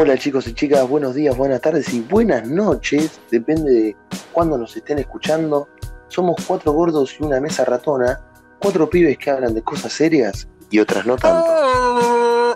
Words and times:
Hola 0.00 0.16
chicos 0.16 0.46
y 0.46 0.54
chicas, 0.54 0.88
buenos 0.88 1.16
días, 1.16 1.36
buenas 1.36 1.60
tardes 1.60 1.92
y 1.92 2.00
buenas 2.02 2.46
noches, 2.46 3.20
depende 3.32 3.72
de 3.72 3.96
cuándo 4.30 4.56
nos 4.56 4.76
estén 4.76 5.00
escuchando. 5.00 5.66
Somos 6.06 6.36
cuatro 6.46 6.70
gordos 6.72 7.16
y 7.18 7.24
una 7.24 7.40
mesa 7.40 7.64
ratona, 7.64 8.20
cuatro 8.60 8.88
pibes 8.88 9.18
que 9.18 9.28
hablan 9.28 9.54
de 9.54 9.62
cosas 9.62 9.92
serias 9.92 10.46
y 10.70 10.78
otras 10.78 11.04
no 11.04 11.16
tanto. 11.16 12.54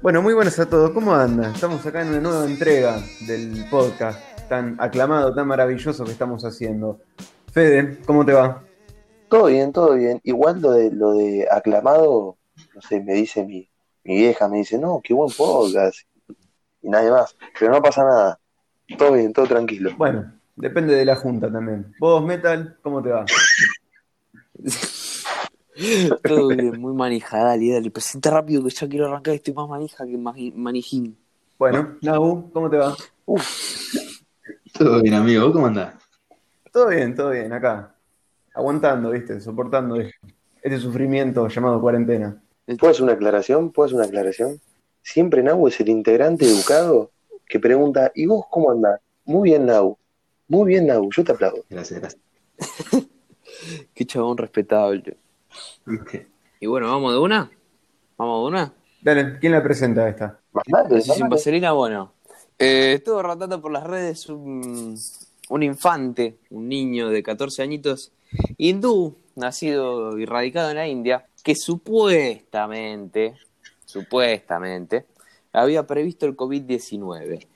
Bueno, 0.00 0.22
muy 0.22 0.32
buenas 0.32 0.58
a 0.58 0.64
todos. 0.64 0.92
¿Cómo 0.92 1.14
andan? 1.14 1.54
Estamos 1.54 1.84
acá 1.84 2.00
en 2.00 2.08
una 2.08 2.20
nueva 2.20 2.46
entrega 2.46 3.02
del 3.26 3.66
podcast 3.70 4.18
tan 4.48 4.76
aclamado, 4.80 5.34
tan 5.34 5.46
maravilloso 5.46 6.06
que 6.06 6.12
estamos 6.12 6.42
haciendo. 6.46 7.00
Fede, 7.54 7.98
¿cómo 8.04 8.26
te 8.26 8.32
va? 8.32 8.64
Todo 9.28 9.46
bien, 9.46 9.72
todo 9.72 9.94
bien. 9.94 10.20
Igual 10.24 10.60
lo 10.60 10.72
de, 10.72 10.90
lo 10.90 11.12
de 11.12 11.46
aclamado, 11.48 12.36
no 12.74 12.80
sé, 12.82 13.00
me 13.00 13.14
dice 13.14 13.44
mi, 13.44 13.70
mi 14.02 14.16
vieja, 14.16 14.48
me 14.48 14.56
dice, 14.58 14.76
no, 14.76 15.00
qué 15.04 15.14
buen 15.14 15.30
podcast. 15.36 16.00
Y 16.82 16.88
nadie 16.88 17.12
más. 17.12 17.36
Pero 17.58 17.70
no 17.70 17.80
pasa 17.80 18.02
nada. 18.02 18.40
Todo 18.98 19.12
bien, 19.12 19.32
todo 19.32 19.46
tranquilo. 19.46 19.92
Bueno, 19.96 20.32
depende 20.56 20.96
de 20.96 21.04
la 21.04 21.14
junta 21.14 21.48
también. 21.50 21.94
Vos, 22.00 22.24
Metal, 22.24 22.76
¿cómo 22.82 23.00
te 23.00 23.10
va? 23.10 23.24
Todo 26.22 26.48
bien, 26.48 26.80
muy 26.80 26.92
manija, 26.92 27.38
dale, 27.38 27.72
dale. 27.72 27.90
Presenta 27.90 28.30
rápido 28.30 28.62
que 28.64 28.70
ya 28.70 28.88
quiero 28.88 29.06
arrancar, 29.06 29.34
estoy 29.34 29.54
más 29.54 29.68
manija 29.68 30.04
que 30.04 30.16
mani- 30.16 30.52
manijín. 30.54 31.16
Bueno, 31.58 31.96
Nahu, 32.00 32.50
¿cómo 32.52 32.68
te 32.68 32.76
va? 32.78 32.96
Todo 34.76 35.02
bien, 35.02 35.14
amigo. 35.14 35.44
¿Vos 35.46 35.52
cómo 35.52 35.66
andás? 35.66 35.94
Todo 36.74 36.88
bien, 36.88 37.14
todo 37.14 37.30
bien, 37.30 37.52
acá. 37.52 37.94
Aguantando, 38.52 39.10
¿viste? 39.10 39.40
Soportando 39.40 39.96
este 39.96 40.80
sufrimiento 40.80 41.46
llamado 41.46 41.80
cuarentena. 41.80 42.42
¿Puedes 42.80 42.98
una 42.98 43.12
aclaración? 43.12 43.70
¿Puedes 43.70 43.92
una 43.92 44.06
aclaración? 44.06 44.60
Siempre 45.00 45.44
Nau 45.44 45.68
es 45.68 45.78
el 45.78 45.88
integrante 45.88 46.46
educado 46.46 47.12
que 47.46 47.60
pregunta, 47.60 48.10
¿y 48.16 48.26
vos 48.26 48.46
cómo 48.50 48.72
andás? 48.72 49.00
Muy 49.24 49.50
bien, 49.50 49.66
Nau. 49.66 49.96
Muy 50.48 50.66
bien, 50.66 50.88
Nau. 50.88 51.08
Yo 51.12 51.22
te 51.22 51.30
aplaudo. 51.30 51.62
Gracias, 51.70 52.00
gracias. 52.00 52.22
Qué 53.94 54.04
chabón 54.04 54.36
respetable. 54.36 55.16
¿Viste? 55.86 56.26
Y 56.58 56.66
bueno, 56.66 56.88
¿vamos 56.88 57.12
de 57.12 57.20
una? 57.20 57.52
¿Vamos 58.18 58.42
de 58.42 58.48
una? 58.48 58.74
Dale, 59.00 59.38
¿quién 59.38 59.52
la 59.52 59.62
presenta 59.62 60.08
esta? 60.08 60.40
Sin 61.02 61.28
vaselina, 61.28 61.70
bueno. 61.70 62.14
Eh, 62.58 62.94
estuvo 62.94 63.22
rotando 63.22 63.62
por 63.62 63.70
las 63.70 63.84
redes 63.84 64.28
un, 64.28 64.96
un 65.50 65.62
infante, 65.62 66.36
un 66.50 66.68
niño 66.68 67.08
de 67.10 67.22
14 67.22 67.62
añitos, 67.62 68.12
hindú, 68.58 69.16
nacido 69.36 70.18
y 70.18 70.24
radicado 70.24 70.70
en 70.70 70.76
la 70.76 70.88
India, 70.88 71.26
que 71.42 71.54
supuestamente, 71.54 73.34
supuestamente, 73.84 75.06
había 75.52 75.86
previsto 75.86 76.26
el 76.26 76.36
COVID-19 76.36 77.46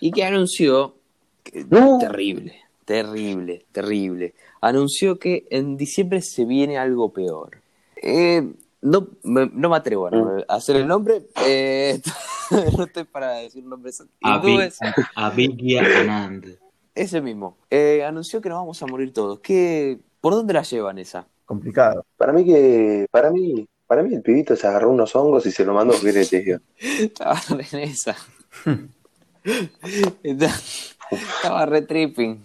y 0.00 0.10
que 0.10 0.24
anunció, 0.24 0.94
que- 1.42 1.64
No. 1.68 1.98
terrible, 1.98 2.54
terrible, 2.84 3.64
terrible, 3.72 4.34
anunció 4.60 5.18
que 5.18 5.46
en 5.50 5.76
diciembre 5.76 6.22
se 6.22 6.44
viene 6.44 6.78
algo 6.78 7.12
peor. 7.12 7.58
Eh, 7.96 8.52
no, 8.82 9.08
me, 9.22 9.46
no 9.52 9.68
me 9.70 9.76
atrevo 9.76 10.06
a, 10.06 10.10
Mm. 10.10 10.44
a 10.48 10.54
hacer 10.54 10.76
el 10.76 10.86
nombre, 10.86 11.22
eh, 11.46 12.00
no 12.78 12.84
estoy 12.84 13.04
para 13.04 13.34
decir 13.34 13.64
nombres 13.64 14.02
hindúes. 14.20 14.78
Abhigya 15.14 15.82
Anand. 16.00 16.58
Ese 16.94 17.20
mismo. 17.20 17.56
Eh, 17.70 18.04
anunció 18.04 18.40
que 18.40 18.48
nos 18.48 18.58
vamos 18.58 18.82
a 18.82 18.86
morir 18.86 19.12
todos. 19.12 19.40
¿Qué, 19.40 19.98
¿Por 20.20 20.34
dónde 20.34 20.54
la 20.54 20.62
llevan 20.62 20.98
esa? 20.98 21.26
Complicado. 21.46 22.04
Para 22.16 22.32
mí 22.32 22.44
que, 22.44 23.06
para 23.10 23.30
mí, 23.30 23.66
para 23.86 24.02
mí 24.02 24.14
el 24.14 24.22
pibito 24.22 24.54
se 24.56 24.66
agarró 24.66 24.90
unos 24.90 25.14
hongos 25.16 25.44
y 25.46 25.50
se 25.50 25.64
lo 25.64 25.74
mandó 25.74 25.94
a 25.94 26.00
Grete. 26.00 26.60
Estaba 26.78 27.40
en 27.72 27.78
esa. 27.78 28.16
Estaba- 30.22 31.66
re 31.66 31.82
tripping. 31.82 32.42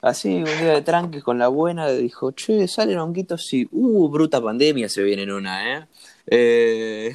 Así, 0.00 0.36
un 0.36 0.44
día 0.44 0.74
de 0.74 0.82
tranques 0.82 1.24
con 1.24 1.38
la 1.38 1.48
buena, 1.48 1.88
dijo, 1.88 2.30
che, 2.30 2.68
salen 2.68 2.98
honguitos, 2.98 3.46
sí. 3.46 3.68
Uh, 3.72 4.08
bruta 4.08 4.40
pandemia 4.40 4.88
se 4.88 5.02
viene 5.02 5.24
en 5.24 5.32
una, 5.32 5.76
¿eh? 5.76 5.88
eh 6.26 7.14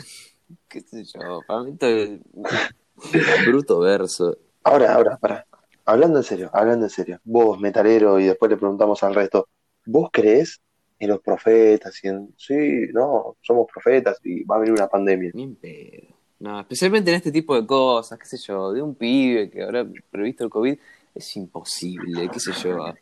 qué 0.68 0.82
sé 0.82 1.06
yo, 1.06 1.40
para 1.48 1.64
mí 1.64 1.72
esto 1.72 1.88
es 1.88 2.20
bruto 3.48 3.80
verso. 3.80 4.38
Ahora, 4.64 4.96
ahora, 4.96 5.18
para. 5.18 5.46
Hablando 5.86 6.20
en 6.20 6.24
serio, 6.24 6.50
hablando 6.54 6.86
en 6.86 6.90
serio. 6.90 7.20
Vos, 7.24 7.60
metalero, 7.60 8.20
y 8.20 8.26
después 8.26 8.50
le 8.50 8.58
preguntamos 8.58 9.04
al 9.04 9.16
resto. 9.16 9.48
¿Vos 9.86 10.10
creés 10.12 10.62
en 11.00 11.10
los 11.10 11.22
profetas? 11.22 12.04
Y 12.04 12.10
sí, 12.38 12.88
no, 12.94 13.36
somos 13.42 13.68
profetas 13.72 14.20
y 14.24 14.44
va 14.44 14.56
a 14.56 14.60
venir 14.60 14.74
una 14.74 14.88
pandemia. 14.88 15.32
Ni 15.34 15.48
pedo. 15.48 16.16
No, 16.40 16.60
especialmente 16.60 17.10
en 17.10 17.18
este 17.18 17.32
tipo 17.32 17.56
de 17.56 17.66
cosas, 17.66 18.20
qué 18.20 18.26
sé 18.26 18.38
yo, 18.38 18.74
de 18.74 18.82
un 18.82 18.96
pibe 18.96 19.50
que 19.50 19.64
habrá 19.64 19.88
previsto 20.12 20.44
el 20.44 20.50
COVID, 20.50 20.78
es 21.16 21.38
imposible, 21.38 22.30
qué 22.30 22.40
sé 22.40 22.52
yo. 22.52 22.94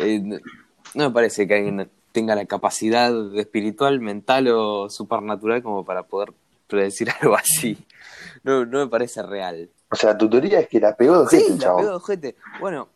Eh, 0.00 0.20
no 0.20 1.08
me 1.08 1.10
parece 1.10 1.46
que 1.46 1.54
alguien 1.54 1.88
tenga 2.12 2.34
la 2.34 2.44
capacidad 2.44 3.10
espiritual, 3.36 4.00
mental 4.00 4.48
o 4.48 4.90
supernatural 4.90 5.62
como 5.62 5.84
para 5.84 6.02
poder 6.02 6.32
predecir 6.66 7.08
algo 7.20 7.34
así. 7.34 7.78
No, 8.42 8.66
no 8.66 8.80
me 8.80 8.88
parece 8.88 9.22
real. 9.22 9.70
O 9.92 9.94
sea, 9.94 10.16
tu 10.16 10.28
teoría 10.30 10.60
es 10.60 10.68
que 10.68 10.80
la 10.80 10.96
pegó 10.96 11.22
de 11.22 11.28
Sí, 11.28 11.36
ojete, 11.36 11.52
la 11.52 11.58
chabón. 11.58 11.80
pegó 11.80 11.90
de 11.90 11.96
ojete. 11.96 12.36
Bueno, 12.60 12.88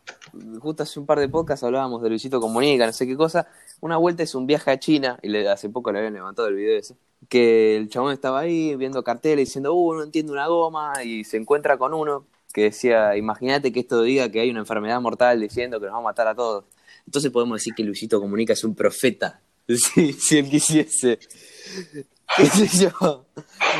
justo 0.59 0.81
hace 0.81 0.99
un 0.99 1.05
par 1.05 1.19
de 1.19 1.29
podcasts 1.29 1.63
hablábamos 1.63 2.01
de 2.01 2.09
Luisito 2.09 2.41
Comunica, 2.41 2.87
no 2.87 2.91
sé 2.91 3.05
qué 3.05 3.15
cosa. 3.15 3.47
Una 3.81 3.97
vuelta 3.97 4.23
es 4.23 4.33
un 4.33 4.47
viaje 4.47 4.71
a 4.71 4.79
China, 4.79 5.19
y 5.21 5.29
le, 5.29 5.47
hace 5.47 5.69
poco 5.69 5.91
le 5.91 5.99
habían 5.99 6.15
levantado 6.15 6.47
el 6.47 6.55
video 6.55 6.79
ese. 6.79 6.95
Que 7.29 7.77
el 7.77 7.89
chabón 7.89 8.13
estaba 8.13 8.39
ahí 8.39 8.75
viendo 8.75 9.03
carteles 9.03 9.47
diciendo, 9.47 9.75
uh, 9.75 9.93
no 9.93 10.03
entiendo 10.03 10.33
una 10.33 10.47
goma, 10.47 11.03
y 11.03 11.23
se 11.23 11.37
encuentra 11.37 11.77
con 11.77 11.93
uno 11.93 12.25
que 12.51 12.63
decía, 12.63 13.15
imagínate 13.15 13.71
que 13.71 13.81
esto 13.81 14.01
diga 14.01 14.31
que 14.31 14.39
hay 14.39 14.49
una 14.49 14.61
enfermedad 14.61 14.99
mortal 14.99 15.39
diciendo 15.39 15.79
que 15.79 15.85
nos 15.85 15.93
va 15.93 15.99
a 15.99 16.01
matar 16.01 16.27
a 16.27 16.33
todos. 16.33 16.65
Entonces 17.05 17.29
podemos 17.31 17.57
decir 17.57 17.75
que 17.75 17.83
Luisito 17.83 18.19
Comunica 18.19 18.53
es 18.53 18.63
un 18.63 18.73
profeta, 18.73 19.39
si, 19.67 20.13
si 20.13 20.39
él 20.39 20.49
quisiese. 20.49 21.19
¿Qué 22.35 22.45
sé 22.47 22.89
yo? 22.89 23.25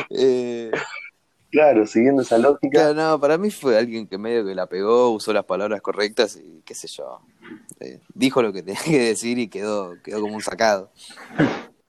Eh, 0.08 0.70
Claro, 1.50 1.86
siguiendo 1.86 2.22
esa 2.22 2.38
lógica. 2.38 2.78
Claro, 2.78 2.94
no, 2.94 3.20
para 3.20 3.38
mí 3.38 3.50
fue 3.50 3.78
alguien 3.78 4.06
que 4.06 4.18
medio 4.18 4.44
que 4.44 4.54
la 4.54 4.66
pegó, 4.66 5.10
usó 5.10 5.32
las 5.32 5.44
palabras 5.44 5.80
correctas 5.80 6.36
y 6.36 6.62
qué 6.64 6.74
sé 6.74 6.88
yo. 6.88 7.20
Eh, 7.80 8.00
dijo 8.14 8.42
lo 8.42 8.52
que 8.52 8.62
tenía 8.64 8.80
que 8.84 8.98
decir 8.98 9.38
y 9.38 9.48
quedó, 9.48 9.96
quedó 10.02 10.20
como 10.20 10.34
un 10.34 10.42
sacado. 10.42 10.90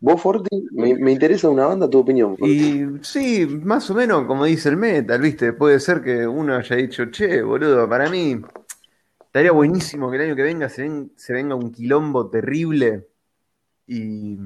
Vos, 0.01 0.21
Forti, 0.21 0.67
me, 0.71 0.95
me 0.95 1.11
interesa 1.11 1.49
una 1.49 1.65
banda 1.67 1.89
tu 1.89 1.99
opinión. 1.99 2.37
Forti. 2.37 2.53
Y 2.53 2.85
sí, 3.03 3.45
más 3.45 3.89
o 3.89 3.93
menos 3.95 4.25
como 4.25 4.45
dice 4.45 4.69
el 4.69 4.77
metal, 4.77 5.19
¿viste? 5.21 5.51
Puede 5.53 5.79
ser 5.79 6.01
que 6.01 6.25
uno 6.25 6.55
haya 6.55 6.75
dicho, 6.77 7.05
che, 7.11 7.41
boludo, 7.41 7.87
para 7.89 8.09
mí 8.09 8.39
estaría 9.25 9.51
buenísimo 9.51 10.09
que 10.11 10.17
el 10.17 10.23
año 10.23 10.35
que 10.35 10.43
venga 10.43 10.69
se, 10.69 10.83
ven- 10.83 11.11
se 11.15 11.33
venga 11.33 11.55
un 11.55 11.71
quilombo 11.71 12.29
terrible 12.29 13.07
y 13.87 14.37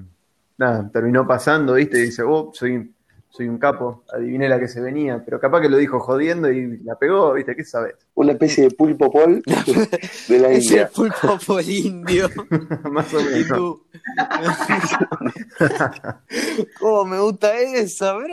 nada, 0.57 0.89
terminó 0.91 1.27
pasando, 1.27 1.75
¿viste? 1.75 1.99
Y 1.99 2.03
dice, 2.03 2.23
oh, 2.23 2.51
soy, 2.53 2.93
soy 3.35 3.47
un 3.49 3.57
capo, 3.57 4.03
adiviné 4.13 4.47
la 4.47 4.59
que 4.59 4.67
se 4.67 4.79
venía, 4.79 5.23
pero 5.25 5.39
capaz 5.39 5.59
que 5.61 5.69
lo 5.69 5.77
dijo 5.77 5.99
jodiendo 5.99 6.51
y 6.51 6.77
la 6.83 6.99
pegó, 6.99 7.33
¿viste? 7.33 7.55
¿Qué 7.55 7.63
sabes? 7.63 7.95
Una 8.13 8.33
especie 8.33 8.65
de 8.65 8.71
pulpo 8.75 9.11
pol 9.11 9.41
de 10.27 10.39
la 10.39 10.49
Es 10.49 10.67
el 10.67 10.71
India. 10.71 10.89
pulpo 10.93 11.39
por 11.47 11.63
indio. 11.63 12.29
más 12.91 13.11
o 13.11 13.17
menos. 13.17 13.39
Hindú. 13.39 13.83
¿Cómo 16.79 17.05
me 17.05 17.19
gusta 17.19 17.57
esa, 17.57 18.13
bro? 18.13 18.27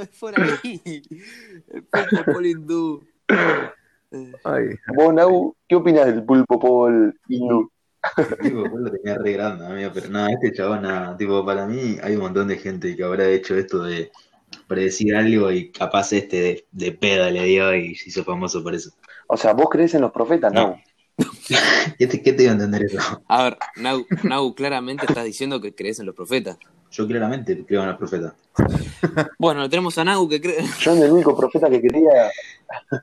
Es 0.00 0.08
por 0.20 0.40
ahí. 0.40 0.80
El 1.68 1.82
pulpo 1.82 2.32
por 2.32 2.46
hindú. 2.46 3.02
Ay, 4.44 4.66
Vos, 4.94 5.12
Nau, 5.12 5.56
¿qué 5.68 5.74
opinas 5.74 6.06
del 6.06 6.24
pulpo 6.24 6.60
pol 6.60 7.18
hindú? 7.28 7.68
Tipo, 8.40 8.60
lo 8.68 8.92
tenías 8.92 9.18
re 9.18 9.32
grande, 9.32 9.66
amigo, 9.66 9.90
pero 9.92 10.08
nada, 10.08 10.30
este 10.30 10.52
chabón, 10.52 10.82
nada, 10.82 11.16
tipo, 11.16 11.44
para 11.44 11.66
mí 11.66 11.98
hay 12.00 12.14
un 12.14 12.22
montón 12.22 12.46
de 12.46 12.56
gente 12.56 12.94
que 12.94 13.02
habrá 13.02 13.26
hecho 13.26 13.56
esto 13.56 13.82
de 13.82 14.12
predecir 14.66 15.14
algo 15.14 15.50
y 15.50 15.70
capaz 15.70 16.12
este 16.12 16.40
de, 16.40 16.66
de 16.72 16.92
pedo 16.92 17.30
le 17.30 17.44
dio 17.44 17.74
y 17.74 17.94
se 17.94 18.10
hizo 18.10 18.24
famoso 18.24 18.62
por 18.62 18.74
eso. 18.74 18.90
O 19.28 19.36
sea, 19.36 19.52
¿vos 19.52 19.68
creés 19.70 19.94
en 19.94 20.02
los 20.02 20.12
profetas? 20.12 20.52
No. 20.52 20.80
¿Qué 21.98 22.06
te, 22.06 22.22
qué 22.22 22.32
te 22.32 22.42
iba 22.42 22.52
a 22.52 22.54
entender 22.54 22.84
eso? 22.84 22.98
A 23.28 23.44
ver, 23.44 23.58
Nau, 23.76 24.04
Nau, 24.22 24.54
claramente 24.54 25.06
estás 25.08 25.24
diciendo 25.24 25.60
que 25.60 25.74
crees 25.74 25.98
en 25.98 26.06
los 26.06 26.14
profetas. 26.14 26.58
Yo 26.90 27.06
claramente 27.06 27.64
creo 27.66 27.82
en 27.82 27.88
los 27.88 27.96
profetas. 27.96 28.34
Bueno, 29.38 29.68
tenemos 29.68 29.96
a 29.98 30.04
Nau 30.04 30.28
que 30.28 30.40
cree. 30.40 30.64
Yo 30.80 30.92
el 30.92 31.10
único 31.10 31.36
profeta 31.36 31.70
que 31.70 31.80
creía. 31.80 32.30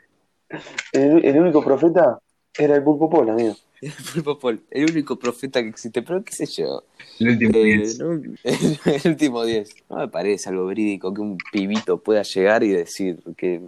El, 0.92 1.26
el 1.26 1.40
único 1.40 1.64
profeta 1.64 2.20
era 2.56 2.76
el 2.76 2.84
pulpo 2.84 3.10
pol, 3.10 3.28
amigo. 3.28 3.56
El 4.72 4.90
único 4.92 5.18
profeta 5.18 5.62
que 5.62 5.70
existe, 5.70 6.02
pero 6.02 6.24
qué 6.24 6.34
sé 6.34 6.46
yo. 6.46 6.84
El 7.20 7.30
último 7.30 7.52
Eh, 7.58 7.64
diez. 7.64 8.00
no, 8.00 8.12
el, 8.44 9.02
último 9.06 9.44
10. 9.44 9.70
No 9.90 9.98
me 9.98 10.08
parece 10.08 10.50
algo 10.50 10.66
verídico 10.66 11.14
que 11.14 11.22
un 11.22 11.38
pibito 11.52 11.98
pueda 11.98 12.24
llegar 12.24 12.64
y 12.64 12.70
decir 12.70 13.20
que 13.38 13.62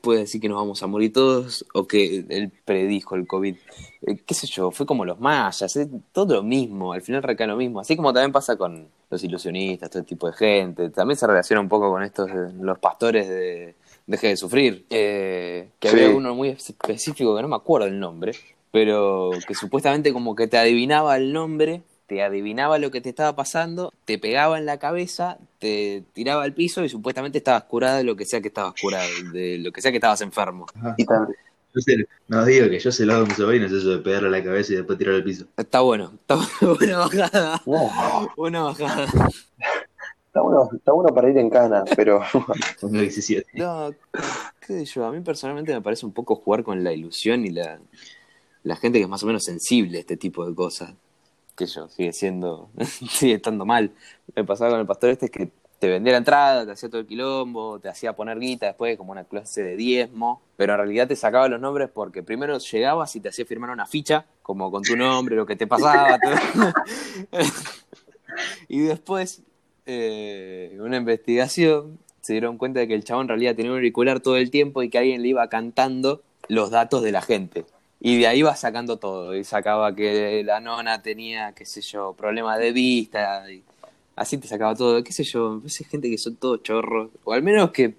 puede 0.00 0.20
decir 0.20 0.40
que 0.40 0.48
nos 0.48 0.58
vamos 0.58 0.80
a 0.84 0.86
morir 0.86 1.12
todos 1.12 1.66
o 1.74 1.88
que 1.88 2.24
él 2.28 2.52
predijo 2.64 3.16
el 3.16 3.26
COVID. 3.26 3.56
Eh, 4.02 4.16
qué 4.24 4.34
sé 4.34 4.46
yo, 4.46 4.70
fue 4.70 4.86
como 4.86 5.04
los 5.04 5.18
mayas, 5.18 5.74
es 5.76 5.88
todo 6.12 6.34
lo 6.36 6.42
mismo, 6.44 6.92
al 6.92 7.02
final 7.02 7.24
recae 7.24 7.48
lo 7.48 7.56
mismo. 7.56 7.80
Así 7.80 7.96
como 7.96 8.12
también 8.12 8.30
pasa 8.30 8.56
con 8.56 8.86
los 9.10 9.24
ilusionistas, 9.24 9.90
todo 9.90 10.04
tipo 10.04 10.28
de 10.28 10.34
gente. 10.34 10.90
También 10.90 11.16
se 11.18 11.26
relaciona 11.26 11.60
un 11.60 11.68
poco 11.68 11.90
con 11.90 12.04
estos, 12.04 12.28
de 12.28 12.52
los 12.62 12.78
pastores 12.78 13.28
de 13.28 13.74
Deje 14.06 14.28
de 14.28 14.36
Sufrir. 14.36 14.86
Eh, 14.90 15.70
que 15.80 15.88
Sí. 15.88 15.96
había 15.96 16.16
uno 16.16 16.36
muy 16.36 16.50
específico 16.50 17.34
que 17.34 17.42
no 17.42 17.48
me 17.48 17.56
acuerdo 17.56 17.88
el 17.88 17.98
nombre, 17.98 18.30
pero 18.70 19.30
que 19.46 19.54
supuestamente 19.54 20.12
como 20.12 20.34
que 20.34 20.46
te 20.48 20.58
adivinaba 20.58 21.16
el 21.16 21.32
nombre, 21.32 21.82
te 22.06 22.22
adivinaba 22.22 22.78
lo 22.78 22.90
que 22.90 23.00
te 23.00 23.08
estaba 23.08 23.34
pasando, 23.34 23.92
te 24.04 24.18
pegaba 24.18 24.58
en 24.58 24.66
la 24.66 24.78
cabeza, 24.78 25.38
te 25.58 26.04
tiraba 26.12 26.44
al 26.44 26.54
piso 26.54 26.84
y 26.84 26.88
supuestamente 26.88 27.38
estabas 27.38 27.64
curada 27.64 27.98
de 27.98 28.04
lo 28.04 28.16
que 28.16 28.24
sea 28.24 28.40
que 28.40 28.48
estabas 28.48 28.74
curado, 28.80 29.08
de 29.32 29.58
lo 29.58 29.72
que 29.72 29.80
sea 29.82 29.90
que 29.90 29.96
estabas 29.96 30.20
enfermo. 30.20 30.66
Y 30.96 31.04
también, 31.04 31.36
Yo 31.74 31.80
sé, 31.80 32.06
no 32.28 32.44
digo 32.44 32.68
que 32.70 32.78
yo 32.78 32.92
se 32.92 33.04
lo 33.04 33.14
hago 33.14 33.24
a 33.24 33.26
mis 33.26 33.36
sobrinos, 33.36 33.72
eso 33.72 33.90
de 33.90 33.98
pegarle 33.98 34.28
a 34.28 34.30
la 34.30 34.44
cabeza 34.44 34.72
y 34.72 34.76
después 34.76 34.98
tirarlo 34.98 35.18
al 35.18 35.24
piso. 35.24 35.46
Está 35.56 35.80
bueno, 35.80 36.12
está 36.14 36.36
buena 36.78 36.98
bajada, 36.98 37.62
buena 38.36 38.62
bajada. 38.62 39.06
está 40.26 40.40
bueno, 40.42 40.68
está 40.76 40.92
bueno 40.92 41.14
para 41.14 41.30
ir 41.30 41.38
en 41.38 41.50
cana, 41.50 41.84
pero 41.96 42.20
Tengo 42.80 42.98
17. 43.00 43.48
No, 43.54 43.92
qué 44.60 44.72
sé 44.72 44.84
yo, 44.84 45.06
a 45.06 45.12
mí 45.12 45.20
personalmente 45.22 45.74
me 45.74 45.82
parece 45.82 46.06
un 46.06 46.12
poco 46.12 46.36
jugar 46.36 46.62
con 46.62 46.84
la 46.84 46.92
ilusión 46.92 47.44
y 47.44 47.50
la, 47.50 47.80
la 48.66 48.74
gente 48.74 48.98
que 48.98 49.04
es 49.04 49.08
más 49.08 49.22
o 49.22 49.26
menos 49.26 49.44
sensible 49.44 49.98
a 49.98 50.00
este 50.00 50.16
tipo 50.16 50.44
de 50.44 50.52
cosas. 50.52 50.92
Que 51.54 51.66
yo, 51.66 51.88
sigue 51.88 52.12
siendo, 52.12 52.68
sigue 53.08 53.34
estando 53.34 53.64
mal. 53.64 53.92
Me 54.34 54.44
pasaba 54.44 54.72
con 54.72 54.80
el 54.80 54.86
pastor 54.86 55.10
este 55.10 55.26
es 55.26 55.30
que 55.30 55.50
te 55.78 55.88
vendía 55.88 56.12
la 56.12 56.18
entrada, 56.18 56.66
te 56.66 56.72
hacía 56.72 56.88
todo 56.88 57.00
el 57.00 57.06
quilombo, 57.06 57.78
te 57.78 57.88
hacía 57.88 58.14
poner 58.14 58.40
guita 58.40 58.66
después 58.66 58.96
como 58.96 59.12
una 59.12 59.24
clase 59.24 59.62
de 59.62 59.76
diezmo, 59.76 60.42
pero 60.56 60.72
en 60.72 60.78
realidad 60.78 61.06
te 61.06 61.14
sacaba 61.14 61.48
los 61.48 61.60
nombres 61.60 61.90
porque 61.92 62.24
primero 62.24 62.58
llegabas 62.58 63.14
y 63.14 63.20
te 63.20 63.28
hacía 63.28 63.46
firmar 63.46 63.70
una 63.70 63.86
ficha, 63.86 64.26
como 64.42 64.70
con 64.70 64.82
tu 64.82 64.96
nombre, 64.96 65.36
lo 65.36 65.46
que 65.46 65.54
te 65.54 65.66
pasaba, 65.66 66.18
y 68.68 68.80
después, 68.80 69.42
eh, 69.84 70.76
una 70.80 70.96
investigación, 70.96 71.98
se 72.22 72.32
dieron 72.32 72.56
cuenta 72.56 72.80
de 72.80 72.88
que 72.88 72.94
el 72.94 73.04
chabón 73.04 73.24
en 73.24 73.28
realidad 73.28 73.54
tenía 73.54 73.70
un 73.70 73.76
auricular 73.76 74.20
todo 74.20 74.38
el 74.38 74.50
tiempo 74.50 74.82
y 74.82 74.88
que 74.88 74.98
alguien 74.98 75.22
le 75.22 75.28
iba 75.28 75.46
cantando 75.48 76.22
los 76.48 76.70
datos 76.70 77.02
de 77.02 77.12
la 77.12 77.20
gente. 77.20 77.66
Y 78.00 78.18
de 78.18 78.26
ahí 78.26 78.42
va 78.42 78.54
sacando 78.56 78.98
todo. 78.98 79.34
Y 79.34 79.44
sacaba 79.44 79.94
que 79.94 80.42
la 80.44 80.60
nona 80.60 81.02
tenía, 81.02 81.52
qué 81.52 81.64
sé 81.64 81.80
yo, 81.80 82.14
problemas 82.14 82.58
de 82.58 82.72
vista. 82.72 83.50
Y 83.50 83.62
así 84.14 84.38
te 84.38 84.48
sacaba 84.48 84.74
todo. 84.74 85.02
Qué 85.02 85.12
sé 85.12 85.24
yo, 85.24 85.62
es 85.64 85.78
gente 85.88 86.10
que 86.10 86.18
son 86.18 86.36
todos 86.36 86.62
chorros. 86.62 87.10
O 87.24 87.32
al 87.32 87.42
menos 87.42 87.70
que 87.70 87.94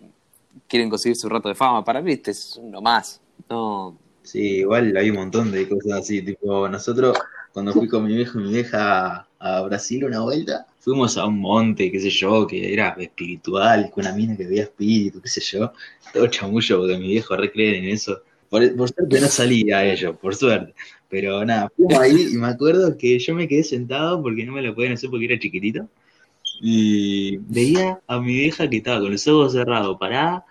quieren 0.68 0.90
conseguir 0.90 1.16
su 1.16 1.30
rato 1.30 1.50
de 1.50 1.56
fama. 1.56 1.84
Para 1.84 2.02
mí 2.02 2.14
este 2.14 2.32
es 2.32 2.58
uno 2.62 2.82
más. 2.82 3.22
No. 3.50 3.98
Sí, 4.24 4.58
igual 4.58 4.96
hay 4.98 5.10
un 5.10 5.16
montón 5.16 5.52
de 5.52 5.68
cosas 5.68 6.00
así. 6.00 6.22
Tipo, 6.22 6.68
nosotros, 6.68 7.18
cuando 7.54 7.74
fui 7.74 7.88
con 7.88 8.06
mi 8.06 8.16
viejo 8.16 8.40
y 8.40 8.44
mi 8.44 8.54
vieja 8.54 9.28
a, 9.40 9.62
Brasil 9.62 10.04
una 10.06 10.22
vuelta, 10.22 10.68
fuimos 10.80 11.18
a 11.18 11.26
un 11.26 11.40
monte, 11.40 11.92
qué 11.92 12.00
sé 12.00 12.10
yo, 12.10 12.46
que 12.46 12.74
era 12.74 12.90
espiritual, 13.00 13.90
con 13.92 14.06
una 14.06 14.14
mina 14.14 14.36
que 14.36 14.46
veía 14.46 14.64
espíritu, 14.64 15.22
qué 15.22 15.30
sé 15.30 15.42
yo. 15.42 15.72
Todo 16.14 16.28
chamullo, 16.28 16.80
porque 16.80 16.98
mi 16.98 17.08
viejo 17.08 17.36
re 17.36 17.52
creen 17.52 17.86
en 17.86 17.92
eso. 17.92 18.22
Por, 18.50 18.76
por 18.76 18.90
suerte 18.90 19.22
no 19.22 19.28
salí 19.28 19.72
a 19.72 19.86
ello, 19.86 20.16
por 20.16 20.36
suerte. 20.36 20.74
Pero 21.10 21.44
nada, 21.46 21.70
fuimos 21.76 21.98
ahí 22.00 22.30
y 22.34 22.38
me 22.38 22.48
acuerdo 22.48 22.98
que 22.98 23.18
yo 23.20 23.34
me 23.36 23.48
quedé 23.48 23.64
sentado 23.64 24.22
porque 24.22 24.46
no 24.46 24.54
me 24.54 24.62
lo 24.62 24.76
podían 24.76 24.94
hacer 24.94 25.10
porque 25.10 25.26
era 25.26 25.40
chiquitito. 25.40 25.88
Y 26.62 27.38
veía 27.38 28.00
a 28.08 28.20
mi 28.20 28.34
vieja 28.34 28.70
que 28.70 28.78
estaba 28.78 29.00
con 29.00 29.12
los 29.12 29.28
ojos 29.28 29.54
cerrados, 29.54 29.98
parada, 30.00 30.46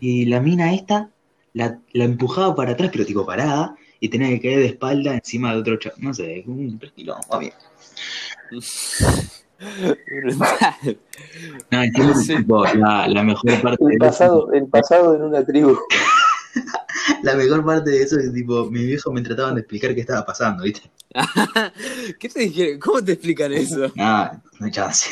y 0.00 0.24
la 0.26 0.40
mina 0.40 0.74
esta 0.74 1.10
la, 1.52 1.78
la 1.92 2.04
empujaba 2.04 2.54
para 2.54 2.72
atrás, 2.72 2.90
pero 2.92 3.04
tipo 3.06 3.24
parada, 3.26 3.76
y 4.00 4.08
tenía 4.08 4.28
que 4.30 4.40
caer 4.40 4.58
de 4.58 4.66
espalda 4.66 5.14
encima 5.14 5.52
de 5.54 5.60
otro 5.60 5.76
chavo. 5.76 5.96
No 5.98 6.12
sé, 6.14 6.42
un 6.46 6.78
quilombo, 6.96 7.34
amigo. 7.34 7.54
Brutal. 9.60 10.98
No, 11.70 11.82
entiendo 11.82 12.12
que, 12.14 12.18
Sí. 12.20 12.36
tipo, 12.36 12.64
la, 12.64 13.06
la 13.08 13.22
mejor 13.22 13.60
parte 13.62 13.84
el 13.90 13.98
pasado, 13.98 14.52
el 14.52 14.66
pasado 14.66 15.14
en 15.14 15.22
una 15.22 15.44
tribu. 15.44 15.76
la 17.22 17.34
mejor 17.34 17.64
parte 17.64 17.90
de 17.90 18.02
eso 18.02 18.18
es 18.18 18.26
que 18.26 18.30
tipo, 18.30 18.66
mi 18.70 18.84
viejo 18.84 19.12
me 19.12 19.22
trataban 19.22 19.54
de 19.54 19.62
explicar 19.62 19.94
qué 19.94 20.00
estaba 20.00 20.24
pasando, 20.24 20.64
¿viste? 20.64 20.90
¿Qué 22.18 22.28
te 22.28 22.40
dijeron? 22.40 22.80
¿Cómo 22.80 23.02
te 23.02 23.12
explican 23.12 23.52
eso? 23.52 23.90
Nada, 23.94 24.42
no 24.58 24.66
hay 24.66 24.72
chance. 24.72 25.08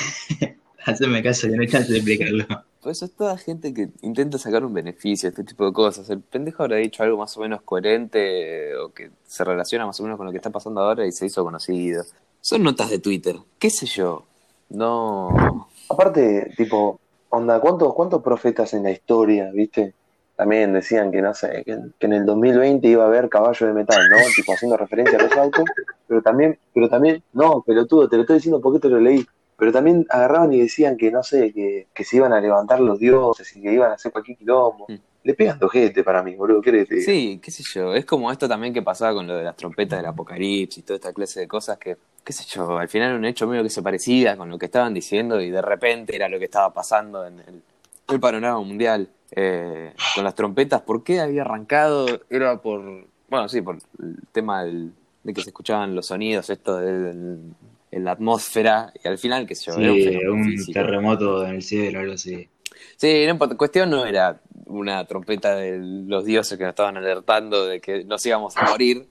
Haceme 0.84 1.22
caso 1.22 1.48
que 1.48 1.56
no 1.56 1.62
hay 1.62 1.68
chance 1.68 1.92
de 1.92 1.98
explicarlo. 1.98 2.46
Pues 2.82 2.98
eso 2.98 3.04
es 3.04 3.12
toda 3.12 3.38
gente 3.38 3.72
que 3.72 3.90
intenta 4.00 4.38
sacar 4.38 4.64
un 4.64 4.74
beneficio, 4.74 5.28
este 5.28 5.44
tipo 5.44 5.64
de 5.64 5.72
cosas. 5.72 6.10
El 6.10 6.20
pendejo 6.20 6.64
habrá 6.64 6.76
dicho 6.76 7.04
algo 7.04 7.16
más 7.16 7.36
o 7.36 7.40
menos 7.40 7.62
coherente 7.62 8.74
o 8.76 8.92
que 8.92 9.10
se 9.24 9.44
relaciona 9.44 9.86
más 9.86 10.00
o 10.00 10.02
menos 10.02 10.16
con 10.16 10.26
lo 10.26 10.32
que 10.32 10.38
está 10.38 10.50
pasando 10.50 10.80
ahora 10.80 11.06
y 11.06 11.12
se 11.12 11.26
hizo 11.26 11.44
conocido. 11.44 12.04
Son 12.40 12.60
notas 12.60 12.90
de 12.90 12.98
Twitter, 12.98 13.36
qué 13.60 13.70
sé 13.70 13.86
yo. 13.86 14.24
No. 14.70 15.68
Aparte, 15.88 16.52
tipo, 16.56 16.98
onda, 17.28 17.60
¿cuántos, 17.60 17.94
cuántos 17.94 18.20
profetas 18.20 18.74
en 18.74 18.82
la 18.82 18.90
historia, 18.90 19.52
viste? 19.52 19.94
También 20.42 20.72
decían 20.72 21.12
que, 21.12 21.22
no 21.22 21.32
sé, 21.34 21.62
que, 21.64 21.78
que 22.00 22.06
en 22.06 22.14
el 22.14 22.26
2020 22.26 22.88
iba 22.88 23.04
a 23.04 23.06
haber 23.06 23.28
caballo 23.28 23.64
de 23.64 23.72
metal, 23.74 24.08
¿no? 24.10 24.16
Tipo, 24.34 24.52
haciendo 24.54 24.76
referencia 24.76 25.16
a 25.16 25.22
los 25.22 25.32
autos. 25.36 25.64
Pero 26.08 26.20
también, 26.20 26.58
pero 26.74 26.88
también, 26.88 27.22
no, 27.32 27.62
pelotudo, 27.62 28.08
te 28.08 28.16
lo 28.16 28.22
estoy 28.22 28.38
diciendo 28.38 28.60
porque 28.60 28.80
te 28.80 28.88
lo 28.88 28.98
leí. 28.98 29.24
Pero 29.56 29.70
también 29.70 30.04
agarraban 30.08 30.52
y 30.52 30.58
decían 30.58 30.96
que, 30.96 31.12
no 31.12 31.22
sé, 31.22 31.52
que, 31.52 31.86
que 31.94 32.02
se 32.02 32.16
iban 32.16 32.32
a 32.32 32.40
levantar 32.40 32.80
los 32.80 32.98
dioses 32.98 33.54
y 33.54 33.62
que 33.62 33.72
iban 33.72 33.92
a 33.92 33.94
hacer 33.94 34.10
cualquier 34.10 34.36
quilombo. 34.36 34.86
Mm. 34.88 34.94
Le 35.22 35.34
pegan 35.34 35.60
gente 35.70 36.02
para 36.02 36.24
mí, 36.24 36.34
boludo. 36.34 36.60
Sí, 37.04 37.38
qué 37.40 37.50
sé 37.52 37.62
yo. 37.62 37.94
Es 37.94 38.04
como 38.04 38.32
esto 38.32 38.48
también 38.48 38.74
que 38.74 38.82
pasaba 38.82 39.14
con 39.14 39.28
lo 39.28 39.36
de 39.36 39.44
las 39.44 39.54
trompetas 39.54 40.00
del 40.00 40.06
apocalipsis 40.06 40.78
y 40.78 40.82
toda 40.82 40.96
esta 40.96 41.12
clase 41.12 41.38
de 41.38 41.46
cosas 41.46 41.78
que, 41.78 41.96
qué 42.24 42.32
sé 42.32 42.42
yo, 42.48 42.76
al 42.76 42.88
final 42.88 43.14
un 43.14 43.26
hecho 43.26 43.46
medio 43.46 43.62
que 43.62 43.70
se 43.70 43.80
parecía 43.80 44.36
con 44.36 44.50
lo 44.50 44.58
que 44.58 44.66
estaban 44.66 44.92
diciendo 44.92 45.40
y 45.40 45.50
de 45.50 45.62
repente 45.62 46.16
era 46.16 46.28
lo 46.28 46.40
que 46.40 46.46
estaba 46.46 46.74
pasando 46.74 47.24
en 47.24 47.38
el, 47.38 47.62
el 48.08 48.18
panorama 48.18 48.58
mundial. 48.58 49.08
Eh, 49.34 49.94
con 50.14 50.24
las 50.24 50.34
trompetas, 50.34 50.82
¿por 50.82 51.02
qué 51.02 51.20
había 51.20 51.40
arrancado? 51.42 52.20
Era 52.28 52.60
por, 52.60 52.82
bueno, 53.28 53.48
sí, 53.48 53.62
por 53.62 53.78
el 54.00 54.16
tema 54.30 54.64
del- 54.64 54.92
de 55.22 55.32
que 55.32 55.40
se 55.42 55.48
escuchaban 55.50 55.94
los 55.94 56.06
sonidos, 56.06 56.50
esto 56.50 56.76
del- 56.78 57.54
en 57.90 58.04
la 58.04 58.12
atmósfera, 58.12 58.92
y 59.02 59.08
al 59.08 59.18
final, 59.18 59.46
qué 59.46 59.54
sé 59.54 59.66
yo, 59.70 59.78
era 59.78 59.92
un 59.92 60.00
Sí, 60.00 60.26
un 60.26 60.44
físico. 60.44 60.72
terremoto 60.72 61.44
en 61.46 61.54
el 61.56 61.62
cielo, 61.62 62.00
algo 62.00 62.12
así. 62.14 62.48
Sí, 62.96 63.26
no. 63.26 63.38
Cuestión 63.56 63.90
no 63.90 64.04
era 64.06 64.40
una 64.66 65.04
trompeta 65.06 65.54
de 65.56 65.78
los 65.78 66.24
dioses 66.24 66.56
que 66.58 66.64
nos 66.64 66.70
estaban 66.70 66.96
alertando 66.96 67.66
de 67.66 67.80
que 67.80 68.04
nos 68.04 68.24
íbamos 68.26 68.56
a 68.56 68.68
morir, 68.70 69.06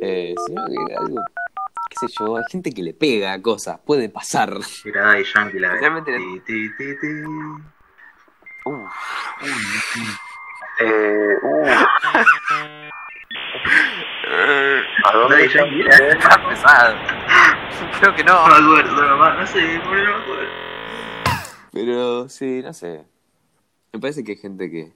eh, 0.00 0.34
sino 0.46 0.66
que 0.66 0.74
era 0.92 1.00
algo, 1.00 1.16
qué 1.90 1.96
sé 2.06 2.14
yo, 2.18 2.36
hay 2.36 2.42
gente 2.50 2.70
que 2.72 2.82
le 2.82 2.92
pega 2.94 3.32
a 3.32 3.40
cosas, 3.42 3.78
puede 3.84 4.08
pasar. 4.08 4.56
Era 4.84 5.02
Daddy 5.06 5.24
Yankee 5.34 5.58
la 5.58 5.78
Ti. 8.64 10.02
Eh, 10.80 11.36
uh. 11.42 11.66
¿A 15.04 15.12
dónde 15.12 15.48
Yankee 15.48 15.80
era. 15.82 16.08
Está 16.12 16.48
pesado. 16.48 16.96
Creo 18.00 18.14
que 18.14 18.24
no. 18.24 18.48
No 18.48 18.74
me 18.74 18.80
acuerdo, 18.80 19.08
nomás, 19.08 19.38
no 19.38 19.46
sé, 19.46 19.78
no 19.78 19.90
me 19.90 20.00
acuerdo. 20.00 20.50
Pero 21.72 22.28
sí, 22.28 22.62
no 22.62 22.72
sé. 22.72 23.04
Me 23.92 24.00
parece 24.00 24.24
que 24.24 24.32
hay 24.32 24.38
gente 24.38 24.70
que 24.70 24.92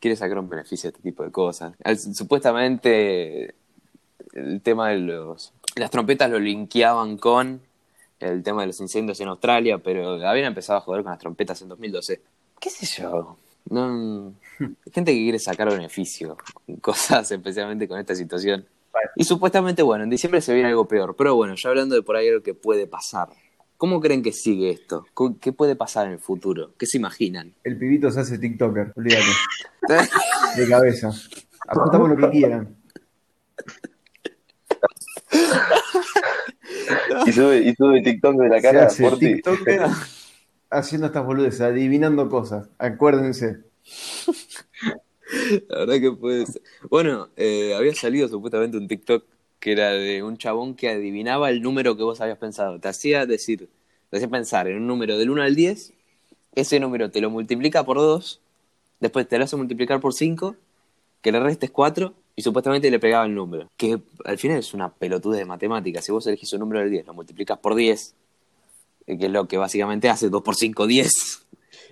quiere 0.00 0.16
sacar 0.16 0.38
un 0.38 0.48
beneficio 0.48 0.90
de 0.90 0.96
este 0.96 1.08
tipo 1.08 1.24
de 1.24 1.30
cosas. 1.32 1.74
Al- 1.84 1.98
Supuestamente 1.98 3.54
el 4.34 4.60
tema 4.62 4.88
de 4.90 4.98
los... 4.98 5.52
Las 5.76 5.90
trompetas 5.90 6.30
lo 6.30 6.38
linkeaban 6.38 7.16
con 7.18 7.60
el 8.20 8.42
tema 8.42 8.62
de 8.62 8.68
los 8.68 8.80
incendios 8.80 9.20
en 9.20 9.28
Australia, 9.28 9.78
pero 9.78 10.12
habían 10.26 10.46
empezado 10.46 10.78
a 10.78 10.82
joder 10.82 11.02
con 11.02 11.10
las 11.12 11.18
trompetas 11.20 11.60
en 11.62 11.68
2012. 11.68 12.20
¿Qué 12.60 12.70
sé 12.70 12.86
yo? 13.00 13.36
No, 13.68 14.34
hay 14.58 14.92
gente 14.92 15.12
que 15.12 15.18
quiere 15.18 15.38
sacar 15.38 15.68
beneficio 15.70 16.36
cosas, 16.80 17.30
especialmente 17.30 17.88
con 17.88 17.98
esta 17.98 18.14
situación. 18.14 18.66
Y 19.16 19.24
supuestamente, 19.24 19.82
bueno, 19.82 20.04
en 20.04 20.10
diciembre 20.10 20.40
se 20.40 20.52
viene 20.52 20.68
algo 20.68 20.86
peor. 20.86 21.14
Pero 21.16 21.34
bueno, 21.36 21.54
ya 21.56 21.68
hablando 21.70 21.94
de 21.94 22.02
por 22.02 22.16
ahí 22.16 22.28
algo 22.28 22.42
que 22.42 22.54
puede 22.54 22.86
pasar. 22.86 23.28
¿Cómo 23.76 24.00
creen 24.00 24.22
que 24.22 24.32
sigue 24.32 24.70
esto? 24.70 25.06
¿Cu- 25.14 25.38
¿Qué 25.40 25.52
puede 25.52 25.74
pasar 25.74 26.06
en 26.06 26.12
el 26.14 26.18
futuro? 26.18 26.72
¿Qué 26.76 26.84
se 26.86 26.98
imaginan? 26.98 27.54
El 27.64 27.78
pibito 27.78 28.10
se 28.10 28.20
hace 28.20 28.38
TikToker, 28.38 28.92
olvídate. 28.94 29.24
De 30.56 30.68
cabeza. 30.68 31.10
Apostamos 31.66 32.10
lo 32.10 32.16
que 32.16 32.30
quieran. 32.30 32.76
Y 37.26 37.32
sube, 37.32 37.58
y 37.60 37.74
sube 37.74 38.02
TikTok 38.02 38.36
de 38.36 38.48
la 38.48 38.56
Se 38.56 38.62
cara 38.62 38.86
hace 38.86 39.02
por 39.08 39.18
ti. 39.18 39.34
TikToker 39.34 39.82
haciendo 40.70 41.08
estas 41.08 41.24
boludeces, 41.24 41.60
adivinando 41.60 42.28
cosas. 42.28 42.68
Acuérdense. 42.78 43.58
La 45.68 45.78
verdad 45.80 46.00
que 46.00 46.12
puede 46.12 46.46
ser. 46.46 46.62
Bueno, 46.88 47.28
eh, 47.36 47.74
había 47.74 47.94
salido 47.94 48.28
supuestamente 48.28 48.76
un 48.76 48.88
TikTok 48.88 49.24
que 49.58 49.72
era 49.72 49.90
de 49.90 50.22
un 50.22 50.38
chabón 50.38 50.74
que 50.74 50.88
adivinaba 50.88 51.50
el 51.50 51.60
número 51.60 51.96
que 51.96 52.02
vos 52.02 52.20
habías 52.20 52.38
pensado. 52.38 52.80
Te 52.80 52.88
hacía 52.88 53.26
decir, 53.26 53.68
te 54.08 54.16
hacía 54.16 54.28
pensar 54.28 54.68
en 54.68 54.76
un 54.76 54.86
número 54.86 55.18
del 55.18 55.30
1 55.30 55.42
al 55.42 55.54
10, 55.54 55.92
ese 56.54 56.80
número 56.80 57.10
te 57.10 57.20
lo 57.20 57.30
multiplica 57.30 57.84
por 57.84 57.98
2 57.98 58.40
después 59.00 59.26
te 59.26 59.38
lo 59.38 59.44
hace 59.44 59.56
multiplicar 59.56 60.00
por 60.00 60.14
5, 60.14 60.54
que 61.22 61.32
le 61.32 61.40
restes 61.40 61.70
4 61.70 62.14
y 62.36 62.42
supuestamente 62.42 62.90
le 62.90 63.00
pegaba 63.00 63.26
el 63.26 63.34
número. 63.34 63.68
Que 63.76 64.00
al 64.24 64.38
final 64.38 64.58
es 64.58 64.72
una 64.72 64.92
pelotudez 64.92 65.40
de 65.40 65.46
matemáticas. 65.46 66.04
Si 66.04 66.12
vos 66.12 66.26
elegís 66.26 66.52
un 66.52 66.60
número 66.60 66.80
del 66.80 66.90
10, 66.90 67.06
lo 67.06 67.14
multiplicas 67.14 67.58
por 67.58 67.74
10, 67.74 68.10
eh, 68.10 68.14
que 69.18 69.26
es 69.26 69.32
lo 69.32 69.46
que 69.48 69.56
básicamente 69.56 70.08
hace 70.08 70.28
2 70.28 70.42
por 70.42 70.54
5, 70.56 70.86
10. 70.86 71.46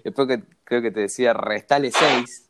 Después 0.05 0.29
que 0.29 0.43
creo 0.65 0.83
que 0.83 0.91
te 0.91 1.01
decía 1.01 1.33
restale 1.33 1.91
6 1.91 2.49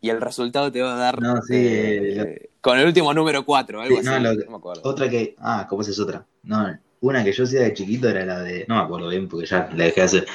y 0.00 0.10
el 0.10 0.20
resultado 0.20 0.70
te 0.70 0.82
va 0.82 0.94
a 0.94 0.98
dar 0.98 1.20
No, 1.20 1.36
sí, 1.42 1.54
eh, 1.56 2.50
con 2.60 2.78
el 2.78 2.86
último 2.86 3.12
número 3.14 3.44
4, 3.44 3.80
algo 3.80 3.94
Sí, 3.96 4.00
así. 4.00 4.08
no, 4.08 4.20
No, 4.20 4.32
lo- 4.34 4.50
me 4.50 4.56
acuerdo. 4.56 4.82
Otra 4.84 5.08
que. 5.08 5.34
Ah, 5.38 5.66
¿cómo 5.68 5.82
es 5.82 5.98
otra? 5.98 6.26
No, 6.42 6.78
una 7.00 7.22
que 7.24 7.32
yo 7.32 7.44
hacía 7.44 7.60
de 7.62 7.72
chiquito 7.74 8.08
era 8.08 8.24
la 8.24 8.40
de. 8.40 8.64
No 8.68 8.76
me 8.76 8.82
acuerdo 8.82 9.08
bien 9.08 9.28
porque 9.28 9.46
ya 9.46 9.68
la 9.74 9.84
dejé 9.84 10.00
de 10.00 10.06
hacer. 10.06 10.26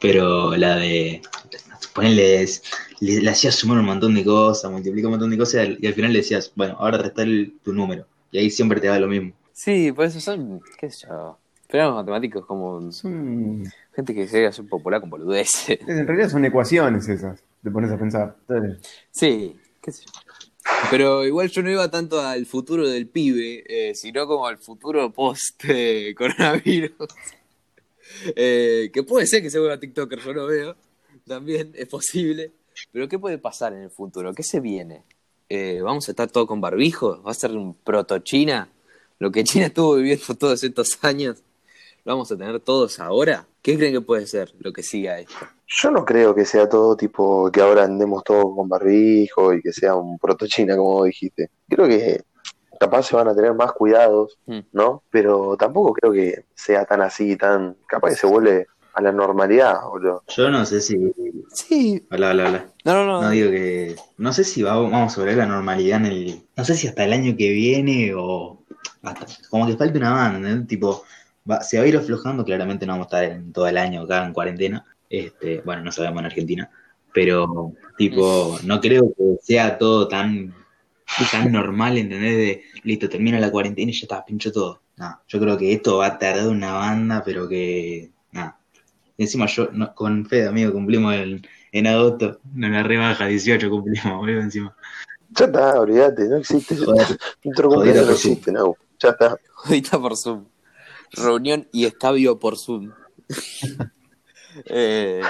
Pero 0.00 0.56
la 0.56 0.76
de. 0.76 1.22
Ponerle. 1.94 2.46
Le, 3.00 3.20
le 3.20 3.30
hacías 3.30 3.54
sumar 3.54 3.78
un 3.78 3.84
montón 3.86 4.14
de 4.14 4.24
cosas, 4.24 4.70
multiplicar 4.70 5.06
un 5.06 5.12
montón 5.12 5.30
de 5.30 5.38
cosas 5.38 5.68
y 5.78 5.86
al 5.86 5.94
final 5.94 6.12
le 6.12 6.18
decías, 6.20 6.52
bueno, 6.54 6.76
ahora 6.78 6.98
restar 6.98 7.26
tu 7.62 7.72
número. 7.72 8.06
Y 8.30 8.38
ahí 8.38 8.50
siempre 8.50 8.80
te 8.80 8.86
da 8.88 8.98
lo 8.98 9.06
mismo. 9.08 9.32
Sí, 9.52 9.92
por 9.92 10.06
eso 10.06 10.20
son, 10.20 10.60
qué 10.78 10.90
sé 10.90 11.06
yo, 11.08 11.38
programas 11.68 11.96
matemáticos 11.96 12.44
como 12.46 12.90
Son- 12.92 13.64
gente 13.94 14.14
que 14.14 14.26
se 14.28 14.50
ser 14.52 14.66
popular 14.66 15.00
con 15.00 15.10
boludeces. 15.10 15.78
en 15.88 16.06
realidad 16.06 16.28
son 16.30 16.44
ecuaciones 16.44 17.08
esas, 17.08 17.42
te 17.62 17.70
pones 17.70 17.90
a 17.90 17.98
pensar. 17.98 18.36
Sí, 19.10 19.56
qué 19.80 19.92
sé 19.92 20.04
yo. 20.04 20.12
Pero 20.90 21.24
igual 21.26 21.48
yo 21.50 21.62
no 21.62 21.70
iba 21.70 21.90
tanto 21.90 22.20
al 22.20 22.46
futuro 22.46 22.88
del 22.88 23.06
pibe, 23.06 23.64
eh, 23.68 23.94
sino 23.94 24.26
como 24.26 24.46
al 24.46 24.56
futuro 24.58 25.12
post-coronavirus. 25.12 26.92
Eh, 28.36 28.90
que 28.92 29.02
puede 29.02 29.26
ser 29.26 29.42
que 29.42 29.50
se 29.50 29.58
vuelva 29.58 29.78
TikToker, 29.78 30.18
yo 30.20 30.32
lo 30.32 30.46
veo. 30.46 30.76
También 31.26 31.72
es 31.74 31.86
posible. 31.88 32.52
Pero 32.92 33.08
¿qué 33.08 33.18
puede 33.18 33.38
pasar 33.38 33.72
en 33.72 33.82
el 33.82 33.90
futuro? 33.90 34.32
¿Qué 34.34 34.42
se 34.42 34.60
viene? 34.60 35.02
Eh, 35.48 35.80
¿Vamos 35.82 36.08
a 36.08 36.12
estar 36.12 36.30
todos 36.30 36.46
con 36.46 36.60
barbijos? 36.60 37.20
¿Va 37.26 37.30
a 37.30 37.34
ser 37.34 37.50
un 37.52 37.74
proto-China? 37.74 38.68
Lo 39.18 39.30
que 39.30 39.44
China 39.44 39.66
estuvo 39.66 39.96
viviendo 39.96 40.34
todos 40.34 40.62
estos 40.64 40.98
años, 41.02 41.42
¿lo 42.04 42.12
vamos 42.12 42.30
a 42.32 42.36
tener 42.36 42.60
todos 42.60 43.00
ahora? 43.00 43.46
¿Qué 43.62 43.76
creen 43.76 43.94
que 43.94 44.00
puede 44.00 44.26
ser 44.26 44.52
lo 44.58 44.72
que 44.72 44.82
siga 44.82 45.18
esto? 45.18 45.34
Yo 45.66 45.90
no 45.90 46.04
creo 46.04 46.34
que 46.34 46.44
sea 46.44 46.68
todo 46.68 46.96
tipo 46.96 47.50
que 47.50 47.60
ahora 47.62 47.84
andemos 47.84 48.22
todos 48.24 48.44
con 48.54 48.68
barbijo 48.68 49.54
y 49.54 49.62
que 49.62 49.72
sea 49.72 49.94
un 49.96 50.18
protochina, 50.18 50.76
como 50.76 50.90
vos 50.92 51.06
dijiste. 51.06 51.50
Creo 51.68 51.88
que 51.88 52.22
capaz 52.78 53.04
se 53.04 53.16
van 53.16 53.28
a 53.28 53.34
tener 53.34 53.54
más 53.54 53.72
cuidados, 53.72 54.38
Mm. 54.46 54.58
¿no? 54.72 55.02
Pero 55.10 55.56
tampoco 55.56 55.94
creo 55.94 56.12
que 56.12 56.44
sea 56.54 56.84
tan 56.84 57.00
así, 57.00 57.36
tan. 57.36 57.76
Capaz 57.86 58.10
que 58.10 58.16
se 58.16 58.26
vuelve 58.26 58.66
a 58.92 59.00
la 59.00 59.10
normalidad, 59.10 59.80
boludo. 59.88 60.22
Yo 60.28 60.50
no 60.50 60.66
sé 60.66 60.80
si. 60.82 60.96
Sí. 61.54 62.06
Hola, 62.10 62.30
hola, 62.30 62.48
hola. 62.48 62.66
No, 62.84 62.94
no, 62.94 63.06
no. 63.06 63.22
No 63.22 63.30
digo 63.30 63.50
que. 63.50 63.96
No 64.18 64.32
sé 64.34 64.44
si 64.44 64.62
va- 64.62 64.74
vamos 64.76 65.16
a 65.16 65.20
volver 65.20 65.34
a 65.40 65.46
la 65.46 65.52
normalidad 65.54 66.00
en 66.00 66.06
el. 66.06 66.42
No 66.56 66.64
sé 66.64 66.74
si 66.74 66.86
hasta 66.86 67.04
el 67.04 67.12
año 67.14 67.34
que 67.36 67.48
viene 67.50 68.12
o. 68.14 68.60
Hasta, 69.02 69.26
como 69.48 69.66
que 69.66 69.76
falta 69.76 69.98
una 69.98 70.12
banda, 70.12 70.48
¿no? 70.50 70.66
Tipo, 70.66 71.02
va- 71.48 71.60
se 71.62 71.78
va 71.78 71.84
a 71.84 71.86
ir 71.86 71.96
aflojando. 71.96 72.44
Claramente 72.44 72.86
no 72.86 72.92
vamos 72.94 73.12
a 73.12 73.22
estar 73.22 73.36
en 73.36 73.52
todo 73.52 73.66
el 73.66 73.76
año 73.78 74.02
acá 74.02 74.24
en 74.26 74.32
cuarentena. 74.32 74.84
Este, 75.08 75.60
bueno, 75.62 75.82
no 75.82 75.92
sabemos 75.92 76.20
en 76.20 76.26
Argentina. 76.26 76.70
Pero, 77.12 77.72
tipo, 77.96 78.58
no 78.64 78.80
creo 78.80 79.12
que 79.16 79.36
sea 79.42 79.78
todo 79.78 80.08
tan, 80.08 80.52
tan 81.30 81.52
normal, 81.52 81.96
¿entendés? 81.96 82.36
De 82.36 82.62
listo, 82.82 83.08
termina 83.08 83.38
la 83.38 83.50
cuarentena 83.52 83.90
y 83.90 83.94
ya 83.94 84.02
está, 84.02 84.24
pincho 84.24 84.50
todo. 84.50 84.80
No, 84.96 85.20
yo 85.28 85.40
creo 85.40 85.56
que 85.56 85.72
esto 85.72 85.98
va 85.98 86.06
a 86.06 86.18
tardar 86.18 86.48
una 86.48 86.72
banda, 86.72 87.22
pero 87.24 87.48
que. 87.48 88.10
Nada. 88.32 88.58
Encima 89.16 89.46
yo, 89.46 89.68
no- 89.72 89.94
con 89.94 90.26
Fede, 90.26 90.48
amigo, 90.48 90.72
cumplimos 90.72 91.14
el, 91.14 91.46
en 91.70 91.86
agosto, 91.86 92.40
no 92.52 92.68
la 92.68 92.82
rebaja, 92.82 93.26
18 93.26 93.70
cumplimos, 93.70 94.18
boludo, 94.18 94.40
encima. 94.40 94.74
Ya 95.30 95.44
está, 95.46 95.80
olvídate, 95.80 96.28
no 96.28 96.36
existe. 96.36 96.76
Joder, 96.76 97.06
Otro 97.44 97.68
cumpleaños 97.68 98.06
no 98.06 98.12
existe, 98.12 98.50
no. 98.52 98.76
Ya 98.98 99.10
está. 99.10 99.36
Ahorita 99.64 99.98
por 100.00 100.16
Zoom. 100.16 100.44
Reunión 101.16 101.68
y 101.72 101.84
escabio 101.86 102.38
por 102.38 102.56
Zoom. 102.58 102.92
Eh, 104.66 105.20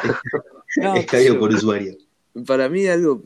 no, 0.77 0.95
es 0.97 1.07
qué 1.07 1.17
sé 1.17 1.25
yo. 1.25 1.31
cabio 1.33 1.41
por 1.41 1.55
usuario. 1.55 1.97
Para 2.47 2.69
mí 2.69 2.87
algo, 2.87 3.23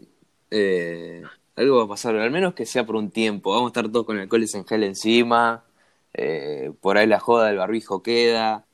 eh, 0.51 1.23
algo 1.57 1.79
va 1.79 1.85
a 1.85 1.89
pasar, 1.89 2.15
al 2.17 2.31
menos 2.31 2.55
que 2.55 2.67
sea 2.67 2.87
por 2.87 2.95
un 2.95 3.11
tiempo. 3.11 3.51
Vamos 3.51 3.67
a 3.67 3.71
estar 3.71 3.91
todos 3.91 4.07
con 4.07 4.17
alcoholes 4.17 4.55
en 4.55 4.65
gel 4.65 4.85
encima, 4.85 5.65
eh, 6.15 6.71
por 6.81 6.99
ahí 6.99 7.09
la 7.09 7.19
joda 7.19 7.49
del 7.49 7.57
barbijo 7.57 8.01
queda, 8.03 8.65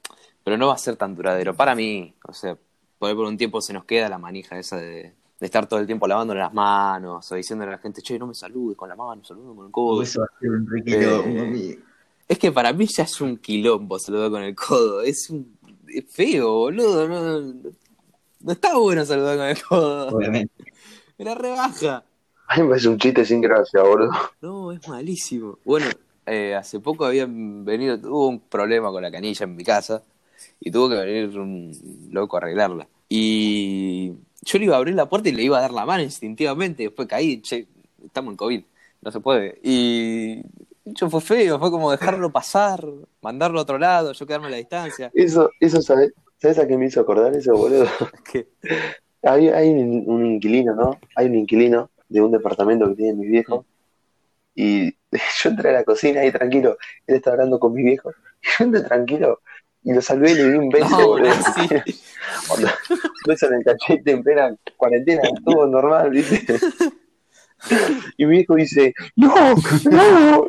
pero 0.42 0.58
no 0.58 0.68
va 0.68 0.74
a 0.74 0.78
ser 0.78 0.96
tan 0.96 1.14
duradero. 1.14 1.56
Para 1.56 1.74
mí, 1.74 2.14
o 2.28 2.34
sea, 2.34 2.58
por 2.98 3.08
ahí 3.08 3.14
por 3.14 3.24
un 3.24 3.38
tiempo 3.38 3.62
se 3.62 3.72
nos 3.72 3.86
queda 3.86 4.08
la 4.10 4.18
manija 4.18 4.58
esa 4.58 4.76
de, 4.76 5.14
de 5.40 5.46
estar 5.46 5.66
todo 5.66 5.80
el 5.80 5.86
tiempo 5.86 6.06
lavándole 6.06 6.40
las 6.40 6.52
manos 6.52 7.30
o 7.30 7.34
diciéndole 7.34 7.70
a 7.72 7.76
la 7.76 7.80
gente, 7.80 8.02
che, 8.02 8.18
no 8.18 8.26
me 8.26 8.34
saludes 8.34 8.76
con 8.76 8.88
la 8.88 8.96
mano, 8.96 9.24
saludos 9.24 9.56
con 9.56 9.66
el 9.66 9.72
codo. 9.72 10.02
Eso 10.02 10.20
va 10.20 10.26
a 10.26 10.38
ser 10.40 10.50
un 10.50 10.66
requilombo, 10.68 11.42
Eh. 11.56 11.78
Es 12.26 12.38
que 12.38 12.50
para 12.52 12.72
mí 12.72 12.86
ya 12.86 13.04
es 13.04 13.20
un 13.20 13.36
quilombo 13.36 13.98
saludar 13.98 14.30
con 14.30 14.42
el 14.42 14.54
codo. 14.54 15.02
Es, 15.02 15.30
un, 15.30 15.56
es 15.88 16.04
feo, 16.08 16.52
boludo. 16.52 17.08
No, 17.08 17.54
no 18.40 18.52
está 18.52 18.76
bueno 18.76 19.04
saludar 19.04 19.36
con 19.36 19.46
el 19.46 19.62
codo. 19.62 20.08
obviamente. 20.16 20.64
Me 21.18 21.24
la 21.24 21.34
rebaja. 21.34 22.04
A 22.46 22.56
mí 22.56 22.62
me 22.62 22.70
parece 22.70 22.88
un 22.88 22.98
chiste 22.98 23.24
sin 23.24 23.40
gracia, 23.40 23.82
boludo. 23.82 24.12
No, 24.40 24.72
es 24.72 24.86
malísimo. 24.88 25.58
Bueno, 25.64 25.86
eh, 26.26 26.54
hace 26.54 26.80
poco 26.80 27.04
habían 27.04 27.64
venido, 27.64 27.96
hubo 28.10 28.28
un 28.28 28.40
problema 28.40 28.90
con 28.90 29.02
la 29.02 29.10
canilla 29.10 29.44
en 29.44 29.56
mi 29.56 29.64
casa 29.64 30.02
y 30.60 30.70
tuvo 30.70 30.88
que 30.88 30.96
venir 30.96 31.38
un 31.38 31.72
loco 32.10 32.36
a 32.36 32.40
arreglarla. 32.40 32.88
Y 33.08 34.12
yo 34.42 34.58
le 34.58 34.64
iba 34.64 34.74
a 34.74 34.78
abrir 34.78 34.94
la 34.94 35.08
puerta 35.08 35.28
y 35.28 35.32
le 35.32 35.42
iba 35.42 35.58
a 35.58 35.62
dar 35.62 35.72
la 35.72 35.86
mano 35.86 36.02
instintivamente. 36.02 36.84
Después 36.84 37.08
caí, 37.08 37.40
che, 37.40 37.66
estamos 38.04 38.32
en 38.32 38.36
COVID, 38.36 38.64
no 39.02 39.10
se 39.10 39.20
puede. 39.20 39.60
Y 39.62 40.42
fue 41.10 41.20
feo, 41.20 41.58
fue 41.58 41.70
como 41.70 41.90
dejarlo 41.90 42.30
pasar, 42.30 42.84
mandarlo 43.22 43.58
a 43.58 43.62
otro 43.62 43.78
lado, 43.78 44.12
yo 44.12 44.26
quedarme 44.26 44.48
a 44.48 44.50
la 44.50 44.56
distancia. 44.58 45.10
Eso, 45.14 45.50
eso, 45.60 45.80
¿sabes? 45.82 46.12
¿Sabes 46.38 46.58
a 46.58 46.66
qué 46.66 46.76
me 46.76 46.86
hizo 46.86 47.00
acordar 47.00 47.34
eso, 47.34 47.54
boludo? 47.56 47.86
Que- 48.30 48.48
Hay, 49.22 49.48
hay 49.48 49.70
un, 49.70 50.04
un 50.06 50.26
inquilino, 50.26 50.74
¿no? 50.74 50.98
Hay 51.16 51.26
un 51.26 51.36
inquilino 51.36 51.90
de 52.08 52.20
un 52.20 52.30
departamento 52.30 52.86
que 52.88 52.94
tiene 52.96 53.14
mi 53.14 53.26
viejo. 53.26 53.64
Y 54.54 54.90
yo 55.42 55.50
entré 55.50 55.70
a 55.70 55.72
la 55.72 55.84
cocina 55.84 56.20
ahí 56.20 56.30
tranquilo. 56.30 56.76
Él 57.06 57.16
estaba 57.16 57.34
hablando 57.34 57.58
con 57.58 57.72
mi 57.72 57.82
viejo. 57.82 58.10
Y 58.42 58.46
yo 58.58 58.64
entré 58.66 58.82
tranquilo. 58.82 59.40
Y 59.82 59.92
lo 59.94 60.02
salvé 60.02 60.32
y 60.32 60.34
le 60.34 60.50
di 60.52 60.58
un 60.58 60.68
beso, 60.68 60.88
No, 60.90 61.06
boludo. 61.08 61.30
sí. 61.32 61.92
Un 62.58 62.66
beso 63.26 63.46
en 63.46 63.54
el 63.54 63.64
cachete 63.64 64.10
en 64.12 64.22
plena 64.22 64.54
cuarentena, 64.76 65.22
todo 65.44 65.66
normal, 65.66 66.10
¿viste? 66.10 66.58
Y 68.16 68.26
mi 68.26 68.32
viejo 68.36 68.54
dice, 68.54 68.94
¡No! 69.16 69.34
¡No! 69.90 70.46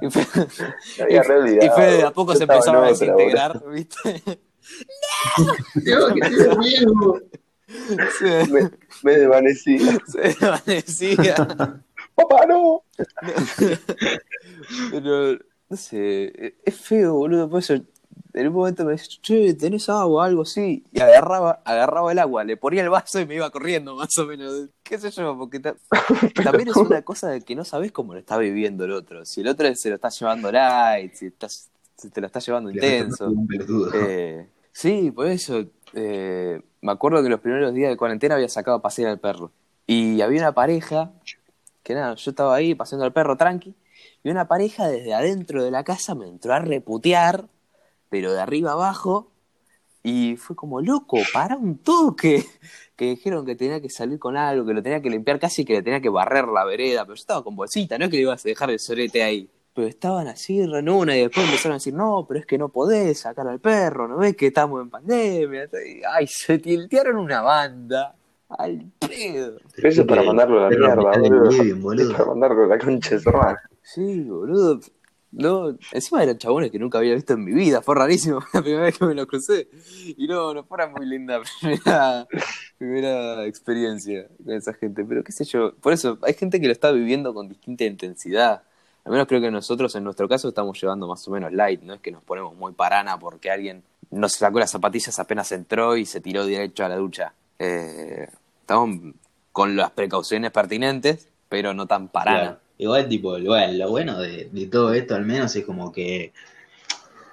Y 0.00 0.08
re 0.08 1.08
y 1.08 1.16
olvidado. 1.18 1.74
fue 1.74 1.86
de 1.92 2.02
a 2.02 2.10
poco 2.10 2.32
Yo 2.32 2.38
se 2.38 2.44
empezaron 2.44 2.84
a 2.84 2.88
desintegrar, 2.88 3.62
¿viste? 3.70 4.22
Se, 8.18 8.46
Me, 8.52 8.70
me 9.02 9.12
desvanecí. 9.18 9.78
se 10.06 10.20
desvanecía. 10.20 11.34
¡Papá, 12.14 12.46
no! 12.46 12.84
Pero, 14.90 15.38
no 15.68 15.76
sé, 15.76 16.54
es 16.64 16.74
feo, 16.80 17.14
boludo. 17.14 17.48
Por 17.50 17.58
eso, 17.60 17.74
en 18.32 18.48
un 18.48 18.52
momento 18.54 18.84
me 18.84 18.92
decía, 18.92 19.16
che, 19.22 19.54
¿tenés 19.54 19.88
agua? 19.88 20.26
Algo 20.26 20.42
así. 20.42 20.84
Y 20.92 21.00
agarraba, 21.00 21.60
agarraba 21.64 22.10
el 22.12 22.18
agua, 22.18 22.44
le 22.44 22.56
ponía 22.56 22.82
el 22.82 22.90
vaso 22.90 23.20
y 23.20 23.26
me 23.26 23.34
iba 23.36 23.48
corriendo, 23.50 23.94
más 23.96 24.16
o 24.18 24.26
menos. 24.26 24.68
¿Qué 24.82 24.98
sé 24.98 25.10
yo? 25.10 25.36
Porque 25.38 25.60
ta- 25.60 25.76
también 26.44 26.68
es 26.68 26.76
una 26.76 27.02
cosa 27.02 27.28
de 27.30 27.40
que 27.42 27.54
no 27.54 27.64
sabes 27.64 27.92
cómo 27.92 28.14
lo 28.14 28.20
está 28.20 28.36
viviendo 28.38 28.84
el 28.84 28.92
otro. 28.92 29.24
Si 29.24 29.40
el 29.42 29.48
otro 29.48 29.72
se 29.74 29.88
lo 29.88 29.94
está 29.96 30.08
llevando 30.08 30.50
light, 30.50 31.14
si, 31.14 31.26
estás, 31.26 31.68
si 31.96 32.10
te 32.10 32.20
lo 32.20 32.26
está 32.26 32.40
llevando 32.40 32.70
intenso. 32.70 33.30
Eh, 33.94 34.48
sí, 34.72 35.10
por 35.10 35.26
eso. 35.28 35.64
eh, 35.94 36.60
me 36.82 36.92
acuerdo 36.92 37.22
que 37.22 37.28
los 37.28 37.40
primeros 37.40 37.72
días 37.72 37.88
de 37.90 37.96
cuarentena 37.96 38.34
había 38.34 38.48
sacado 38.48 38.76
a 38.78 38.82
pasear 38.82 39.10
al 39.10 39.18
perro. 39.20 39.50
Y 39.86 40.20
había 40.22 40.40
una 40.40 40.52
pareja, 40.52 41.12
que 41.82 41.94
nada, 41.94 42.14
yo 42.14 42.30
estaba 42.30 42.54
ahí 42.54 42.74
paseando 42.74 43.04
al 43.04 43.12
perro 43.12 43.36
tranqui, 43.36 43.74
y 44.22 44.30
una 44.30 44.48
pareja 44.48 44.88
desde 44.88 45.14
adentro 45.14 45.62
de 45.62 45.70
la 45.70 45.84
casa 45.84 46.14
me 46.14 46.26
entró 46.28 46.52
a 46.54 46.58
reputear, 46.58 47.46
pero 48.08 48.32
de 48.32 48.40
arriba 48.40 48.72
abajo, 48.72 49.30
y 50.02 50.36
fue 50.36 50.54
como, 50.54 50.80
loco, 50.80 51.18
para 51.32 51.56
un 51.56 51.78
toque. 51.78 52.44
Que 52.94 53.06
dijeron 53.06 53.44
que 53.44 53.56
tenía 53.56 53.80
que 53.80 53.90
salir 53.90 54.20
con 54.20 54.36
algo, 54.36 54.64
que 54.64 54.72
lo 54.72 54.80
tenía 54.80 55.02
que 55.02 55.10
limpiar 55.10 55.40
casi, 55.40 55.64
que 55.64 55.72
le 55.72 55.82
tenía 55.82 56.00
que 56.00 56.08
barrer 56.08 56.46
la 56.46 56.64
vereda, 56.64 57.04
pero 57.04 57.16
yo 57.16 57.20
estaba 57.20 57.42
con 57.42 57.56
bolsita, 57.56 57.98
no 57.98 58.04
es 58.04 58.10
que 58.12 58.18
le 58.18 58.22
ibas 58.22 58.46
a 58.46 58.48
dejar 58.48 58.70
el 58.70 58.78
sorete 58.78 59.20
ahí. 59.20 59.50
Pero 59.74 59.88
estaban 59.88 60.28
así, 60.28 60.64
renuna, 60.64 61.16
y 61.16 61.22
después 61.22 61.44
empezaron 61.44 61.72
a 61.72 61.78
decir, 61.78 61.92
no, 61.92 62.24
pero 62.28 62.38
es 62.38 62.46
que 62.46 62.56
no 62.56 62.68
podés 62.68 63.18
sacar 63.18 63.48
al 63.48 63.58
perro, 63.58 64.06
¿no 64.06 64.18
ves 64.18 64.36
que 64.36 64.46
estamos 64.46 64.80
en 64.80 64.90
pandemia? 64.90 65.68
Ay, 66.08 66.28
se 66.28 66.60
tiltearon 66.60 67.16
una 67.16 67.42
banda. 67.42 68.14
Al 68.48 68.86
pedo. 69.00 69.58
Pero 69.74 69.88
eso 69.88 70.02
es 70.02 70.06
para 70.06 70.22
mandarlo 70.22 70.60
a 70.60 70.62
la 70.62 70.76
Perro 70.76 71.10
mierda, 71.18 71.80
boludo. 71.80 72.12
Para 72.16 72.26
mandarlo 72.26 72.64
a 72.64 72.66
la 72.68 72.78
concha 72.78 73.16
de 73.16 73.20
su. 73.20 73.32
Sí, 73.82 74.22
boludo. 74.22 74.78
No, 75.36 75.76
encima 75.90 76.22
eran 76.22 76.38
chabones 76.38 76.70
que 76.70 76.78
nunca 76.78 76.98
había 76.98 77.14
visto 77.14 77.32
en 77.32 77.44
mi 77.44 77.52
vida, 77.52 77.82
fue 77.82 77.96
rarísimo 77.96 78.40
la 78.52 78.62
primera 78.62 78.84
vez 78.84 78.96
que 78.96 79.04
me 79.04 79.14
los 79.14 79.26
crucé. 79.26 79.68
Y 80.16 80.28
no, 80.28 80.54
no 80.54 80.62
fuera 80.62 80.86
muy 80.86 81.06
linda 81.06 81.40
primera, 81.60 82.26
primera 82.78 83.44
experiencia 83.44 84.28
con 84.44 84.54
esa 84.54 84.72
gente, 84.74 85.04
pero 85.04 85.24
qué 85.24 85.32
sé 85.32 85.44
yo. 85.44 85.74
Por 85.76 85.92
eso, 85.92 86.18
hay 86.22 86.34
gente 86.34 86.60
que 86.60 86.66
lo 86.66 86.72
está 86.72 86.92
viviendo 86.92 87.34
con 87.34 87.48
distinta 87.48 87.84
intensidad. 87.84 88.62
Al 89.04 89.12
menos 89.12 89.26
creo 89.26 89.40
que 89.40 89.50
nosotros, 89.50 89.94
en 89.96 90.04
nuestro 90.04 90.28
caso, 90.28 90.48
estamos 90.48 90.80
llevando 90.80 91.08
más 91.08 91.26
o 91.26 91.32
menos 91.32 91.52
light, 91.52 91.82
no 91.82 91.94
es 91.94 92.00
que 92.00 92.12
nos 92.12 92.22
ponemos 92.22 92.54
muy 92.54 92.72
parana 92.72 93.18
porque 93.18 93.50
alguien 93.50 93.82
nos 94.10 94.34
sacó 94.34 94.60
las 94.60 94.70
zapatillas 94.70 95.18
apenas 95.18 95.50
entró 95.50 95.96
y 95.96 96.06
se 96.06 96.20
tiró 96.20 96.46
derecho 96.46 96.84
a 96.84 96.88
la 96.88 96.96
ducha. 96.96 97.34
Eh, 97.58 98.28
estamos 98.60 99.14
con 99.50 99.76
las 99.76 99.90
precauciones 99.90 100.52
pertinentes, 100.52 101.28
pero 101.48 101.74
no 101.74 101.86
tan 101.86 102.08
parana. 102.08 102.60
Igual, 102.78 103.08
tipo, 103.08 103.38
lo, 103.38 103.54
lo 103.72 103.90
bueno 103.90 104.18
de, 104.18 104.48
de 104.50 104.66
todo 104.66 104.92
esto 104.92 105.14
al 105.14 105.24
menos 105.24 105.54
es 105.54 105.64
como 105.64 105.92
que 105.92 106.32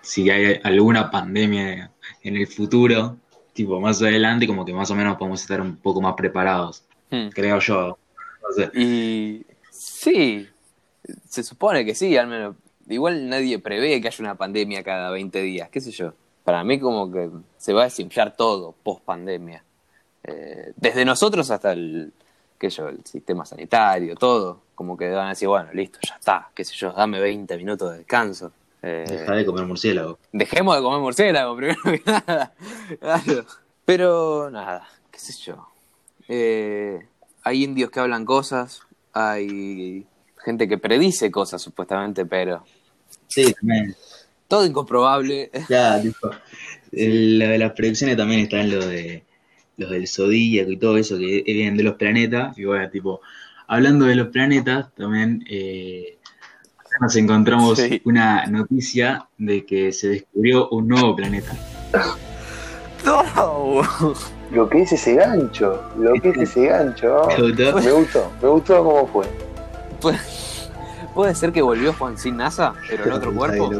si 0.01 0.29
hay 0.29 0.59
alguna 0.63 1.09
pandemia 1.11 1.91
en 2.23 2.37
el 2.37 2.47
futuro, 2.47 3.17
tipo 3.53 3.79
más 3.79 4.01
adelante, 4.01 4.47
como 4.47 4.65
que 4.65 4.73
más 4.73 4.89
o 4.91 4.95
menos 4.95 5.17
podemos 5.17 5.41
estar 5.41 5.61
un 5.61 5.77
poco 5.77 6.01
más 6.01 6.15
preparados, 6.15 6.83
Hmm. 7.11 7.27
creo 7.29 7.59
yo. 7.59 7.97
No 8.41 8.53
sé. 8.55 8.71
Y 8.73 9.45
sí, 9.69 10.47
se 11.27 11.43
supone 11.43 11.85
que 11.85 11.93
sí, 11.93 12.15
al 12.17 12.27
menos. 12.27 12.55
Igual 12.87 13.29
nadie 13.29 13.59
prevé 13.59 14.01
que 14.01 14.07
haya 14.07 14.23
una 14.23 14.35
pandemia 14.35 14.81
cada 14.83 15.11
20 15.11 15.41
días, 15.41 15.69
qué 15.69 15.81
sé 15.81 15.91
yo. 15.91 16.13
Para 16.43 16.63
mí 16.63 16.79
como 16.79 17.11
que 17.11 17.29
se 17.57 17.73
va 17.73 17.81
a 17.81 17.85
desinflar 17.85 18.35
todo 18.35 18.73
post 18.83 19.03
pandemia. 19.03 19.63
desde 20.77 21.05
nosotros 21.05 21.51
hasta 21.51 21.73
el, 21.73 22.13
qué 22.61 22.69
sé 22.69 22.77
yo, 22.77 22.89
el 22.89 23.03
sistema 23.03 23.43
sanitario, 23.45 24.15
todo. 24.15 24.61
Como 24.75 24.95
que 24.95 25.09
van 25.09 25.25
a 25.27 25.29
decir, 25.29 25.47
bueno, 25.47 25.69
listo, 25.73 25.97
ya 26.07 26.15
está, 26.15 26.49
qué 26.55 26.63
sé 26.63 26.75
yo, 26.75 26.91
dame 26.93 27.19
20 27.19 27.57
minutos 27.57 27.91
de 27.91 27.97
descanso. 27.99 28.51
Eh, 28.83 29.05
Deja 29.07 29.33
de 29.35 29.45
comer 29.45 29.65
murciélago. 29.65 30.17
Dejemos 30.31 30.75
de 30.75 30.81
comer 30.81 30.99
murciélago, 31.01 31.55
primero 31.55 31.79
que 31.83 32.01
nada. 32.05 32.53
Claro. 32.99 33.45
Pero 33.85 34.49
nada, 34.51 34.87
qué 35.11 35.19
sé 35.19 35.33
yo. 35.43 35.67
Eh, 36.27 36.99
hay 37.43 37.63
indios 37.63 37.89
que 37.91 37.99
hablan 37.99 38.25
cosas, 38.25 38.81
hay 39.13 40.05
gente 40.45 40.67
que 40.67 40.77
predice 40.77 41.29
cosas 41.31 41.61
supuestamente, 41.61 42.25
pero 42.25 42.63
Sí, 43.27 43.53
también. 43.53 43.95
todo 44.47 44.65
incomprobable. 44.65 45.49
Ya, 45.69 46.01
tipo, 46.01 46.29
el- 46.91 47.39
lo 47.39 47.47
de 47.47 47.57
las 47.57 47.71
predicciones 47.73 48.17
también 48.17 48.41
está 48.41 48.61
en 48.61 48.71
lo 48.71 48.85
de 48.85 49.23
los 49.81 49.89
del 49.91 50.07
zodíaco 50.07 50.71
y 50.71 50.77
todo 50.77 50.97
eso 50.97 51.17
que 51.17 51.43
vienen 51.45 51.75
de 51.77 51.83
los 51.83 51.95
planetas. 51.95 52.57
Y 52.57 52.65
bueno, 52.65 52.89
tipo, 52.89 53.21
hablando 53.67 54.05
de 54.05 54.15
los 54.15 54.27
planetas, 54.29 54.93
también 54.95 55.43
eh, 55.49 56.17
nos 56.99 57.15
encontramos 57.15 57.77
Sí. 57.79 58.01
una 58.05 58.45
noticia 58.47 59.27
de 59.37 59.65
que 59.65 59.91
se 59.91 60.09
descubrió 60.09 60.69
un 60.69 60.87
nuevo 60.87 61.15
planeta. 61.15 61.51
No. 63.03 63.81
Lo 64.51 64.69
que 64.69 64.83
es 64.83 64.91
ese 64.91 65.15
gancho, 65.15 65.81
lo 65.97 66.13
que 66.21 66.29
es 66.29 66.37
ese 66.37 66.67
gancho. 66.67 67.27
Me 67.35 67.91
gustó, 67.91 68.31
me 68.43 68.47
gustó 68.49 68.83
cómo 68.83 69.07
fue. 69.07 69.25
Puede, 69.99 70.19
puede 71.15 71.33
ser 71.33 71.51
que 71.51 71.63
volvió 71.63 71.93
Juan 71.93 72.15
sin 72.15 72.37
NASA, 72.37 72.75
pero 72.87 73.05
en 73.05 73.11
otro 73.13 73.33
cuerpo. 73.33 73.71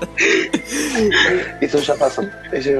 Eso 1.60 1.78
ya 1.78 1.94
pasó. 1.94 2.22
Eso. 2.52 2.70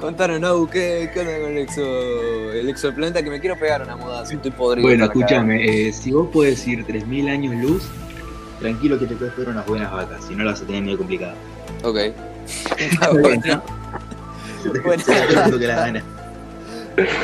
Contaron, 0.00 0.40
no, 0.40 0.68
¿qué, 0.68 1.10
qué 1.12 1.20
onda 1.20 1.40
con 1.40 1.52
el, 1.52 1.58
exo, 1.58 2.52
el 2.52 2.68
exoplaneta? 2.68 3.22
Que 3.22 3.30
me 3.30 3.40
quiero 3.40 3.58
pegar 3.58 3.82
una 3.82 3.96
mudanza, 3.96 4.34
estoy 4.34 4.50
podrido. 4.50 4.88
Bueno, 4.88 5.04
escúchame, 5.04 5.88
eh, 5.88 5.92
si 5.92 6.12
vos 6.12 6.28
puedes 6.32 6.66
ir 6.66 6.86
3.000 6.86 7.30
años 7.30 7.54
luz, 7.56 7.82
tranquilo 8.60 8.98
que 8.98 9.06
te 9.06 9.14
puedes 9.16 9.36
ver 9.36 9.48
unas 9.48 9.66
buenas 9.66 9.92
vacas, 9.92 10.24
si 10.24 10.34
no 10.34 10.44
las 10.44 10.54
vas 10.54 10.62
a 10.62 10.66
tener 10.66 10.82
medio 10.82 10.98
complicado. 10.98 11.34
Ok. 11.82 11.98
Bueno. 13.12 13.62
Bueno. 14.82 16.15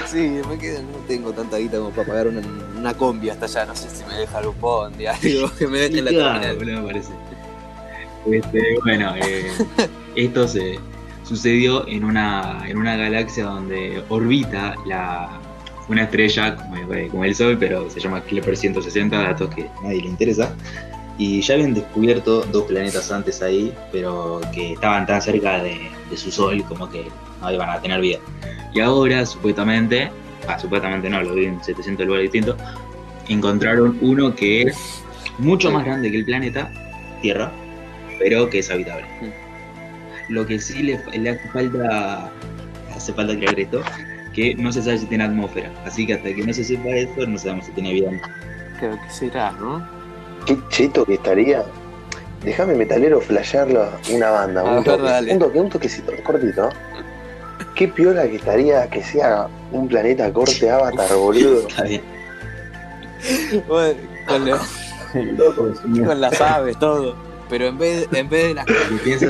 Sí, 0.07 0.41
me 0.49 0.59
queda, 0.59 0.81
no 0.83 0.99
tengo 1.09 1.33
tanta 1.33 1.57
guita 1.57 1.79
como 1.79 1.91
para 1.91 2.07
pagar 2.07 2.29
una, 2.29 2.41
una 2.77 2.95
combi 2.95 3.31
hasta 3.31 3.47
allá. 3.47 3.67
No 3.67 3.75
sé 3.75 3.89
si 3.91 4.05
me 4.05 4.15
deja 4.15 4.47
un 4.47 4.61
bondi, 4.61 5.07
algo 5.07 5.51
que 5.59 5.67
me 5.67 5.79
deje 5.79 5.99
en 5.99 6.05
la 6.07 6.11
Claro, 6.11 6.41
terminal. 6.41 6.57
boludo, 6.57 6.81
me 6.83 6.87
parece. 6.93 7.13
Este, 8.31 8.79
bueno, 8.85 9.15
eh, 9.17 9.51
esto 10.17 10.47
se 10.47 10.79
sucedió 11.25 11.87
en 11.89 12.05
una, 12.05 12.63
en 12.69 12.77
una 12.79 12.97
galaxia 12.97 13.45
donde 13.45 14.03
orbita 14.11 14.75
la, 14.87 15.41
una 15.89 16.03
estrella 16.05 16.57
como, 16.57 16.95
eh, 16.95 17.09
como 17.11 17.25
el 17.25 17.35
Sol, 17.35 17.57
pero 17.59 17.89
se 17.91 17.99
llama 18.01 18.23
Kepler 18.23 18.57
160, 18.57 19.17
datos 19.17 19.55
que 19.55 19.63
a 19.63 19.83
nadie 19.83 20.03
le 20.03 20.09
interesa. 20.09 20.55
Y 21.19 21.41
ya 21.43 21.55
habían 21.55 21.75
descubierto 21.75 22.43
dos 22.47 22.65
planetas 22.65 23.11
antes 23.13 23.43
ahí, 23.43 23.73
pero 23.93 24.41
que 24.55 24.73
estaban 24.73 25.07
tan 25.07 25.21
cerca 25.21 25.63
de, 25.63 25.79
de 26.11 26.17
su 26.17 26.31
Sol 26.31 26.63
como 26.65 26.89
que 26.91 27.07
no 27.41 27.53
iban 27.53 27.69
a 27.69 27.81
tener 27.81 28.01
vida. 28.01 28.19
Y 28.75 28.81
ahora, 28.81 29.27
supuestamente, 29.27 30.11
ah, 30.49 30.59
supuestamente 30.59 31.11
no, 31.11 31.23
lo 31.23 31.35
vi 31.35 31.47
en 31.47 31.63
700 31.63 32.07
lugares 32.07 32.33
distintos, 32.33 32.57
encontraron 33.29 33.99
uno 34.01 34.35
que 34.35 34.63
es 34.63 35.03
mucho 35.39 35.71
más 35.71 35.85
grande 35.85 36.11
que 36.11 36.19
el 36.19 36.25
planeta 36.25 36.71
Tierra, 37.21 37.53
pero 38.19 38.49
que 38.49 38.61
es 38.61 38.71
habitable. 38.71 39.07
Lo 40.29 40.47
que 40.47 40.59
sí 40.59 40.83
le, 40.83 40.99
le 41.19 41.31
hace 41.31 41.49
falta, 41.51 42.31
hace 42.95 43.13
falta 43.13 43.37
crear 43.37 43.59
esto, 43.59 43.83
que 44.33 44.55
no 44.55 44.73
se 44.73 44.83
sabe 44.83 44.99
si 44.99 45.07
tiene 45.07 45.25
atmósfera. 45.25 45.71
Así 45.85 46.07
que 46.07 46.15
hasta 46.15 46.35
que 46.35 46.45
no 46.45 46.53
se 46.53 46.65
sepa 46.65 46.89
eso, 46.89 47.27
no 47.27 47.39
sabemos 47.39 47.67
si 47.67 47.73
tiene 47.73 47.93
vida. 47.93 48.11
Creo 48.79 49.01
que 49.01 49.11
será, 49.11 49.53
¿no? 49.53 49.87
Qué 50.47 50.59
cheto 50.69 51.05
que 51.05 51.15
estaría. 51.15 51.65
Déjame 52.45 52.75
metalero 52.75 53.21
flashearlo 53.21 53.89
una 54.11 54.31
banda, 54.31 54.61
A 54.63 54.65
un 54.65 54.75
ver, 54.77 54.85
toque, 54.85 55.33
un 55.33 55.39
toque, 55.39 55.61
un 55.61 55.69
toquecito, 55.71 56.13
cortito. 56.25 56.69
Qué 57.77 57.87
piola 57.89 58.25
que 58.25 58.37
estaría 58.37 58.89
que 58.91 59.03
sea 59.03 59.47
un 59.71 59.87
planeta 59.89 60.33
corte 60.33 60.69
avatar, 60.69 61.15
boludo. 61.15 61.69
Está 61.69 61.85
bien. 61.85 62.03
Bueno, 63.69 64.01
con, 64.27 64.45
lo- 64.47 66.05
con 66.07 66.21
las 66.21 66.41
aves, 66.41 66.77
todo. 66.79 67.15
Pero 67.49 67.67
en 67.67 67.79
vez, 67.79 68.09
en 68.13 68.29
vez 68.29 68.49
de 68.49 68.55
las 68.55 68.67
en 68.91 69.05
vez 69.05 69.21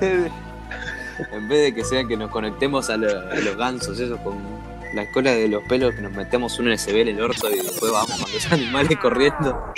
de, 0.00 0.30
en 1.32 1.48
vez 1.48 1.62
de 1.62 1.74
que 1.74 1.84
sea 1.84 2.04
que 2.06 2.16
nos 2.16 2.30
conectemos 2.30 2.88
a, 2.90 2.96
lo- 2.96 3.08
a 3.30 3.34
los 3.34 3.56
gansos, 3.56 3.98
eso 3.98 4.16
con 4.18 4.34
la 4.94 5.10
cola 5.10 5.32
de 5.32 5.48
los 5.48 5.62
pelos, 5.64 5.94
que 5.94 6.02
nos 6.02 6.12
metemos 6.12 6.58
un 6.58 6.68
USB 6.68 6.96
en 6.96 7.08
el 7.08 7.20
orto 7.20 7.50
y 7.50 7.56
después 7.56 7.92
vamos 7.92 8.20
con 8.20 8.32
los 8.32 8.52
animales 8.52 8.98
corriendo. 8.98 9.72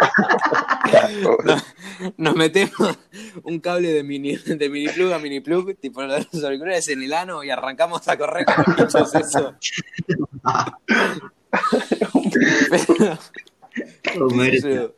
Nos 2.16 2.34
metemos 2.34 2.98
un 3.42 3.60
cable 3.60 3.92
de 3.92 4.02
mini, 4.02 4.36
de 4.36 4.70
mini 4.70 4.88
plug 4.88 5.12
a 5.12 5.18
mini 5.18 5.40
plug, 5.40 5.76
tipo 5.76 6.02
los 6.02 6.42
auriculares 6.42 6.88
en 6.88 7.02
el 7.02 7.12
ano 7.12 7.44
y 7.44 7.50
arrancamos 7.50 8.08
a 8.08 8.16
correr 8.16 8.46
con 8.46 8.64
los 8.66 8.76
bichos 8.76 9.14
eso. 9.14 9.54
Pero. 14.62 14.94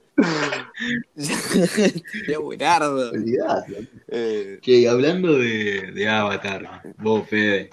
Eh, 4.08 4.58
Che, 4.60 4.88
hablando 4.88 5.38
de, 5.38 5.92
de 5.92 6.08
Avatar, 6.08 6.82
vos, 6.98 7.28
Fede, 7.28 7.70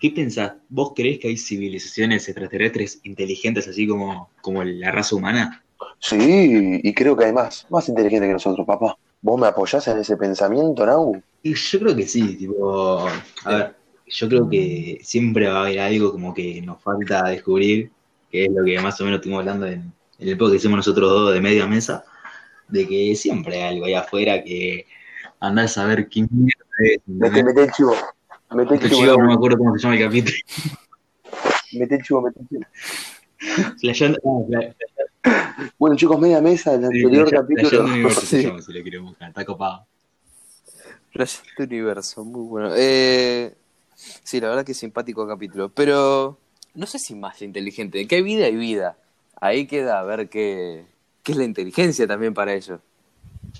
¿qué 0.00 0.10
pensás? 0.10 0.52
¿Vos 0.68 0.92
creés 0.94 1.18
que 1.18 1.28
hay 1.28 1.36
civilizaciones 1.36 2.28
extraterrestres 2.28 3.00
inteligentes 3.04 3.68
así 3.68 3.86
como, 3.86 4.30
como 4.40 4.62
la 4.64 4.90
raza 4.90 5.16
humana? 5.16 5.62
Sí, 5.98 6.80
y 6.82 6.94
creo 6.94 7.16
que 7.16 7.26
hay 7.26 7.32
más, 7.32 7.66
más 7.70 7.88
inteligente 7.88 8.26
que 8.26 8.32
nosotros, 8.32 8.66
papá. 8.66 8.96
¿Vos 9.22 9.40
me 9.40 9.46
apoyás 9.46 9.86
en 9.88 9.98
ese 9.98 10.16
pensamiento, 10.16 10.84
Nau? 10.86 11.20
Y 11.42 11.54
yo 11.54 11.78
creo 11.78 11.96
que 11.96 12.06
sí, 12.06 12.36
tipo, 12.36 13.06
a 13.44 13.54
ver, 13.54 13.74
yo 14.06 14.28
creo 14.28 14.48
que 14.48 14.98
siempre 15.02 15.48
va 15.48 15.58
a 15.58 15.60
haber 15.62 15.80
algo 15.80 16.12
como 16.12 16.32
que 16.34 16.60
nos 16.62 16.80
falta 16.82 17.28
descubrir, 17.28 17.90
que 18.30 18.44
es 18.44 18.50
lo 18.52 18.64
que 18.64 18.78
más 18.80 19.00
o 19.00 19.04
menos 19.04 19.18
estuvimos 19.18 19.40
hablando 19.40 19.66
en, 19.66 19.92
en 20.18 20.28
el 20.28 20.36
podcast 20.36 20.52
que 20.52 20.56
hicimos 20.58 20.76
nosotros 20.78 21.10
dos 21.10 21.34
de 21.34 21.40
media 21.40 21.66
mesa, 21.66 22.04
de 22.68 22.86
que 22.86 23.14
siempre 23.16 23.62
hay 23.62 23.74
algo 23.74 23.86
allá 23.86 24.00
afuera 24.00 24.42
que 24.42 24.86
andás 25.40 25.72
a 25.72 25.82
saber 25.82 26.08
quién 26.08 26.28
mierda 26.30 26.64
es, 26.80 27.56
el 27.56 27.72
chivo. 27.72 27.94
Mete 28.50 28.74
el 28.74 28.80
chivo, 28.80 29.00
chico, 29.02 29.18
no 29.18 29.26
me 29.26 29.34
acuerdo 29.34 29.58
cómo 29.58 29.76
se 29.76 29.82
llama 29.82 29.96
el 29.96 30.04
capítulo. 30.04 30.36
Mete 31.72 31.94
el 31.96 32.02
chivo, 32.02 32.22
mete 32.22 32.40
el 32.40 32.48
chivo. 32.48 32.62
Ah, 35.24 35.54
Bueno, 35.78 35.96
chicos, 35.96 36.18
media 36.20 36.40
mesa, 36.40 36.74
el 36.74 36.80
sí, 36.80 36.86
anterior 36.86 37.28
Flashe- 37.28 37.36
capítulo. 37.40 37.84
Universo 37.84 38.20
se 38.20 38.40
Sí. 38.40 38.46
llama, 38.46 38.62
si 38.62 38.72
lo 38.72 38.82
quieren 38.82 39.04
buscar, 39.04 39.28
está 39.28 39.44
copado. 39.44 39.86
Flash 41.10 41.38
de 41.58 41.64
universo, 41.64 42.24
muy 42.24 42.42
bueno. 42.46 42.70
Eh, 42.76 43.54
sí, 44.22 44.40
la 44.40 44.48
verdad 44.48 44.64
que 44.64 44.72
es 44.72 44.78
simpático 44.78 45.26
capítulo, 45.26 45.68
pero 45.70 46.38
no 46.74 46.86
sé 46.86 46.98
si 46.98 47.14
más 47.14 47.42
inteligente. 47.42 47.98
¿De 47.98 48.06
qué 48.06 48.22
vida 48.22 48.46
hay 48.46 48.56
vida? 48.56 48.96
Ahí 49.40 49.66
queda 49.66 49.98
a 49.98 50.02
ver 50.04 50.28
qué, 50.28 50.86
qué 51.22 51.32
es 51.32 51.38
la 51.38 51.44
inteligencia 51.44 52.06
también 52.06 52.32
para 52.34 52.54
ellos. 52.54 52.80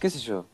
¿Qué 0.00 0.10
sé 0.10 0.18
yo? 0.20 0.46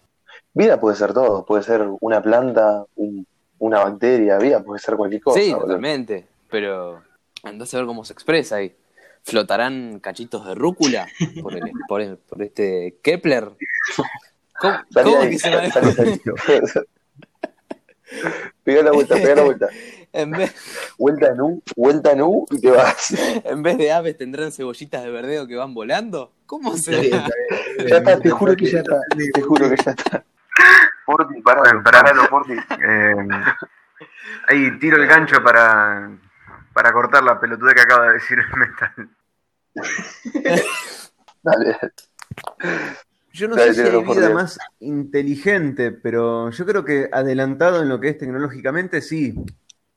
Vida 0.54 0.80
puede 0.80 0.96
ser 0.96 1.12
todo, 1.12 1.44
puede 1.44 1.62
ser 1.62 1.86
una 2.00 2.22
planta, 2.22 2.84
un- 2.96 3.26
una 3.62 3.78
bacteria, 3.84 4.38
vida 4.38 4.62
puede 4.62 4.80
ser 4.80 4.96
cualquier 4.96 5.22
cosa. 5.22 5.38
sí, 5.40 5.50
boludo. 5.52 5.66
totalmente, 5.66 6.26
pero 6.50 7.00
andás 7.44 7.72
a 7.74 7.76
ver 7.78 7.86
cómo 7.86 8.04
se 8.04 8.12
expresa 8.12 8.56
ahí. 8.56 8.74
¿Flotarán 9.24 10.00
cachitos 10.00 10.44
de 10.46 10.54
rúcula 10.56 11.06
por, 11.42 11.54
el- 11.54 11.70
por, 11.86 12.00
el- 12.00 12.16
por 12.16 12.42
este 12.42 12.98
Kepler? 13.02 13.50
¿Cómo, 14.60 14.74
cómo 15.04 15.20
ahí, 15.20 15.30
que 15.30 15.38
se 15.38 15.50
va. 15.54 15.62
Pegá 18.64 18.82
la 18.82 18.92
vuelta, 18.92 19.14
pegá 19.14 19.34
la 19.36 19.42
vuelta. 19.42 19.68
en, 20.12 20.30
vez, 20.32 20.52
Vuelta 20.98 21.28
en 21.28 21.40
U, 21.40 21.62
vuelta 21.76 22.12
en 22.12 22.22
U 22.22 22.46
y 22.50 22.60
te 22.60 22.70
vas. 22.70 23.14
en 23.44 23.62
vez 23.62 23.78
de 23.78 23.90
aves 23.92 24.18
tendrán 24.18 24.52
cebollitas 24.52 25.02
de 25.02 25.10
verdeo 25.10 25.46
que 25.46 25.56
van 25.56 25.72
volando? 25.72 26.32
¿Cómo 26.46 26.76
se. 26.76 27.08
Ya 27.10 27.26
está, 27.96 28.18
te 28.20 28.28
juro 28.30 28.54
que 28.54 28.66
ya 28.70 28.80
está. 28.80 29.00
Te 29.32 29.40
juro 29.40 29.70
que 29.70 29.76
ya 29.82 29.92
está. 29.92 30.24
Porti, 31.16 31.42
paralo, 31.42 32.28
Porti. 32.28 32.54
Eh, 32.54 33.14
ahí 34.48 34.78
tiro 34.78 34.96
el 34.96 35.06
gancho 35.06 35.42
para, 35.42 36.10
para 36.72 36.92
cortar 36.92 37.22
la 37.24 37.40
pelotuda 37.40 37.74
que 37.74 37.80
acaba 37.82 38.08
de 38.08 38.14
decir 38.14 38.38
el 38.38 38.58
metal. 38.58 39.10
Dale. 41.42 41.78
Yo 43.32 43.48
no 43.48 43.56
Dale, 43.56 43.72
sé 43.74 43.74
si 43.74 43.82
hay 43.88 44.04
vida 44.04 44.28
Dios. 44.28 44.34
más 44.34 44.58
inteligente, 44.80 45.92
pero 45.92 46.50
yo 46.50 46.66
creo 46.66 46.84
que 46.84 47.08
adelantado 47.12 47.82
en 47.82 47.88
lo 47.88 47.98
que 48.00 48.10
es 48.10 48.18
tecnológicamente, 48.18 49.00
sí. 49.00 49.34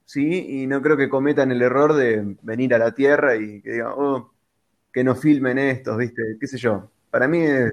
Sí, 0.06 0.62
y 0.64 0.68
no 0.68 0.82
creo 0.82 0.98
que 0.98 1.10
cometan 1.10 1.52
el 1.52 1.62
error 1.62 1.94
de 1.94 2.38
venir 2.44 2.74
a 2.76 2.78
la 2.80 2.94
Tierra 2.94 3.36
y 3.36 3.62
que 3.62 3.72
digan, 3.74 3.94
oh, 3.96 4.32
que 4.94 5.04
nos 5.04 5.20
filmen 5.20 5.58
estos, 5.58 5.98
¿viste? 5.98 6.38
¿Qué 6.40 6.48
sé 6.48 6.58
yo? 6.58 6.92
Para 7.10 7.28
mí 7.28 7.42
es. 7.44 7.72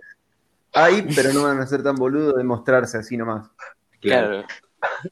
Hay, 0.73 1.03
pero 1.15 1.33
no 1.33 1.45
van 1.45 1.61
a 1.61 1.67
ser 1.67 1.83
tan 1.83 1.97
boludos 1.97 2.37
de 2.37 2.45
mostrarse 2.45 2.99
así 2.99 3.17
nomás. 3.17 3.49
Claro. 4.01 4.45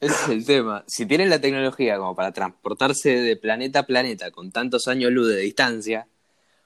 Ese 0.01 0.15
es 0.15 0.29
el 0.29 0.45
tema. 0.47 0.85
Si 0.87 1.07
tienen 1.07 1.31
la 1.31 1.41
tecnología 1.41 1.97
como 1.99 2.15
para 2.17 2.33
transportarse 2.33 3.11
de 3.21 3.37
planeta 3.37 3.81
a 3.81 3.87
planeta 3.87 4.31
con 4.31 4.51
tantos 4.51 4.89
años 4.89 5.13
luz 5.13 5.29
de 5.29 5.37
distancia, 5.37 6.09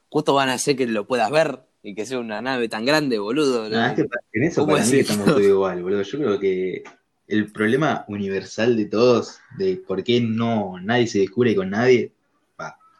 justo 0.09 0.33
van 0.33 0.49
a 0.49 0.53
hacer 0.53 0.75
que 0.75 0.87
lo 0.87 1.05
puedas 1.05 1.29
ver 1.29 1.59
y 1.83 1.93
que 1.93 2.05
sea 2.07 2.17
una 2.17 2.41
nave 2.41 2.67
tan 2.67 2.83
grande, 2.83 3.19
boludo. 3.19 3.69
¿no? 3.69 3.77
Nah, 3.77 3.89
es 3.89 3.95
que 3.95 4.07
en 4.33 4.43
eso 4.43 4.61
¿Cómo 4.61 4.73
para 4.73 4.85
mí 4.85 4.91
decirlo? 4.91 5.11
estamos 5.11 5.25
todos 5.27 5.43
igual, 5.43 5.83
boludo. 5.83 6.01
Yo 6.01 6.17
creo 6.17 6.39
que 6.39 6.83
el 7.27 7.51
problema 7.51 8.05
universal 8.07 8.75
de 8.75 8.85
todos, 8.85 9.37
de 9.57 9.77
por 9.77 10.03
qué 10.03 10.19
no 10.21 10.79
nadie 10.81 11.05
se 11.05 11.19
descubre 11.19 11.55
con 11.55 11.69
nadie, 11.69 12.11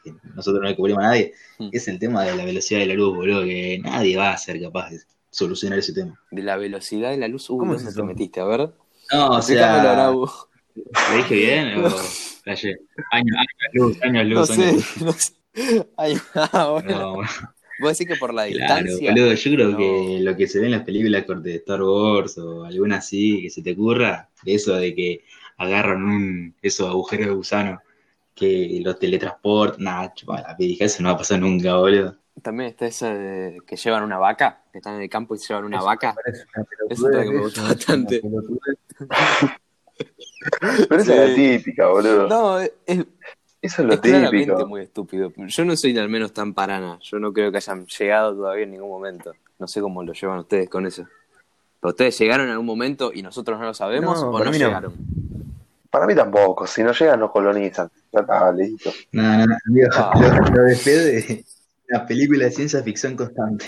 que 0.04 0.14
nosotros 0.36 0.62
no 0.62 0.68
descubrimos 0.68 1.04
a 1.04 1.08
nadie, 1.08 1.34
Hmm. 1.58 1.70
es 1.72 1.88
el 1.88 1.98
tema 1.98 2.24
de 2.26 2.36
la 2.36 2.46
velocidad 2.46 2.82
de 2.82 2.86
la 2.86 2.94
luz, 2.94 3.16
boludo, 3.16 3.44
que 3.44 3.80
nadie 3.84 4.16
va 4.18 4.34
a 4.34 4.38
ser 4.38 4.62
capaz 4.62 4.92
de 4.92 4.98
solucionar 5.36 5.80
ese 5.80 5.94
tema. 5.94 6.20
De 6.32 6.42
la 6.44 6.58
velocidad 6.58 7.12
de 7.12 7.18
la 7.18 7.28
luz. 7.28 7.50
Uy, 7.50 7.58
¿Cómo 7.60 7.74
es 7.76 7.84
¿dónde 7.84 7.92
eso? 7.92 8.02
te 8.02 8.04
metiste? 8.04 8.40
A 8.40 8.46
ver. 8.46 8.74
No, 9.12 9.30
o 9.30 9.42
sea. 9.42 10.12
¿lo 10.12 11.16
dije 11.18 11.36
bien 11.36 11.86
o? 11.86 11.90
Años, 13.12 13.36
años 13.38 13.74
luz, 13.74 13.98
años 14.04 14.26
No 14.34 14.40
luz, 14.42 14.48
sé, 14.48 14.54
años 14.54 14.74
luz. 14.74 15.02
no 15.02 15.14
sé. 15.14 15.34
Ay, 15.98 16.18
ah, 16.36 16.70
bueno. 16.72 17.00
No, 17.00 17.16
Vos 17.78 17.98
decís 17.98 18.08
que 18.08 18.16
por 18.20 18.34
la 18.34 18.48
Claro, 18.48 18.84
distancia. 18.84 19.12
boludo, 19.12 19.34
yo 19.34 19.52
creo 19.52 19.70
no. 19.72 19.78
que 19.78 20.20
lo 20.22 20.36
que 20.38 20.48
se 20.48 20.60
ve 20.60 20.66
en 20.68 20.72
las 20.74 20.84
películas 20.84 21.26
de 21.44 21.56
Star 21.56 21.82
Wars 21.84 22.38
o 22.38 22.64
alguna 22.64 22.98
así, 22.98 23.42
que 23.44 23.50
se 23.50 23.62
te 23.62 23.74
ocurra, 23.74 24.30
de 24.44 24.56
eso 24.56 24.76
de 24.76 24.96
que 24.96 25.24
agarran 25.58 26.04
un, 26.04 26.56
esos 26.62 26.90
agujeros 26.90 27.28
de 27.28 27.34
gusano 27.34 27.82
que 28.34 28.80
los 28.84 29.00
teletransportan, 29.00 29.84
nada, 29.86 30.14
chupa, 30.14 30.42
la 30.42 30.56
dije, 30.58 30.86
eso 30.86 31.04
no 31.04 31.10
va 31.10 31.16
a 31.16 31.18
pasar 31.20 31.40
nunca, 31.40 31.76
boludo. 31.78 32.18
También 32.42 32.70
está 32.70 32.86
esa 32.86 33.14
de 33.14 33.60
que 33.66 33.76
llevan 33.78 34.04
una 34.04 34.18
vaca, 34.18 34.62
que 34.72 34.78
están 34.80 34.96
en 34.96 35.02
el 35.04 35.10
campo 35.10 35.36
y 35.36 35.38
se 35.40 35.48
llevan 35.48 35.66
una 35.66 35.78
Eso 35.78 35.86
vaca. 35.86 36.16
Eso 36.90 37.10
es 37.10 37.16
lo 37.16 37.22
que 37.22 37.32
me 37.32 37.46
es 37.48 37.58
una 37.58 37.68
bastante. 37.70 38.22
Pero 40.90 41.02
esa 41.02 41.14
Sí. 41.14 41.20
es 41.20 41.30
la 41.30 41.36
típica, 41.36 41.88
boludo. 41.88 42.28
No, 42.28 42.60
es, 42.60 42.72
es 42.86 43.06
Eso 43.62 43.82
es 43.82 43.88
lo 43.88 44.00
claramente 44.02 44.46
típico. 44.52 44.68
muy 44.68 44.82
estúpido. 44.82 45.32
Yo 45.36 45.66
no 45.66 45.76
soy 45.76 45.98
al 45.98 46.10
menos 46.10 46.34
tan 46.34 46.54
parana. 46.54 47.00
Yo 47.02 47.18
no 47.20 47.34
creo 47.34 47.52
que 47.52 47.58
hayan 47.58 47.86
llegado 47.88 48.36
todavía 48.36 48.64
en 48.66 48.72
ningún 48.72 48.90
momento. 48.90 49.34
No 49.58 49.68
sé 49.68 49.82
cómo 49.82 50.04
lo 50.04 50.14
llevan 50.14 50.40
ustedes 50.40 50.70
con 50.70 50.86
eso. 50.86 51.08
¿Pero 51.80 51.90
ustedes 51.92 52.18
llegaron 52.20 52.46
en 52.48 52.52
algún 52.52 52.66
momento 52.68 53.12
y 53.14 53.22
nosotros 53.24 53.58
no 53.60 53.66
lo 53.66 53.74
sabemos 53.74 54.22
No, 54.22 54.30
o 54.30 54.44
no 54.44 54.52
llegaron? 54.52 54.94
Para 55.90 56.06
mí 56.06 56.14
tampoco. 56.14 56.68
Si 56.68 56.84
no 56.84 56.92
llegan, 56.92 57.20
nos 57.20 57.32
colonizan. 57.32 57.90
Ya 58.12 58.20
está, 58.20 58.52
listo. 58.52 58.92
Nada, 59.14 59.46
nada, 59.48 59.60
amigo, 59.68 59.88
Ah. 59.96 60.12
lo, 60.54 60.68
es 60.68 60.84
una 61.90 62.06
película 62.06 62.46
de 62.46 62.52
ciencia 62.52 62.82
ficción 62.84 63.16
constante. 63.16 63.66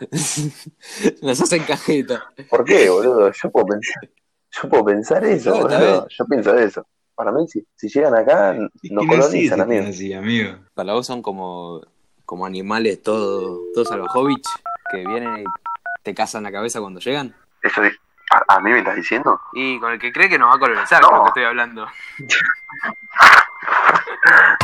Nos 1.22 1.40
hacen 1.40 1.62
cajeta. 1.64 2.24
¿Por 2.48 2.64
qué, 2.64 2.88
boludo? 2.88 3.30
Yo 3.32 3.50
puedo 3.50 3.66
pensar, 3.66 4.02
yo 4.50 4.68
puedo 4.68 4.84
pensar 4.84 5.24
eso, 5.24 5.50
No, 5.50 5.56
boludo. 5.62 6.06
Yo 6.08 6.24
pienso 6.26 6.54
eso. 6.56 6.86
Para 7.14 7.30
mí, 7.32 7.46
si, 7.48 7.64
si 7.76 7.88
llegan 7.88 8.14
acá, 8.14 8.52
Es 8.54 8.90
nos 8.90 9.04
no 9.04 9.06
colonizan, 9.06 9.60
amigo. 9.60 9.86
así, 9.88 10.12
amigo. 10.12 10.56
Para 10.74 10.92
vos 10.94 11.06
son 11.06 11.20
como, 11.22 11.82
como 12.24 12.46
animales 12.46 13.02
todos 13.02 13.60
todo 13.74 13.84
salvajovich 13.84 14.46
que 14.90 14.98
vienen 15.06 15.38
y 15.40 15.44
te 16.02 16.14
cazan 16.14 16.42
la 16.44 16.50
cabeza 16.52 16.80
cuando 16.80 17.00
llegan. 17.00 17.34
Eso 17.62 17.80
de- 17.82 17.92
¿a, 18.30 18.56
a 18.56 18.60
mí 18.60 18.70
me 18.70 18.78
estás 18.78 18.96
diciendo? 18.96 19.38
Y 19.52 19.78
con 19.78 19.92
el 19.92 19.98
que 20.00 20.10
cree 20.12 20.28
que 20.28 20.38
nos 20.38 20.50
va 20.50 20.54
a 20.56 20.58
colonizar, 20.58 21.02
No. 21.02 21.08
creo 21.08 21.22
que 21.22 21.28
estoy 21.28 21.44
hablando. 21.44 21.86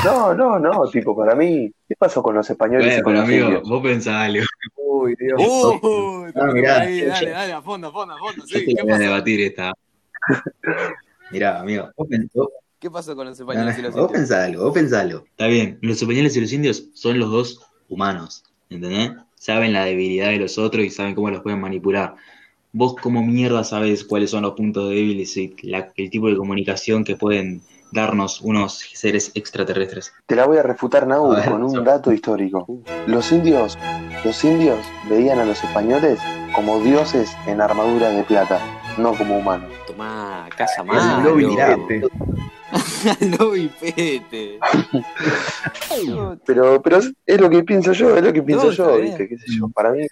No, 0.05 0.33
no, 0.35 0.59
no, 0.59 0.89
tipo, 0.91 1.17
para 1.17 1.35
mí, 1.35 1.71
¿qué 1.89 1.95
pasó 1.99 2.23
con 2.23 2.35
los 2.35 2.49
españoles 2.49 2.87
y 2.87 3.03
Bueno, 3.03 3.05
con 3.05 3.13
pero 3.13 3.21
los 3.21 3.29
amigo, 3.29 3.47
indios? 3.47 3.69
vos 3.69 3.83
pensás 3.83 4.15
algo. 4.15 4.45
Uy, 4.77 5.15
Dios. 5.19 5.41
¡Uh! 5.41 6.27
Ah, 6.35 6.53
mirá, 6.53 6.81
ahí, 6.83 7.01
yo- 7.01 7.09
dale, 7.09 7.31
dale, 7.31 7.53
a 7.53 7.63
fondo, 7.63 7.89
a 7.89 7.93
fondo, 7.93 8.15
a 8.15 8.19
fondo. 8.19 8.43
Yo 8.47 8.59
Sí, 8.59 8.65
te 8.67 8.75
¿qué 8.75 8.75
la 8.77 8.85
voy 8.85 8.93
a 8.93 8.99
debatir 8.99 9.41
esta. 9.41 9.73
Mirá, 11.31 11.61
amigo, 11.61 11.91
vos, 11.97 12.09
vos- 12.35 12.49
¿Qué 12.79 12.91
pasó 12.91 13.17
con 13.17 13.27
los 13.27 13.39
no, 13.39 13.43
españoles 13.43 13.77
y 13.79 13.83
no, 13.83 13.89
los 13.89 13.95
vos 13.95 14.03
indios? 14.05 14.19
pensás 14.21 14.47
algo, 14.47 14.65
vos 14.65 14.73
pensás 14.75 15.01
algo. 15.03 15.25
Está 15.27 15.47
bien, 15.49 15.79
los 15.83 16.01
españoles 16.01 16.37
y 16.37 16.41
los 16.41 16.53
indios 16.53 16.89
son 16.95 17.19
los 17.19 17.31
dos 17.31 17.61
humanos, 17.89 18.45
¿entendés? 18.71 19.13
Saben 19.35 19.73
la 19.73 19.85
debilidad 19.85 20.29
de 20.29 20.39
los 20.39 20.59
otros 20.59 20.85
y 20.85 20.91
saben 20.91 21.15
cómo 21.15 21.31
los 21.31 21.43
pueden 21.43 21.61
manipular. 21.61 22.15
Vos 22.73 22.95
como 22.97 23.23
mierda 23.25 23.65
sabes 23.65 24.05
cuáles 24.05 24.31
son 24.31 24.43
los 24.43 24.55
puntos 24.55 24.91
débiles 24.91 25.37
y 25.37 25.55
la- 25.63 25.93
el 25.97 26.11
tipo 26.11 26.29
de 26.29 26.37
comunicación 26.37 27.03
que 27.05 27.17
pueden 27.17 27.63
darnos 27.93 28.41
unos 28.41 28.79
seres 28.95 29.31
extraterrestres. 29.35 30.13
Te 30.27 30.37
la 30.37 30.47
voy 30.47 30.59
a 30.59 30.63
refutar, 30.63 31.07
Nau, 31.07 31.33
A 31.33 31.37
ver, 31.41 31.51
con 31.51 31.63
un 31.63 31.71
so- 31.73 31.81
dato 31.83 32.13
histórico. 32.13 32.67
Los 33.07 33.33
indios, 33.33 33.79
los 34.25 34.45
indios 34.45 34.79
veían 35.09 35.39
a 35.39 35.45
los 35.45 35.63
españoles 35.63 36.19
como 36.55 36.81
dioses 36.81 37.31
en 37.47 37.61
armaduras 37.61 38.15
de 38.15 38.23
plata, 38.25 38.61
no 38.97 39.15
como 39.15 39.39
humanos. 39.39 39.71
Tomá, 39.87 40.49
casa 40.57 40.83
un 40.83 40.89
mirá, 41.51 41.77
pete. 43.81 44.59
Pero, 46.47 46.83
pero 46.83 46.99
es, 46.99 47.41
lo 47.41 47.49
que 47.49 47.63
pienso 47.63 47.93
yo, 47.93 48.17
es 48.17 48.23
lo 48.23 48.33
que 48.33 48.43
pienso 48.43 48.67
No, 48.67 48.73
yo. 48.73 48.97
¿viste? 48.99 49.29
¿Qué 49.29 49.39
sé 49.39 49.45
yo? 49.59 49.69
Para 49.69 49.91
mí 49.93 50.07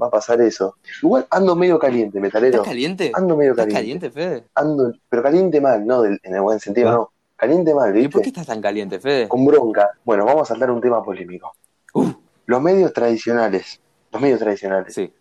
va 0.00 0.06
a 0.08 0.10
pasar 0.10 0.40
eso. 0.40 0.76
Igual 1.02 1.26
ando 1.30 1.54
medio 1.56 1.78
caliente, 1.78 2.20
metalero. 2.20 2.56
¿Estás 2.56 2.68
caliente? 2.68 3.12
Ando 3.14 3.36
medio 3.36 3.52
¿Estás 3.52 3.66
caliente. 3.72 4.08
caliente, 4.08 4.10
Fede? 4.10 4.48
Ando, 4.54 4.92
pero 5.08 5.22
caliente 5.22 5.60
mal, 5.60 5.86
no 5.86 6.02
del- 6.02 6.20
en 6.22 6.34
el 6.34 6.40
buen 6.40 6.60
sentido, 6.60 6.90
no. 6.92 7.10
Caliente 7.36 7.74
mal, 7.74 7.96
¿Y 7.96 8.08
por 8.08 8.20
qué 8.22 8.26
¿viste? 8.26 8.40
estás 8.40 8.46
tan 8.46 8.62
caliente, 8.62 8.98
Fede? 9.00 9.28
Con 9.28 9.44
bronca. 9.44 9.90
Bueno, 10.04 10.24
vamos 10.24 10.42
a 10.42 10.54
saltar 10.54 10.70
un 10.70 10.80
tema 10.80 11.02
polémico. 11.02 11.52
Uh. 11.92 12.10
Los 12.46 12.60
medios 12.62 12.92
tradicionales, 12.92 13.80
los 14.12 14.20
medios 14.22 14.38
tradicionales, 14.38 14.94
Sí. 14.94 15.12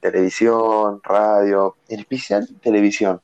televisión, 0.00 1.00
radio, 1.02 1.76
en 1.88 2.00
especial 2.00 2.48
televisión, 2.62 3.20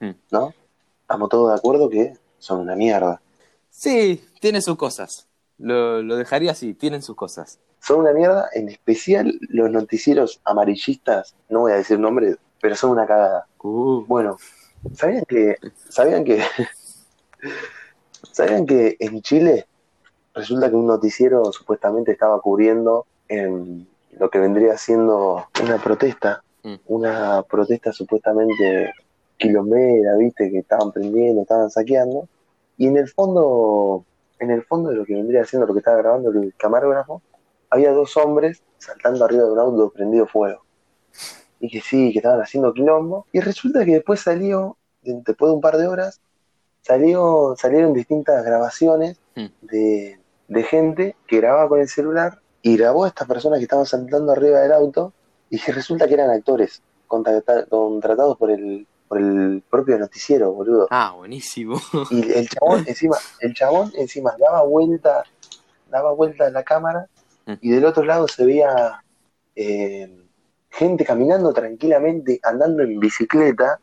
Mm. 0.00 0.10
¿no? 0.30 0.54
Estamos 1.02 1.28
todos 1.28 1.50
de 1.50 1.56
acuerdo 1.58 1.88
que 1.90 2.14
son 2.38 2.60
una 2.60 2.74
mierda. 2.76 3.20
Sí, 3.68 4.24
tiene 4.40 4.60
sus 4.62 4.76
cosas. 4.76 5.26
Lo, 5.58 6.02
lo 6.02 6.16
dejaría 6.16 6.52
así, 6.52 6.72
tienen 6.74 7.02
sus 7.02 7.16
cosas. 7.16 7.58
Son 7.80 8.00
una 8.00 8.12
mierda, 8.12 8.48
en 8.52 8.68
especial 8.68 9.38
los 9.48 9.70
noticieros 9.70 10.40
amarillistas, 10.44 11.34
no 11.48 11.60
voy 11.60 11.72
a 11.72 11.76
decir 11.76 11.98
nombres, 11.98 12.36
pero 12.60 12.76
son 12.76 12.90
una 12.90 13.06
cagada. 13.06 13.46
Uh. 13.62 14.04
Bueno, 14.06 14.36
¿sabían 14.94 15.24
que, 15.26 15.56
sabían 15.88 16.24
que, 16.24 16.42
sabían 18.32 18.66
que 18.66 18.96
en 19.00 19.22
Chile 19.22 19.66
resulta 20.34 20.68
que 20.70 20.76
un 20.76 20.86
noticiero 20.86 21.50
supuestamente 21.52 22.12
estaba 22.12 22.40
cubriendo 22.40 23.06
en 23.28 23.88
lo 24.18 24.30
que 24.30 24.38
vendría 24.38 24.76
siendo 24.76 25.46
una 25.62 25.78
protesta, 25.78 26.42
Mm. 26.62 26.74
una 26.88 27.42
protesta 27.42 27.92
supuestamente 27.92 28.92
quilombera, 29.38 30.16
viste, 30.16 30.50
que 30.50 30.58
estaban 30.58 30.92
prendiendo, 30.92 31.42
estaban 31.42 31.70
saqueando, 31.70 32.28
y 32.76 32.86
en 32.86 32.96
el 32.96 33.08
fondo, 33.08 34.04
en 34.38 34.50
el 34.50 34.62
fondo 34.64 34.90
de 34.90 34.96
lo 34.96 35.04
que 35.04 35.14
vendría 35.14 35.44
siendo 35.44 35.66
lo 35.66 35.72
que 35.72 35.78
estaba 35.78 35.98
grabando 35.98 36.30
el 36.30 36.54
camarógrafo, 36.56 37.22
había 37.70 37.92
dos 37.92 38.16
hombres 38.16 38.62
saltando 38.78 39.24
arriba 39.24 39.44
de 39.44 39.52
un 39.52 39.58
auto 39.58 39.90
prendido 39.90 40.26
fuego. 40.26 40.64
Y 41.60 41.68
que 41.70 41.80
sí, 41.80 42.12
que 42.12 42.18
estaban 42.18 42.40
haciendo 42.40 42.72
quilombo. 42.72 43.26
Y 43.32 43.40
resulta 43.40 43.84
que 43.84 43.92
después 43.94 44.20
salió, 44.20 44.76
de- 45.02 45.20
después 45.24 45.50
de 45.50 45.54
un 45.54 45.60
par 45.60 45.76
de 45.76 45.86
horas, 45.86 46.20
salió, 46.82 47.54
salieron 47.58 47.92
distintas 47.92 48.44
grabaciones 48.44 49.18
Mm. 49.36 49.46
de, 49.62 50.18
de 50.48 50.62
gente 50.64 51.16
que 51.28 51.36
grababa 51.36 51.68
con 51.68 51.80
el 51.80 51.88
celular 51.88 52.40
y 52.62 52.76
grabó 52.76 53.04
a 53.04 53.08
estas 53.08 53.28
personas 53.28 53.58
que 53.58 53.64
estaban 53.64 53.86
saltando 53.86 54.32
arriba 54.32 54.60
del 54.60 54.72
auto 54.72 55.12
y 55.48 55.58
que 55.60 55.72
resulta 55.72 56.08
que 56.08 56.14
eran 56.14 56.30
actores 56.30 56.82
contrata- 57.06 57.66
contratados 57.66 58.36
por 58.36 58.50
el, 58.50 58.86
por 59.08 59.18
el 59.18 59.62
propio 59.70 59.98
noticiero, 59.98 60.52
boludo. 60.52 60.88
Ah, 60.90 61.12
buenísimo. 61.16 61.80
Y 62.10 62.32
el 62.32 62.48
chabón 62.48 62.84
encima, 62.88 63.16
el 63.40 63.54
chabón 63.54 63.92
encima 63.94 64.34
daba 64.38 64.62
vuelta, 64.64 65.22
daba 65.90 66.12
vuelta 66.12 66.50
la 66.50 66.62
cámara. 66.64 67.06
Y 67.60 67.70
del 67.70 67.84
otro 67.84 68.04
lado 68.04 68.28
se 68.28 68.44
veía 68.44 69.02
eh, 69.56 70.16
gente 70.70 71.04
caminando 71.04 71.52
tranquilamente, 71.52 72.40
andando 72.42 72.82
en 72.82 72.98
bicicleta, 73.00 73.78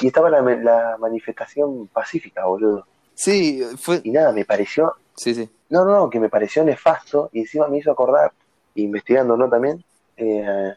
y 0.00 0.06
estaba 0.08 0.30
la, 0.30 0.40
la 0.42 0.96
manifestación 0.98 1.86
pacífica, 1.88 2.44
boludo. 2.46 2.86
Sí, 3.14 3.62
fue. 3.78 4.00
Y 4.04 4.10
nada, 4.10 4.32
me 4.32 4.44
pareció, 4.44 4.94
Sí, 5.16 5.34
sí. 5.34 5.48
no, 5.70 5.84
no, 5.84 5.92
no, 5.92 6.10
que 6.10 6.18
me 6.20 6.28
pareció 6.28 6.64
nefasto, 6.64 7.28
y 7.32 7.40
encima 7.40 7.68
me 7.68 7.78
hizo 7.78 7.90
acordar, 7.90 8.32
investigando, 8.74 9.36
¿no? 9.36 9.48
También, 9.48 9.84
eh, 10.16 10.72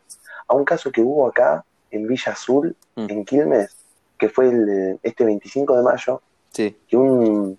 a 0.48 0.54
un 0.56 0.66
caso 0.66 0.92
que 0.92 1.02
hubo 1.02 1.28
acá, 1.28 1.64
en 1.92 2.08
Villa 2.08 2.32
Azul, 2.34 2.76
Mm. 2.98 3.08
en 3.10 3.26
Quilmes, 3.26 3.76
que 4.18 4.30
fue 4.30 4.48
el, 4.50 5.00
este 5.04 5.26
25 5.26 5.76
de 5.78 5.84
mayo, 5.84 6.22
Sí. 6.52 6.76
que 6.88 6.96
un, 6.96 7.58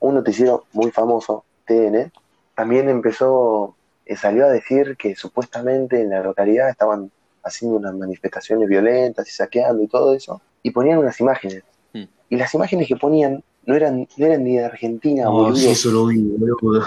un 0.00 0.14
noticiero 0.14 0.64
muy 0.72 0.90
famoso, 0.90 1.44
TN, 1.66 2.10
también 2.54 2.88
empezó, 2.88 3.74
salió 4.16 4.46
a 4.46 4.50
decir 4.50 4.96
que 4.96 5.14
supuestamente 5.16 6.00
en 6.00 6.10
la 6.10 6.22
localidad 6.22 6.68
estaban 6.70 7.10
haciendo 7.44 7.76
unas 7.76 7.94
manifestaciones 7.94 8.68
violentas 8.68 9.28
y 9.28 9.32
saqueando 9.32 9.82
y 9.82 9.88
todo 9.88 10.14
eso, 10.14 10.40
y 10.62 10.70
ponían 10.70 10.98
unas 10.98 11.18
imágenes. 11.20 11.62
Mm. 11.92 12.04
Y 12.30 12.36
las 12.36 12.54
imágenes 12.54 12.88
que 12.88 12.96
ponían 12.96 13.42
no 13.64 13.74
eran, 13.74 14.08
no 14.16 14.26
eran 14.26 14.44
ni 14.44 14.56
de 14.56 14.64
Argentina, 14.64 15.24
No, 15.24 15.32
boludo. 15.32 15.56
sí, 15.56 15.68
eso 15.68 15.90
lo 15.90 16.06
vi, 16.06 16.20
boludo. 16.22 16.84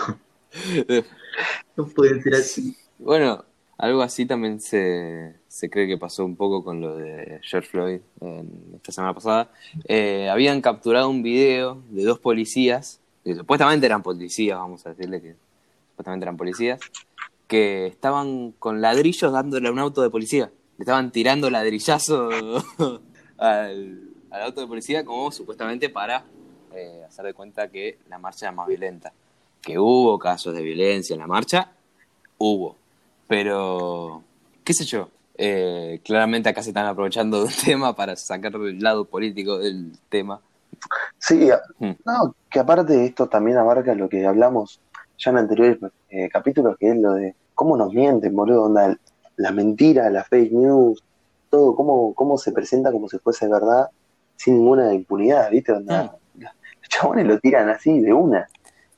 No 1.75 1.85
puede 1.87 2.21
ser 2.21 2.35
así. 2.35 2.77
Bueno, 2.97 3.43
algo 3.77 4.01
así 4.01 4.25
también 4.25 4.61
se, 4.61 5.33
se 5.49 5.69
cree 5.69 5.87
que 5.87 5.97
pasó 5.97 6.23
un 6.23 6.37
poco 6.37 6.63
con 6.63 6.79
lo 6.79 6.95
de 6.95 7.39
George 7.43 7.69
Floyd 7.69 7.99
en 8.21 8.49
esta 8.75 8.93
semana 8.93 9.13
pasada. 9.13 9.51
Eh, 9.85 10.29
habían 10.29 10.61
capturado 10.61 11.09
un 11.09 11.21
video 11.21 11.81
de 11.89 12.03
dos 12.05 12.19
policías, 12.19 13.01
que 13.23 13.35
supuestamente 13.35 13.85
eran 13.85 14.01
policías, 14.01 14.57
vamos 14.57 14.85
a 14.85 14.91
decirle 14.91 15.21
que 15.21 15.35
supuestamente 15.95 16.25
eran 16.25 16.35
policías, 16.37 16.79
que 17.47 17.87
estaban 17.87 18.51
con 18.59 18.81
ladrillos 18.81 19.31
dándole 19.31 19.69
a 19.69 19.71
un 19.71 19.79
auto 19.79 20.01
de 20.01 20.09
policía. 20.09 20.51
Le 20.77 20.83
estaban 20.83 21.09
tirando 21.11 21.49
ladrillazo 21.49 22.29
al, 23.37 24.09
al 24.29 24.41
auto 24.41 24.59
de 24.61 24.67
policía 24.67 25.05
como 25.05 25.31
supuestamente 25.31 25.89
para 25.89 26.25
eh, 26.73 27.03
hacer 27.07 27.25
de 27.25 27.33
cuenta 27.33 27.69
que 27.69 27.97
la 28.09 28.17
marcha 28.19 28.47
era 28.47 28.51
más 28.51 28.67
violenta. 28.67 29.13
Que 29.61 29.79
hubo 29.79 30.19
casos 30.19 30.53
de 30.53 30.61
violencia 30.61 31.13
en 31.13 31.19
la 31.21 31.27
marcha, 31.27 31.71
hubo. 32.37 32.75
Pero, 33.27 34.21
qué 34.65 34.73
sé 34.73 34.83
yo, 34.83 35.09
eh, 35.37 36.01
claramente 36.03 36.49
acá 36.49 36.61
se 36.61 36.69
están 36.71 36.85
aprovechando 36.87 37.37
de 37.39 37.45
un 37.45 37.53
tema 37.65 37.95
para 37.95 38.17
sacar 38.17 38.53
el 38.55 38.79
lado 38.81 39.05
político 39.05 39.59
del 39.59 39.93
tema. 40.09 40.41
Sí, 41.17 41.49
a- 41.49 41.61
Mm. 41.79 41.91
no, 42.05 42.35
que 42.49 42.59
aparte 42.59 43.05
esto 43.05 43.27
también 43.27 43.57
abarca 43.57 43.95
lo 43.95 44.07
que 44.09 44.25
hablamos 44.25 44.79
ya 45.17 45.31
en 45.31 45.37
anteriores 45.37 45.77
eh, 46.09 46.29
capítulos, 46.29 46.77
que 46.77 46.89
es 46.89 46.97
lo 46.97 47.13
de 47.13 47.35
cómo 47.53 47.77
nos 47.77 47.93
mienten, 47.93 48.35
boludo, 48.35 48.63
onda, 48.63 48.97
la 49.37 49.51
mentira, 49.51 50.09
la 50.09 50.23
fake 50.23 50.51
news, 50.51 51.03
todo, 51.49 51.75
cómo, 51.75 52.13
cómo 52.13 52.37
se 52.37 52.51
presenta 52.51 52.91
como 52.91 53.07
si 53.09 53.17
fuese 53.19 53.47
verdad, 53.47 53.89
sin 54.35 54.55
ninguna 54.55 54.93
impunidad, 54.93 55.49
¿viste? 55.49 55.71
Onda, 55.71 56.15
los 56.35 56.89
chabones 56.89 57.25
lo 57.25 57.39
tiran 57.39 57.69
así, 57.69 57.99
de 57.99 58.13
una. 58.13 58.47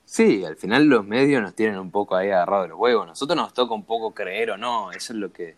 Sí, 0.05 0.45
al 0.45 0.55
final 0.55 0.85
los 0.85 1.05
medios 1.05 1.41
nos 1.41 1.53
tienen 1.53 1.77
un 1.77 1.91
poco 1.91 2.15
ahí 2.15 2.29
agarrado 2.29 2.63
de 2.63 2.69
los 2.69 2.79
huevos. 2.79 3.05
Nosotros 3.05 3.35
nos 3.35 3.53
toca 3.53 3.73
un 3.73 3.83
poco 3.83 4.13
creer 4.13 4.51
o 4.51 4.57
no. 4.57 4.91
Eso 4.91 5.11
es 5.11 5.19
lo 5.19 5.33
que 5.33 5.55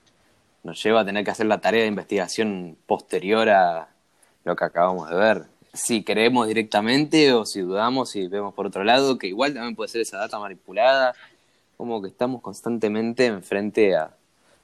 nos 0.64 0.82
lleva 0.84 1.02
a 1.02 1.06
tener 1.06 1.24
que 1.24 1.32
hacer 1.32 1.46
la 1.46 1.62
tarea 1.62 1.82
de 1.82 1.88
investigación 1.88 2.76
posterior 2.88 3.48
a 3.50 3.90
lo 4.44 4.56
que 4.56 4.66
acabamos 4.66 5.08
de 5.10 5.16
ver. 5.16 5.44
Si 5.74 6.04
creemos 6.04 6.48
directamente 6.48 7.34
o 7.34 7.46
si 7.46 7.62
dudamos 7.62 8.16
y 8.16 8.28
vemos 8.28 8.54
por 8.54 8.66
otro 8.66 8.84
lado, 8.84 9.18
que 9.18 9.28
igual 9.28 9.54
también 9.54 9.76
puede 9.76 9.90
ser 9.90 10.02
esa 10.02 10.18
data 10.18 10.40
manipulada. 10.40 11.14
Como 11.78 12.02
que 12.02 12.10
estamos 12.10 12.42
constantemente 12.42 13.26
enfrente 13.26 13.96
a 13.96 14.12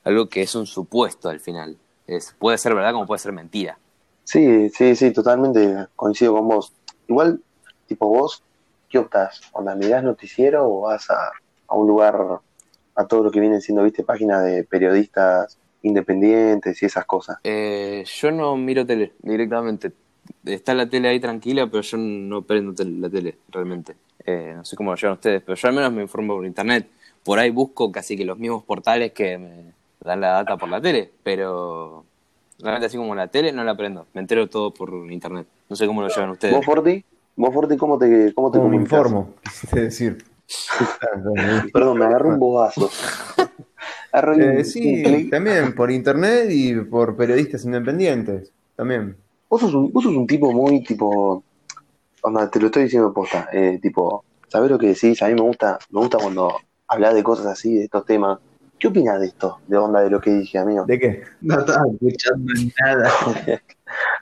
algo 0.03 0.27
que 0.27 0.41
es 0.41 0.55
un 0.55 0.65
supuesto 0.65 1.29
al 1.29 1.39
final. 1.39 1.77
Es, 2.07 2.35
puede 2.37 2.57
ser 2.57 2.75
verdad 2.75 2.93
como 2.93 3.07
puede 3.07 3.19
ser 3.19 3.31
mentira. 3.31 3.77
Sí, 4.23 4.69
sí, 4.69 4.95
sí, 4.95 5.11
totalmente 5.11 5.87
coincido 5.95 6.33
con 6.33 6.47
vos. 6.47 6.73
Igual, 7.07 7.41
tipo 7.87 8.07
vos, 8.07 8.43
¿qué 8.89 8.97
optás? 8.97 9.41
¿Onda 9.53 9.75
mirás 9.75 10.03
noticiero 10.03 10.67
o 10.67 10.81
vas 10.81 11.09
a, 11.09 11.31
a 11.67 11.75
un 11.75 11.87
lugar, 11.87 12.39
a 12.95 13.07
todo 13.07 13.23
lo 13.23 13.31
que 13.31 13.39
vienen 13.39 13.61
siendo, 13.61 13.83
viste, 13.83 14.03
páginas 14.03 14.43
de 14.43 14.63
periodistas 14.63 15.57
independientes 15.83 16.81
y 16.81 16.85
esas 16.85 17.05
cosas? 17.05 17.37
Eh, 17.43 18.03
yo 18.05 18.31
no 18.31 18.57
miro 18.57 18.85
tele 18.85 19.13
directamente. 19.19 19.91
Está 20.45 20.73
la 20.73 20.87
tele 20.89 21.09
ahí 21.09 21.19
tranquila, 21.19 21.67
pero 21.67 21.81
yo 21.81 21.97
no 21.97 22.41
prendo 22.43 22.73
tel- 22.73 23.01
la 23.01 23.09
tele 23.09 23.37
realmente. 23.49 23.95
Eh, 24.25 24.53
no 24.55 24.65
sé 24.65 24.75
cómo 24.75 24.91
lo 24.91 24.97
llevan 24.97 25.13
ustedes, 25.15 25.41
pero 25.43 25.55
yo 25.55 25.67
al 25.67 25.73
menos 25.75 25.91
me 25.93 26.01
informo 26.01 26.35
por 26.35 26.45
internet. 26.45 26.87
Por 27.23 27.39
ahí 27.39 27.49
busco 27.49 27.91
casi 27.91 28.15
que 28.17 28.25
los 28.25 28.37
mismos 28.37 28.63
portales 28.63 29.11
que 29.11 29.37
me 29.37 29.73
dan 30.03 30.21
la 30.21 30.29
data 30.29 30.57
por 30.57 30.69
la 30.69 30.79
tele, 30.81 31.11
pero 31.23 32.05
realmente 32.59 32.87
así 32.87 32.97
como 32.97 33.15
la 33.15 33.27
tele 33.27 33.51
no 33.51 33.63
la 33.63 33.75
prendo. 33.75 34.05
Me 34.13 34.21
entero 34.21 34.47
todo 34.47 34.71
por 34.71 34.89
internet. 35.11 35.47
No 35.69 35.75
sé 35.75 35.87
cómo 35.87 36.01
lo 36.01 36.07
llevan 36.09 36.29
ustedes. 36.29 36.55
¿Vos, 36.55 36.65
Forti? 36.65 37.03
¿Vos, 37.35 37.53
Forti, 37.53 37.77
cómo 37.77 37.97
te, 37.97 38.33
cómo 38.33 38.51
te 38.51 38.57
¿Cómo 38.59 38.69
me 38.69 38.77
informo? 38.77 39.33
Quisiste 39.43 39.81
decir. 39.81 40.23
Perdón, 41.73 41.97
me 41.97 42.05
agarré 42.05 42.29
un 42.29 42.39
bobazo. 42.39 42.89
Agarré 44.11 44.31
un- 44.35 44.41
Eh, 44.59 44.63
sí, 44.63 45.29
también 45.29 45.73
por 45.75 45.91
internet 45.91 46.47
y 46.51 46.75
por 46.81 47.15
periodistas 47.17 47.65
independientes. 47.65 48.51
También. 48.75 49.17
Vos 49.49 49.61
sos, 49.61 49.73
un, 49.73 49.91
vos 49.91 50.03
sos 50.03 50.15
un 50.15 50.27
tipo 50.27 50.51
muy 50.51 50.83
tipo. 50.83 51.43
Onda, 52.21 52.49
te 52.49 52.59
lo 52.59 52.67
estoy 52.67 52.83
diciendo 52.83 53.13
posta. 53.13 53.49
Eh, 53.51 53.79
tipo, 53.81 54.23
¿sabés 54.47 54.71
lo 54.71 54.79
que 54.79 54.87
decís? 54.87 55.21
A 55.21 55.27
mí 55.27 55.35
me 55.35 55.41
gusta, 55.41 55.77
me 55.91 55.99
gusta 55.99 56.17
cuando 56.17 56.55
hablas 56.87 57.13
de 57.13 57.23
cosas 57.23 57.45
así, 57.47 57.75
de 57.75 57.83
estos 57.85 58.05
temas. 58.05 58.39
¿Qué 58.79 58.87
opinas 58.87 59.19
de 59.19 59.27
esto? 59.27 59.59
De 59.67 59.77
onda 59.77 60.01
de 60.01 60.09
lo 60.09 60.19
que 60.19 60.31
dije, 60.31 60.57
amigo. 60.57 60.85
¿De 60.85 60.99
qué? 60.99 61.23
No 61.41 61.59
estaba 61.59 61.85
escuchando 61.91 62.53
nada. 62.81 63.09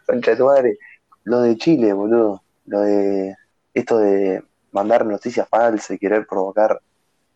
Concha 0.05 0.31
de 0.31 0.38
tu 0.38 0.45
madre. 0.45 0.77
Lo 1.23 1.41
de 1.41 1.57
Chile, 1.57 1.93
boludo. 1.93 2.43
Lo 2.65 2.81
de 2.81 3.36
esto 3.73 3.97
de 3.97 4.43
mandar 4.71 5.05
noticias 5.05 5.47
falsas 5.47 5.91
y 5.91 5.97
querer 5.97 6.25
provocar, 6.27 6.79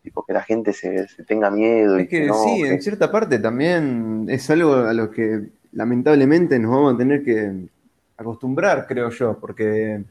tipo, 0.02 0.24
que 0.24 0.32
la 0.32 0.42
gente 0.42 0.72
se, 0.72 1.08
se 1.08 1.24
tenga 1.24 1.50
miedo 1.50 1.98
y 1.98 2.02
Es 2.02 2.08
que 2.08 2.26
no, 2.26 2.34
sí, 2.34 2.62
en 2.62 2.82
cierta 2.82 3.10
parte 3.10 3.38
también 3.38 4.26
es 4.28 4.48
algo 4.50 4.74
a 4.74 4.92
lo 4.92 5.10
que 5.10 5.48
lamentablemente 5.72 6.58
nos 6.58 6.70
vamos 6.70 6.94
a 6.94 6.96
tener 6.96 7.24
que 7.24 7.68
acostumbrar, 8.18 8.86
creo 8.86 9.10
yo, 9.10 9.38
porque 9.38 10.04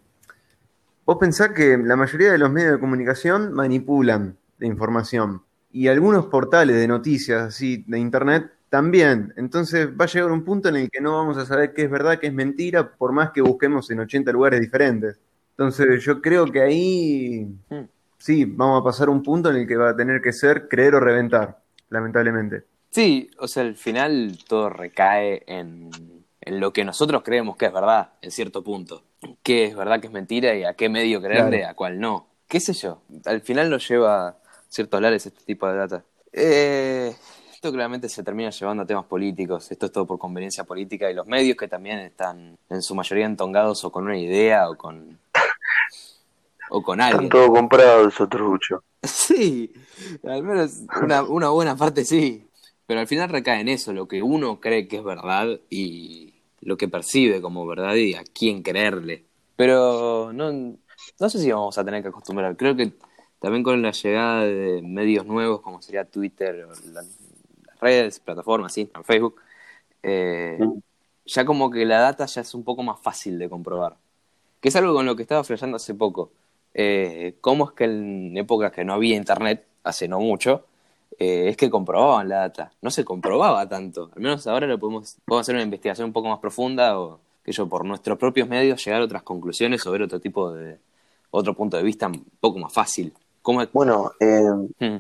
vos 1.06 1.17
pensás 1.20 1.50
que 1.50 1.78
la 1.78 1.96
mayoría 1.96 2.32
de 2.32 2.38
los 2.38 2.52
medios 2.52 2.74
de 2.74 2.80
comunicación 2.80 3.54
manipulan 3.54 4.38
la 4.60 4.67
información 4.67 5.43
y 5.72 5.88
algunos 5.88 6.26
portales 6.28 6.78
de 6.78 6.88
noticias 6.88 7.41
así 7.43 7.84
de 7.88 8.00
internet 8.00 8.52
también. 8.70 9.34
Entonces 9.38 9.89
va 9.89 10.06
a 10.06 10.08
llegar 10.08 10.32
un 10.32 10.43
punto 10.43 10.70
en 10.70 10.78
el 10.78 10.89
que 10.89 11.02
no 11.02 11.17
vamos 11.17 11.38
a 11.38 11.46
saber 11.46 11.74
qué 11.74 11.84
es 11.84 11.91
verdad, 11.91 12.20
qué 12.20 12.28
es 12.28 12.34
mentira, 12.34 12.96
por 12.98 13.12
más 13.12 13.32
que 13.32 13.41
busquemos 13.41 13.89
en 13.91 14.00
80 14.00 14.32
lugares 14.32 14.62
diferentes. 14.62 15.20
Entonces 15.52 16.04
yo 16.04 16.22
creo 16.22 16.46
que 16.52 16.62
ahí 16.62 17.48
Hmm. 17.70 17.86
sí, 18.17 18.46
vamos 18.46 18.82
a 18.82 18.84
pasar 18.84 19.08
a 19.10 19.12
un 19.12 19.24
punto 19.24 19.50
en 19.50 19.58
el 19.58 19.67
que 19.67 19.76
va 19.78 19.89
a 19.89 19.96
tener 19.96 20.22
que 20.22 20.34
ser 20.34 20.67
creer 20.67 20.96
o 20.96 21.00
reventar, 21.00 21.60
lamentablemente. 21.89 22.63
Sí, 22.89 23.30
o 23.39 23.48
sea, 23.48 23.63
al 23.63 23.76
final 23.76 24.38
todo 24.48 24.70
recae 24.70 25.43
en, 25.48 25.89
en 26.48 26.60
lo 26.60 26.72
que 26.74 26.84
nosotros 26.86 27.24
creemos 27.24 27.58
que 27.58 27.66
es 27.68 27.74
verdad, 27.74 28.12
en 28.22 28.32
cierto 28.32 28.64
punto. 28.64 29.04
¿Qué 29.44 29.66
es 29.66 29.76
verdad, 29.76 30.00
qué 30.00 30.08
es 30.08 30.14
mentira 30.14 30.56
y 30.56 30.64
a 30.64 30.74
qué 30.76 30.90
medio 30.90 31.22
creerle, 31.22 31.60
Claro. 31.60 31.72
a 31.72 31.76
cuál 31.76 32.00
no? 32.00 32.28
¿Qué 32.48 32.60
sé 32.60 32.74
yo? 32.74 33.02
Al 33.26 33.42
final 33.42 33.70
nos 33.70 33.88
lleva 33.88 34.38
ciertos 34.70 35.02
lares 35.02 35.26
este 35.26 35.44
tipo 35.44 35.68
de 35.68 35.76
data. 35.78 36.04
Eh, 36.32 37.14
esto 37.54 37.72
claramente 37.72 38.08
se 38.10 38.24
termina 38.24 38.50
llevando 38.52 38.84
a 38.84 38.86
temas 38.86 39.06
políticos. 39.06 39.70
Esto 39.72 39.88
es 39.88 39.92
todo 39.92 40.06
por 40.06 40.20
conveniencia 40.20 40.64
política 40.64 41.10
y 41.10 41.14
los 41.14 41.28
medios 41.28 41.58
que 41.58 41.68
también 41.68 42.00
están 42.00 42.58
en 42.70 42.82
su 42.82 42.96
mayoría 42.96 43.26
entongados 43.26 43.84
o 43.84 43.92
con 43.92 44.06
una 44.06 44.18
idea 44.18 44.70
o 44.70 44.78
con, 44.78 45.20
o 46.70 46.82
con 46.82 47.02
alguien. 47.02 47.26
Están 47.26 47.42
todo 47.42 47.52
comprado 47.54 48.04
el 48.06 48.12
sotrucho. 48.12 48.84
Sí, 49.04 49.72
al 50.28 50.44
menos 50.44 50.80
una, 51.02 51.24
una 51.24 51.50
buena 51.50 51.78
parte 51.78 52.04
sí. 52.04 52.46
Pero 52.88 53.00
al 53.00 53.08
final 53.08 53.30
recae 53.30 53.62
en 53.62 53.68
eso, 53.68 53.94
lo 53.94 54.08
que 54.08 54.24
uno 54.24 54.60
cree 54.60 54.88
que 54.88 54.98
es 54.98 55.04
verdad 55.04 55.48
y 55.70 56.27
lo 56.62 56.78
que 56.78 56.88
percibe 56.88 57.41
como 57.41 57.65
verdad 57.67 57.96
y 57.96 58.15
a 58.15 58.24
quién 58.24 58.62
creerle. 58.63 59.24
Pero 59.56 60.32
no, 60.34 60.52
no 60.52 61.30
sé 61.30 61.39
si 61.39 61.52
vamos 61.52 61.78
a 61.78 61.86
tener 61.86 62.02
que 62.02 62.10
acostumbrar. 62.10 62.56
Creo 62.58 62.76
que 62.76 62.91
también 63.39 63.63
con 63.63 63.82
la 63.82 63.91
llegada 63.91 64.46
de 64.46 64.82
medios 64.82 65.26
nuevos 65.26 65.62
como 65.62 65.82
sería 65.82 66.06
Twitter, 66.06 66.65
o 66.65 66.70
la- 66.91 67.02
las 67.02 67.17
redes, 67.80 68.20
plataformas, 68.20 68.78
Instagram, 68.78 69.04
Facebook, 69.04 69.36
eh, 70.04 70.58
Mm. 70.60 70.80
ya 71.26 71.46
como 71.46 71.70
que 71.70 71.86
la 71.86 72.00
data 72.00 72.26
ya 72.26 72.41
es 72.41 72.54
un 72.54 72.63
poco 72.63 72.84
más 72.84 73.00
fácil 73.00 73.38
de 73.38 73.50
comprobar. 73.50 73.96
Que 74.60 74.70
es 74.70 74.76
algo 74.76 74.93
con 74.93 75.06
lo 75.06 75.15
que 75.15 75.22
estaba 75.22 75.43
flasheando 75.43 75.78
hace 75.78 75.93
poco. 75.93 76.32
Eh, 76.74 77.36
¿Cómo 77.41 77.65
es 77.70 77.72
que 77.72 77.84
en 77.86 78.36
épocas 78.38 78.72
que 78.72 78.84
no 78.84 78.93
había 78.93 79.15
internet, 79.15 79.65
hace 79.84 80.08
no 80.08 80.20
mucho, 80.20 80.65
eh, 81.17 81.50
es 81.50 81.58
que 81.58 81.70
comprobaban 81.70 82.30
la 82.30 82.38
data? 82.39 82.72
No 82.82 82.89
se 82.91 83.04
comprobaba 83.06 83.67
tanto. 83.67 84.12
Al 84.15 84.22
menos 84.22 84.46
ahora 84.48 84.67
lo 84.67 84.80
podemos, 84.80 85.17
podemos 85.26 85.46
hacer 85.46 85.56
una 85.56 85.63
investigación 85.63 86.08
un 86.08 86.13
poco 86.13 86.30
más 86.30 86.39
profunda 86.39 87.00
o 87.00 87.20
que 87.43 87.52
yo 87.52 87.67
por 87.67 87.86
nuestros 87.86 88.17
propios 88.17 88.48
medios 88.50 88.84
llegar 88.84 89.02
a 89.02 89.06
otras 89.06 89.24
conclusiones 89.24 89.86
o 89.86 89.91
ver 89.91 90.02
otro 90.04 90.20
tipo 90.20 90.52
de 90.52 90.80
otro 91.32 91.54
punto 91.54 91.78
de 91.78 91.84
vista 91.84 92.08
un 92.08 92.26
poco 92.39 92.58
más 92.60 92.74
fácil 92.74 93.13
¿Cómo 93.41 93.62
es? 93.62 93.72
Bueno, 93.72 94.12
eh, 94.20 94.41
Mm, 94.80 94.98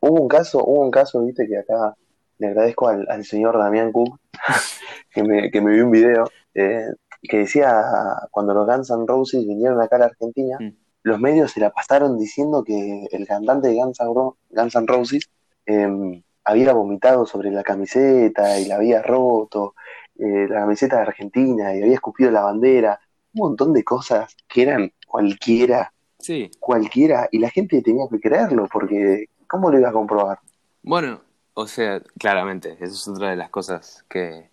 hubo 0.00 0.22
un 0.22 0.28
caso, 0.28 0.62
hubo 0.64 0.82
un 0.82 0.90
caso, 0.90 1.24
viste, 1.24 1.48
que 1.48 1.58
acá 1.58 1.94
le 2.38 2.46
agradezco 2.46 2.86
al, 2.88 3.04
al 3.08 3.24
señor 3.24 3.58
Damián 3.58 3.90
Cook, 3.90 4.16
que 5.12 5.22
me, 5.24 5.50
que 5.50 5.60
me 5.60 5.72
vio 5.72 5.84
un 5.86 5.90
video, 5.90 6.30
eh, 6.54 6.86
que 7.20 7.38
decía, 7.38 7.82
cuando 8.30 8.54
los 8.54 8.66
Guns 8.66 8.90
N' 8.90 9.04
Roses 9.06 9.44
vinieron 9.44 9.80
acá 9.80 9.96
a 9.96 9.98
la 9.98 10.04
Argentina, 10.06 10.56
Mm. 10.60 10.72
Los 11.08 11.18
medios 11.20 11.50
se 11.52 11.60
la 11.60 11.70
pasaron 11.70 12.18
diciendo 12.18 12.62
que 12.62 13.06
el 13.10 13.26
cantante 13.26 13.68
de 13.68 13.74
Guns 13.74 13.98
N' 14.00 14.14
Ro- 14.14 14.36
Guns 14.50 14.74
N' 14.76 14.86
Roses 14.86 15.28
eh, 15.66 16.22
había 16.44 16.72
vomitado 16.72 17.26
sobre 17.26 17.50
la 17.50 17.62
camiseta 17.62 18.58
y 18.60 18.66
la 18.66 18.76
había 18.76 19.02
roto, 19.02 19.74
eh, 20.18 20.46
la 20.48 20.60
camiseta 20.60 20.96
de 20.96 21.02
Argentina 21.02 21.74
y 21.74 21.82
había 21.82 21.94
escupido 21.94 22.30
la 22.30 22.42
bandera, 22.42 23.00
un 23.34 23.48
montón 23.48 23.72
de 23.72 23.84
cosas 23.84 24.34
que 24.48 24.62
eran 24.62 24.92
cualquiera, 25.06 25.92
Sí. 26.20 26.50
cualquiera, 26.58 27.28
y 27.30 27.38
la 27.38 27.50
gente 27.50 27.80
tenía 27.82 28.06
que 28.10 28.18
creerlo, 28.18 28.66
porque 28.72 29.26
¿cómo 29.46 29.70
lo 29.70 29.78
iba 29.78 29.90
a 29.90 29.92
comprobar? 29.92 30.38
Bueno, 30.82 31.20
o 31.54 31.66
sea, 31.66 32.00
claramente, 32.18 32.76
eso 32.80 32.94
es 32.94 33.08
otra 33.08 33.30
de 33.30 33.36
las 33.36 33.50
cosas 33.50 34.04
que, 34.08 34.48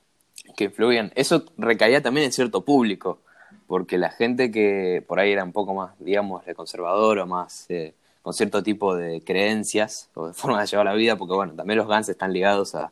que 0.55 0.65
influían. 0.65 1.11
Eso 1.15 1.43
recaía 1.57 2.01
también 2.01 2.25
en 2.25 2.31
cierto 2.33 2.63
público, 2.65 3.19
porque 3.67 3.97
la 3.97 4.09
gente 4.09 4.51
que 4.51 5.03
por 5.07 5.19
ahí 5.19 5.31
era 5.31 5.43
un 5.43 5.51
poco 5.51 5.73
más, 5.73 5.93
digamos, 5.99 6.45
de 6.45 6.55
conservador 6.55 7.19
o 7.19 7.27
más 7.27 7.65
eh, 7.69 7.95
con 8.21 8.33
cierto 8.33 8.63
tipo 8.63 8.95
de 8.95 9.21
creencias 9.21 10.09
o 10.15 10.27
de 10.27 10.33
forma 10.41 10.61
de 10.61 10.67
llevar 10.67 10.85
la 10.85 10.93
vida, 10.93 11.15
porque 11.17 11.33
bueno, 11.33 11.53
también 11.53 11.77
los 11.77 11.87
Guns 11.87 12.09
están 12.09 12.33
ligados 12.33 12.75
a 12.75 12.91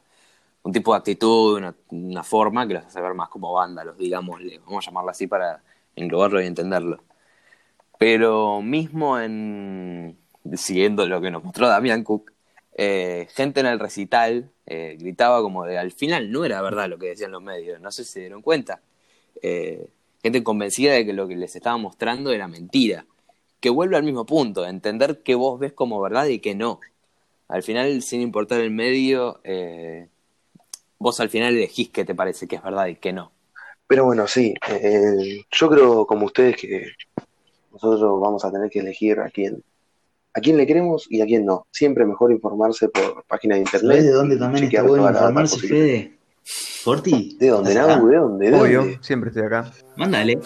un 0.64 0.72
tipo 0.72 0.94
de 0.94 1.00
actitud, 1.00 1.74
una, 1.92 2.24
forma 2.24 2.68
que 2.68 2.76
los 2.76 2.86
hace 2.86 3.02
ver 3.02 3.14
más 3.14 3.30
como 3.30 3.52
vándalos, 3.54 3.98
digámosle, 3.98 4.60
vamos 4.60 4.86
a 4.86 4.90
llamarlo 4.90 5.12
así 5.12 5.28
para 5.28 5.62
englobarlo 5.96 6.42
y 6.42 6.48
entenderlo. 6.48 7.04
Pero 7.98 8.62
mismo 8.62 9.20
en 9.20 10.18
siguiendo 10.56 11.06
lo 11.08 11.22
que 11.22 11.32
nos 11.32 11.44
mostró 11.44 11.68
Damián 11.68 12.04
Cook, 12.04 12.32
eh, 12.76 13.28
gente 13.34 13.60
en 13.60 13.68
el 13.68 13.80
recital 13.80 14.52
eh, 14.66 14.98
gritaba 15.00 15.42
como 15.42 15.66
de 15.66 15.78
al 15.78 15.92
final 15.92 16.32
no 16.32 16.46
era 16.46 16.62
verdad 16.62 16.90
lo 16.90 16.98
que 16.98 17.08
decían 17.10 17.32
los 17.32 17.42
medios, 17.42 17.80
no 17.82 17.92
sé 17.92 18.04
si 18.04 18.14
se 18.14 18.20
dieron 18.22 18.42
cuenta. 18.42 18.82
Gente 20.24 20.44
convencida 20.44 20.94
de 20.94 21.06
que 21.06 21.14
lo 21.14 21.28
que 21.28 21.36
les 21.36 21.56
estaba 21.56 21.78
mostrando 21.78 22.32
era 22.32 22.48
mentira. 22.48 23.06
Que 23.60 23.70
vuelve 23.70 23.98
al 23.98 24.04
mismo 24.04 24.26
punto, 24.26 24.66
entender 24.66 25.22
que 25.22 25.36
vos 25.36 25.60
ves 25.60 25.74
como 25.74 26.02
verdad 26.02 26.26
y 26.26 26.40
que 26.40 26.56
no. 26.56 26.80
Al 27.50 27.62
final, 27.62 28.02
sin 28.02 28.22
importar 28.22 28.62
el 28.62 28.72
medio, 28.72 29.40
eh, 29.44 30.08
vos 30.98 31.20
al 31.20 31.30
final 31.30 31.56
elegís 31.56 31.90
qué 31.90 32.04
te 32.04 32.16
parece 32.16 32.48
que 32.48 32.56
es 32.56 32.64
verdad 32.64 32.88
y 32.88 32.96
que 32.96 33.14
no. 33.14 33.32
Pero 33.88 34.06
bueno, 34.06 34.28
sí, 34.28 34.54
eh, 34.70 35.44
yo 35.52 35.70
creo 35.70 36.08
como 36.08 36.26
ustedes 36.26 36.56
que 36.56 36.88
nosotros 37.72 38.20
vamos 38.22 38.44
a 38.44 38.52
tener 38.52 38.70
que 38.70 38.80
elegir 38.80 39.20
a 39.20 39.30
quién, 39.30 39.62
a 40.34 40.40
quién 40.40 40.58
le 40.58 40.66
queremos 40.66 41.06
y 41.10 41.22
a 41.22 41.26
quién 41.26 41.46
no. 41.46 41.68
Siempre 41.72 42.06
mejor 42.06 42.32
informarse 42.32 42.90
por 42.90 43.24
páginas 43.26 43.58
de 43.58 43.64
internet. 43.64 43.98
¿Sabés 43.98 44.06
de 44.06 44.12
dónde 44.12 44.38
también 44.38 44.66
está 44.66 44.84
bueno 44.84 45.10
informarse. 45.10 45.68
Fede? 45.68 46.23
¿Forti? 46.46 47.38
¿De 47.40 47.48
dónde. 47.48 47.74
Nau? 47.74 48.08
¿De 48.08 48.18
dónde? 48.18 48.52
¿De 48.52 48.60
Obvio, 48.60 48.80
dónde? 48.80 49.00
siempre 49.02 49.30
estoy 49.30 49.46
acá. 49.46 49.72
Mándale. 49.96 50.40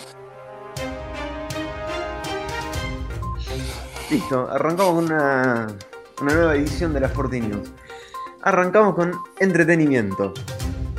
Listo, 4.10 4.50
arrancamos 4.50 4.96
con 4.96 5.04
una, 5.06 5.68
una 6.22 6.34
nueva 6.34 6.56
edición 6.56 6.94
de 6.94 7.00
la 7.02 7.10
Forti 7.10 7.42
News. 7.42 7.72
Arrancamos 8.42 8.96
con 8.96 9.12
entretenimiento. 9.40 10.34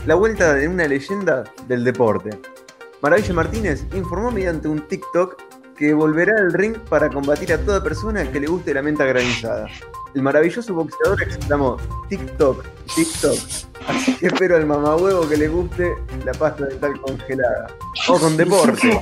La 0.06 0.14
vuelta 0.14 0.54
de 0.54 0.68
una 0.68 0.86
leyenda 0.86 1.44
del 1.66 1.84
deporte. 1.84 2.30
Maravilla 3.00 3.32
Martínez 3.32 3.86
informó 3.94 4.30
mediante 4.30 4.68
un 4.68 4.86
TikTok 4.88 5.40
que 5.76 5.94
volverá 5.94 6.34
al 6.36 6.52
ring 6.52 6.76
para 6.88 7.08
combatir 7.08 7.52
a 7.52 7.58
toda 7.58 7.82
persona 7.82 8.30
que 8.30 8.40
le 8.40 8.48
guste 8.48 8.74
la 8.74 8.82
menta 8.82 9.04
granizada. 9.04 9.68
El 10.14 10.22
maravilloso 10.22 10.74
boxeador 10.74 11.22
exclamó 11.22 11.76
TikTok, 12.08 12.64
TikTok. 12.94 13.38
Así 13.86 14.16
que 14.16 14.26
espero 14.26 14.56
al 14.56 14.66
mamahuevo 14.66 15.28
que 15.28 15.36
le 15.36 15.48
guste 15.48 15.94
la 16.24 16.32
pasta 16.32 16.66
dental 16.66 17.00
congelada. 17.00 17.68
O 18.08 18.18
con 18.18 18.36
deporte. 18.36 19.00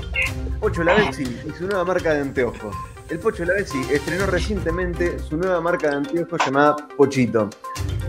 Pocho 0.60 0.84
Lavezzi 0.84 1.22
y 1.22 1.50
su 1.56 1.66
nueva 1.66 1.84
marca 1.84 2.14
de 2.14 2.20
anteojos. 2.20 2.74
El 3.08 3.20
Pocho 3.20 3.44
Lavezzi 3.44 3.80
estrenó 3.92 4.26
recientemente 4.26 5.18
su 5.20 5.36
nueva 5.36 5.60
marca 5.60 5.90
de 5.90 5.96
anteojos 5.96 6.40
llamada 6.44 6.76
Pochito. 6.96 7.50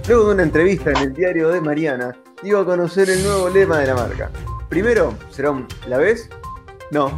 Luego 0.07 0.27
de 0.27 0.33
una 0.33 0.43
entrevista 0.43 0.91
en 0.91 0.97
el 0.97 1.13
diario 1.13 1.49
de 1.49 1.61
Mariana, 1.61 2.15
dio 2.41 2.59
a 2.59 2.65
conocer 2.65 3.09
el 3.09 3.23
nuevo 3.23 3.49
lema 3.49 3.79
de 3.79 3.87
la 3.87 3.95
marca. 3.95 4.31
Primero, 4.69 5.13
será 5.29 5.51
un 5.51 5.67
¿la 5.87 5.97
ves? 5.97 6.29
No. 6.91 7.11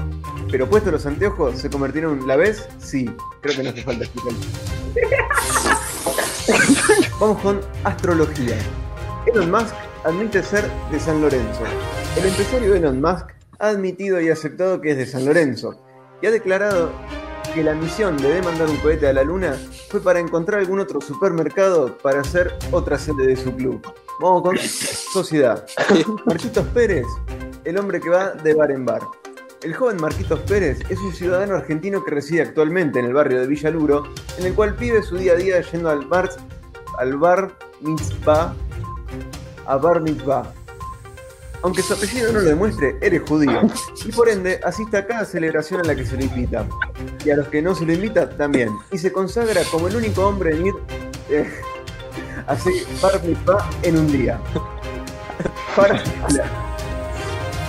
Pero 0.51 0.69
puesto 0.69 0.91
los 0.91 1.05
anteojos, 1.05 1.59
¿se 1.59 1.69
convertirá 1.69 2.09
en 2.09 2.27
¿la 2.27 2.35
ves? 2.35 2.67
Sí. 2.79 3.09
Creo 3.41 3.55
que 3.55 3.63
no 3.63 3.69
hace 3.69 3.83
falta 3.83 4.03
explicar. 4.03 4.33
Vamos 7.19 7.41
con 7.41 7.61
astrología. 7.83 8.57
Elon 9.25 9.51
Musk 9.51 9.73
admite 10.03 10.43
ser 10.43 10.69
de 10.91 10.99
San 10.99 11.21
Lorenzo. 11.21 11.63
El 12.17 12.25
empresario 12.25 12.75
Elon 12.75 13.01
Musk 13.01 13.27
ha 13.59 13.67
admitido 13.67 14.19
y 14.21 14.29
aceptado 14.29 14.81
que 14.81 14.91
es 14.91 14.97
de 14.97 15.05
San 15.05 15.25
Lorenzo 15.25 15.75
y 16.21 16.27
ha 16.27 16.31
declarado 16.31 16.91
que 17.53 17.63
la 17.63 17.73
misión 17.73 18.17
de 18.17 18.35
demandar 18.35 18.69
un 18.69 18.77
cohete 18.77 19.07
a 19.07 19.13
la 19.13 19.23
luna 19.23 19.57
fue 19.89 20.01
para 20.01 20.19
encontrar 20.19 20.59
algún 20.59 20.79
otro 20.79 21.01
supermercado 21.01 21.97
para 21.97 22.21
hacer 22.21 22.53
otra 22.71 22.97
sede 22.97 23.27
de 23.27 23.35
su 23.35 23.55
club. 23.55 23.81
Vamos 24.19 24.43
con 24.43 24.57
sociedad. 24.57 25.65
Marquitos 26.25 26.65
Pérez, 26.67 27.07
el 27.63 27.77
hombre 27.77 27.99
que 27.99 28.09
va 28.09 28.31
de 28.31 28.53
bar 28.53 28.71
en 28.71 28.85
bar. 28.85 29.01
El 29.61 29.73
joven 29.73 29.97
Marquitos 29.99 30.39
Pérez 30.41 30.79
es 30.89 30.99
un 30.99 31.13
ciudadano 31.13 31.55
argentino 31.55 32.05
que 32.05 32.11
reside 32.11 32.43
actualmente 32.43 32.99
en 32.99 33.05
el 33.05 33.13
barrio 33.13 33.41
de 33.41 33.47
Villaluro, 33.47 34.05
en 34.37 34.45
el 34.45 34.53
cual 34.53 34.73
vive 34.73 35.03
su 35.03 35.17
día 35.17 35.33
a 35.33 35.35
día 35.35 35.59
yendo 35.59 35.89
al 35.89 36.05
bar, 36.05 36.29
al 36.97 37.17
bar 37.17 37.51
mitzvah, 37.81 38.55
a 39.65 39.75
bar 39.75 40.01
mitzvah. 40.01 40.53
Aunque 41.61 41.81
su 41.81 41.91
apellido 41.91 42.31
no 42.31 42.39
lo 42.39 42.45
demuestre, 42.45 42.95
eres 43.01 43.21
judío. 43.27 43.59
Y 44.05 44.13
por 44.13 44.29
ende, 44.29 44.61
asiste 44.63 44.95
a 44.95 45.05
cada 45.05 45.25
celebración 45.25 45.81
a 45.81 45.83
la 45.83 45.93
que 45.93 46.05
se 46.05 46.15
lo 46.15 46.23
invita. 46.23 46.65
Y 47.25 47.31
a 47.31 47.35
los 47.35 47.49
que 47.49 47.61
no 47.61 47.75
se 47.75 47.85
lo 47.85 47.91
invita, 47.91 48.29
también. 48.29 48.69
Y 48.93 48.97
se 48.97 49.11
consagra 49.11 49.61
como 49.69 49.89
el 49.89 49.95
único 49.97 50.25
hombre 50.25 50.55
en 50.55 50.67
ir 50.67 50.73
eh, 51.29 51.49
a 52.47 52.55
bar 53.01 53.21
mitzvah 53.25 53.69
en 53.83 53.97
un 53.97 54.09
día. 54.09 54.39
Farándula. 55.75 56.45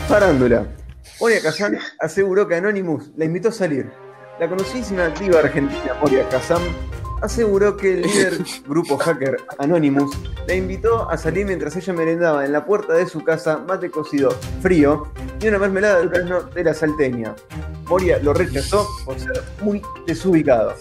Farándula. 0.07 0.80
Moria 1.21 1.43
Kazan 1.43 1.79
aseguró 1.99 2.49
que 2.49 2.55
Anonymous 2.55 3.11
la 3.17 3.27
invitó 3.27 3.51
a 3.51 3.53
salir. 3.53 3.91
La 4.39 4.49
conocidísima 4.49 5.05
activa 5.05 5.41
argentina 5.41 5.95
Moria 6.01 6.27
Kazan 6.31 6.63
aseguró 7.21 7.77
que 7.77 7.93
el 7.93 8.03
líder 8.03 8.39
grupo 8.67 8.97
hacker 8.97 9.37
Anonymous 9.59 10.17
la 10.49 10.55
invitó 10.55 11.11
a 11.11 11.19
salir 11.19 11.45
mientras 11.45 11.77
ella 11.77 11.93
merendaba 11.93 12.47
en 12.47 12.53
la 12.53 12.65
puerta 12.65 12.95
de 12.95 13.07
su 13.07 13.23
casa 13.23 13.63
mate 13.69 13.91
cocido 13.91 14.31
frío 14.63 15.09
y 15.43 15.49
una 15.49 15.59
mermelada 15.59 15.99
de 15.99 16.05
durazno 16.05 16.43
de 16.43 16.65
la 16.65 16.73
salteña. 16.73 17.35
Moria 17.85 18.19
lo 18.23 18.33
rechazó 18.33 18.87
por 19.05 19.21
ser 19.21 19.43
muy 19.61 19.83
desubicado. 20.07 20.75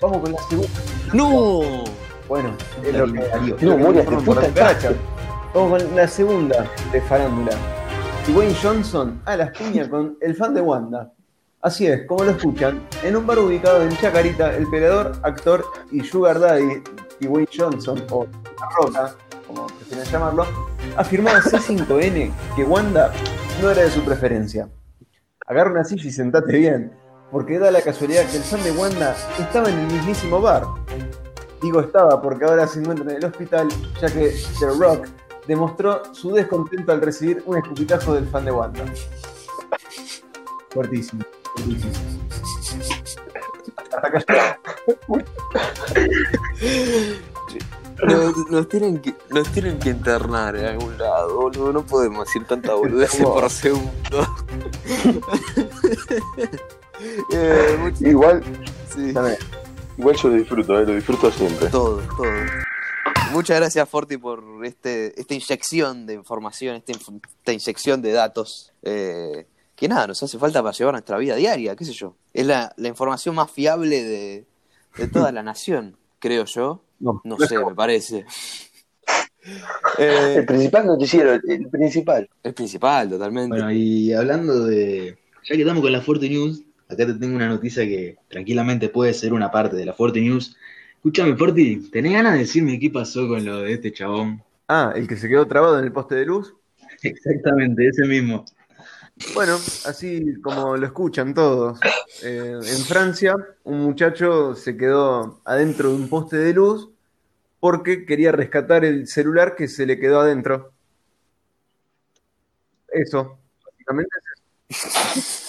Vamos 0.00 0.18
con 0.22 0.32
la 0.32 0.42
segunda. 0.48 0.80
¡No! 1.12 1.84
Bueno, 2.26 2.52
es 2.84 2.94
lo 2.94 3.12
que, 3.12 3.20
Darío. 3.20 3.56
lo 3.60 3.70
No, 3.70 3.78
Moria, 3.78 4.04
te. 4.04 4.96
Vamos 5.54 5.82
con 5.82 5.96
la 5.96 6.08
segunda 6.08 6.68
de 6.92 7.00
farándula. 7.02 7.56
Dwayne 8.26 8.54
Johnson 8.62 9.20
a 9.24 9.36
las 9.36 9.56
piñas 9.56 9.88
con 9.88 10.16
el 10.20 10.34
fan 10.34 10.54
de 10.54 10.60
Wanda. 10.60 11.12
Así 11.60 11.86
es, 11.86 12.06
como 12.06 12.24
lo 12.24 12.32
escuchan, 12.32 12.86
en 13.02 13.16
un 13.16 13.26
bar 13.26 13.38
ubicado 13.38 13.82
en 13.82 13.96
Chacarita, 13.96 14.54
el 14.56 14.68
peleador, 14.68 15.12
actor 15.22 15.64
y 15.90 16.00
sugar 16.02 16.38
daddy 16.38 16.82
Dwayne 17.20 17.48
Johnson, 17.56 18.04
o 18.10 18.26
La 18.26 18.68
Roca, 18.76 19.14
como 19.46 19.66
prefieren 19.66 20.04
llamarlo, 20.06 20.46
afirmó 20.96 21.30
a 21.30 21.40
C5N 21.40 22.30
que 22.54 22.64
Wanda 22.64 23.12
no 23.60 23.70
era 23.70 23.82
de 23.82 23.90
su 23.90 24.02
preferencia. 24.04 24.68
Agarra 25.46 25.72
una 25.72 25.84
silla 25.84 26.06
y 26.06 26.12
sentate 26.12 26.56
bien, 26.56 26.92
porque 27.32 27.58
da 27.58 27.70
la 27.70 27.80
casualidad 27.80 28.24
que 28.26 28.36
el 28.36 28.42
fan 28.42 28.62
de 28.62 28.72
Wanda 28.72 29.16
estaba 29.38 29.68
en 29.68 29.78
el 29.78 29.86
mismísimo 29.86 30.40
bar. 30.40 30.64
Digo 31.60 31.80
estaba 31.80 32.22
porque 32.22 32.44
ahora 32.44 32.68
se 32.68 32.80
encuentra 32.80 33.10
en 33.10 33.16
el 33.16 33.24
hospital, 33.24 33.68
ya 34.00 34.08
que 34.08 34.32
The 34.60 34.66
Rock 34.78 35.08
demostró 35.48 36.02
su 36.14 36.30
descontento 36.32 36.92
al 36.92 37.00
recibir 37.00 37.42
un 37.46 37.56
escupitajo 37.56 38.14
del 38.14 38.28
fan 38.28 38.44
de 38.44 38.52
Wanda. 38.52 38.84
Fuertísimo, 40.70 41.24
fuertísimo. 41.56 41.92
Hasta 43.76 43.96
acá 44.06 44.60
Nos, 48.06 48.36
nos 48.50 48.68
tienen 48.68 48.98
que, 49.00 49.14
nos 49.30 49.48
tienen 49.48 49.78
que 49.78 49.88
internar 49.90 50.54
en 50.54 50.66
algún 50.66 50.96
lado, 50.98 51.34
boludo. 51.34 51.72
No 51.72 51.82
podemos 51.82 52.26
decir 52.26 52.44
tanta 52.46 52.74
boludez 52.74 53.10
¿Cómo? 53.16 53.34
por 53.40 53.50
segundo. 53.50 53.90
eh, 57.32 57.76
mucho- 57.80 58.06
Igual, 58.06 58.42
sí, 58.94 59.14
igual 59.96 60.16
yo 60.16 60.28
lo 60.28 60.34
disfruto, 60.34 60.78
eh, 60.78 60.86
lo 60.86 60.94
disfruto 60.94 61.32
siempre. 61.32 61.68
todo, 61.68 62.00
todo. 62.16 62.26
Muchas 63.32 63.58
gracias, 63.58 63.88
Forti, 63.88 64.16
por 64.16 64.42
este, 64.64 65.18
esta 65.20 65.34
inyección 65.34 66.06
de 66.06 66.14
información, 66.14 66.76
esta, 66.76 66.92
inf- 66.92 67.20
esta 67.38 67.52
inyección 67.52 68.02
de 68.02 68.12
datos. 68.12 68.72
eh, 68.82 69.46
que 69.76 69.86
nada, 69.88 70.08
nos 70.08 70.20
hace 70.22 70.38
falta 70.38 70.60
para 70.60 70.72
llevar 70.76 70.94
nuestra 70.94 71.18
vida 71.18 71.36
diaria, 71.36 71.76
qué 71.76 71.84
sé 71.84 71.92
yo. 71.92 72.16
Es 72.34 72.44
la, 72.44 72.72
la 72.76 72.88
información 72.88 73.36
más 73.36 73.48
fiable 73.50 74.02
de, 74.02 74.44
de 74.96 75.06
toda 75.08 75.30
la 75.30 75.42
nación, 75.44 75.96
creo 76.18 76.46
yo. 76.46 76.82
No, 76.98 77.20
No 77.22 77.36
no 77.38 77.46
sé, 77.46 77.56
me 77.64 77.74
parece. 77.76 78.24
El 79.98 80.40
Eh, 80.40 80.44
principal 80.46 80.84
noticiero, 80.86 81.32
el, 81.32 81.40
el 81.48 81.68
principal. 81.68 82.28
es 82.42 82.52
principal, 82.52 83.08
totalmente. 83.08 83.48
Bueno, 83.56 83.70
y 83.72 84.12
hablando 84.12 84.66
de. 84.66 85.16
Ya 85.48 85.54
que 85.54 85.62
estamos 85.62 85.82
con 85.82 85.92
la 85.92 86.02
Forte 86.02 86.28
News, 86.28 86.62
acá 86.88 87.06
te 87.06 87.14
tengo 87.14 87.36
una 87.36 87.48
noticia 87.48 87.84
que 87.84 88.16
tranquilamente 88.28 88.88
puede 88.90 89.14
ser 89.14 89.32
una 89.32 89.50
parte 89.50 89.76
de 89.76 89.86
la 89.86 89.94
Forte 89.94 90.20
News. 90.20 90.56
Escúchame, 90.98 91.36
Forti, 91.36 91.90
¿tenés 91.90 92.12
ganas 92.12 92.32
de 92.32 92.40
decirme 92.40 92.76
qué 92.80 92.90
pasó 92.90 93.28
con 93.28 93.44
lo 93.44 93.60
de 93.62 93.74
este 93.74 93.92
chabón? 93.92 94.42
Ah, 94.66 94.92
el 94.96 95.06
que 95.06 95.16
se 95.16 95.28
quedó 95.28 95.46
trabado 95.46 95.78
en 95.78 95.84
el 95.84 95.92
poste 95.92 96.16
de 96.16 96.26
luz. 96.26 96.52
Exactamente, 97.04 97.86
ese 97.86 98.04
mismo. 98.04 98.44
Bueno, 99.32 99.54
así 99.86 100.40
como 100.42 100.76
lo 100.76 100.84
escuchan 100.84 101.34
todos. 101.34 101.78
Eh, 102.24 102.58
en 102.60 102.84
Francia, 102.84 103.36
un 103.62 103.78
muchacho 103.78 104.56
se 104.56 104.76
quedó 104.76 105.40
adentro 105.44 105.90
de 105.90 105.94
un 105.94 106.08
poste 106.08 106.36
de 106.36 106.52
luz 106.52 106.90
porque 107.60 108.04
quería 108.04 108.32
rescatar 108.32 108.84
el 108.84 109.06
celular 109.06 109.54
que 109.54 109.68
se 109.68 109.86
le 109.86 110.00
quedó 110.00 110.20
adentro. 110.20 110.72
Eso, 112.88 113.38
básicamente 113.64 114.10
es 114.68 114.84
eso. 114.84 115.44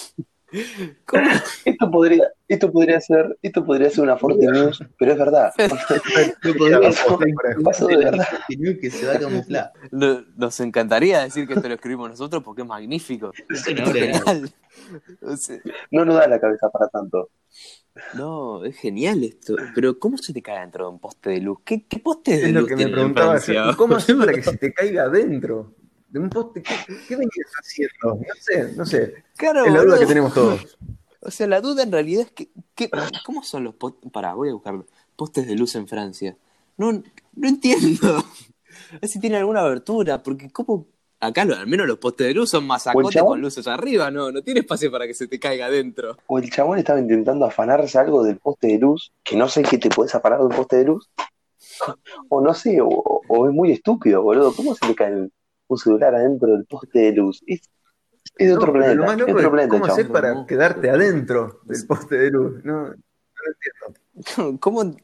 ¿Cómo? 1.06 1.24
Esto 1.66 1.91
podría, 1.91 2.24
esto 2.47 2.72
podría 2.72 3.00
ser, 3.00 3.38
esto 3.43 3.64
podría 3.66 3.89
ser 3.91 4.04
una 4.04 4.18
Forte 4.18 4.47
News, 4.47 4.84
pero 4.97 5.12
es 5.14 5.18
verdad. 5.20 5.54
No 6.43 6.54
podemos 6.56 6.95
Pasó- 6.97 7.20
pasó 7.64 7.88
de 7.88 7.97
verdad. 7.97 8.28
que 8.82 8.89
se 8.89 9.06
va 9.06 9.14
a 9.14 9.20
camuflar. 9.20 9.72
No- 9.91 10.24
Nos 10.36 10.60
encantaría 10.60 11.22
decir 11.22 11.47
que 11.47 11.54
esto 11.54 11.68
lo 11.68 11.76
escribimos 11.76 12.10
nosotros 12.10 12.41
porque 12.43 12.64
es 12.64 12.68
magnífico. 12.68 13.32
No 15.91 16.06
nos 16.06 16.16
da 16.16 16.28
la 16.28 16.39
cabeza 16.39 16.70
para 16.70 16.88
tanto. 16.88 17.30
no, 18.16 18.64
es 18.66 18.76
genial 18.78 19.24
esto. 19.24 19.56
Pero 19.76 20.00
¿cómo 20.00 20.18
se 20.18 20.34
te 20.34 20.41
cae 20.41 20.60
dentro 20.62 20.86
de 20.86 20.91
un 20.91 21.00
poste 21.00 21.32
de 21.32 21.41
luz? 21.41 21.60
¿Qué, 21.66 21.86
qué 21.88 22.00
poste 22.00 22.38
de 22.38 22.45
Es 22.47 22.52
lo 22.54 22.62
luz 22.62 22.70
que 22.70 22.76
me 22.76 22.88
preguntaba. 22.88 23.39
¿Cómo 23.78 23.95
hacer 23.95 24.18
para 24.18 24.34
que 24.34 24.43
se 24.43 24.58
te 24.58 24.74
caiga 24.74 25.04
adentro 25.04 25.76
de 26.10 26.20
un 26.20 26.30
poste? 26.30 26.62
¿Qué, 26.64 26.76
qué 27.07 27.16
venías 27.16 27.51
haciendo? 27.60 28.16
No 28.16 28.34
sé, 28.39 28.74
no 28.76 28.86
sé. 28.86 29.24
Claro, 29.38 29.66
Es 29.66 29.74
la 29.74 29.84
duda 29.84 29.99
que 29.99 30.05
tenemos 30.05 30.34
todos. 30.34 30.78
O 31.22 31.32
sea, 31.32 31.47
la 31.47 31.60
duda 31.60 31.84
en 31.84 31.91
realidad 31.91 32.22
es 32.24 32.32
que, 32.32 32.49
que- 32.74 32.89
¿cómo 33.26 33.43
son 33.43 33.66
los 33.66 33.76
postes? 33.76 34.10
Pará, 34.10 34.36
voy 34.36 34.47
a 34.49 34.53
buscarlo. 34.53 34.86
Postes 35.18 35.45
de 35.47 35.55
luz 35.55 35.76
en 35.76 35.86
Francia. 35.86 36.38
No, 36.78 36.93
no 36.93 37.47
entiendo. 37.47 38.07
A 38.93 38.97
ver 39.01 39.10
si 39.10 39.20
tiene 39.20 39.36
alguna 39.36 39.60
abertura, 39.60 40.24
porque 40.24 40.49
¿cómo? 40.49 40.88
Acá 41.20 41.43
lo- 41.43 41.57
al 41.57 41.68
menos 41.68 41.88
los 41.88 41.97
postes 41.97 42.28
de 42.28 42.34
luz 42.34 42.49
son 42.51 42.66
masacotes 42.66 43.22
con 43.22 43.41
luces 43.41 43.68
arriba, 43.68 44.10
no, 44.10 44.32
no 44.32 44.41
tiene 44.41 44.62
espacio 44.62 44.89
para 44.89 45.05
que 45.07 45.14
se 45.14 45.28
te 45.28 45.38
caiga 45.41 45.66
adentro. 45.66 46.16
O 46.28 46.39
el 46.39 46.49
chabón 46.49 46.80
estaba 46.80 47.01
intentando 47.01 47.45
afanarse 47.45 47.97
algo 47.99 48.24
del 48.24 48.38
poste 48.38 48.68
de 48.68 48.80
luz, 48.80 49.12
que 49.22 49.36
no 49.36 49.49
sé 49.49 49.62
qué 49.64 49.78
te 49.78 49.89
puedes 49.89 50.16
afanar 50.16 50.39
de 50.39 50.45
un 50.45 50.51
poste 50.53 50.78
de 50.78 50.86
luz. 50.86 51.10
O 52.30 52.39
no 52.41 52.53
sé, 52.53 52.80
o, 52.82 52.88
o 52.88 53.47
es 53.49 53.53
muy 53.53 53.72
estúpido, 53.74 54.22
boludo. 54.22 54.53
¿Cómo 54.53 54.74
se 54.76 54.88
le 54.88 54.95
cae 54.95 55.10
el- 55.12 55.34
un 55.70 55.78
celular 55.78 56.13
adentro 56.15 56.49
del 56.51 56.65
poste 56.65 56.99
de 56.99 57.11
luz? 57.13 57.41
Es, 57.47 57.61
es 58.38 58.47
de 58.47 58.53
otro 58.55 58.67
No, 58.67 58.74
planeta. 58.74 58.95
lo 58.95 59.03
más 59.03 59.13
es 59.13 59.20
loco 59.20 59.32
otro 59.32 59.43
es 59.43 59.49
planeta, 59.49 59.70
cómo 59.70 59.86
hacer 59.86 60.11
para 60.11 60.34
No. 60.34 60.45
quedarte 60.45 60.89
adentro 60.89 61.61
del 61.63 61.88
poste 61.88 62.17
de 62.17 62.32
luz. 62.32 62.63
No, 62.65 62.82
no 62.84 62.89
lo 62.89 62.95
entiendo. 63.53 64.57
¿Cómo? 64.59 64.84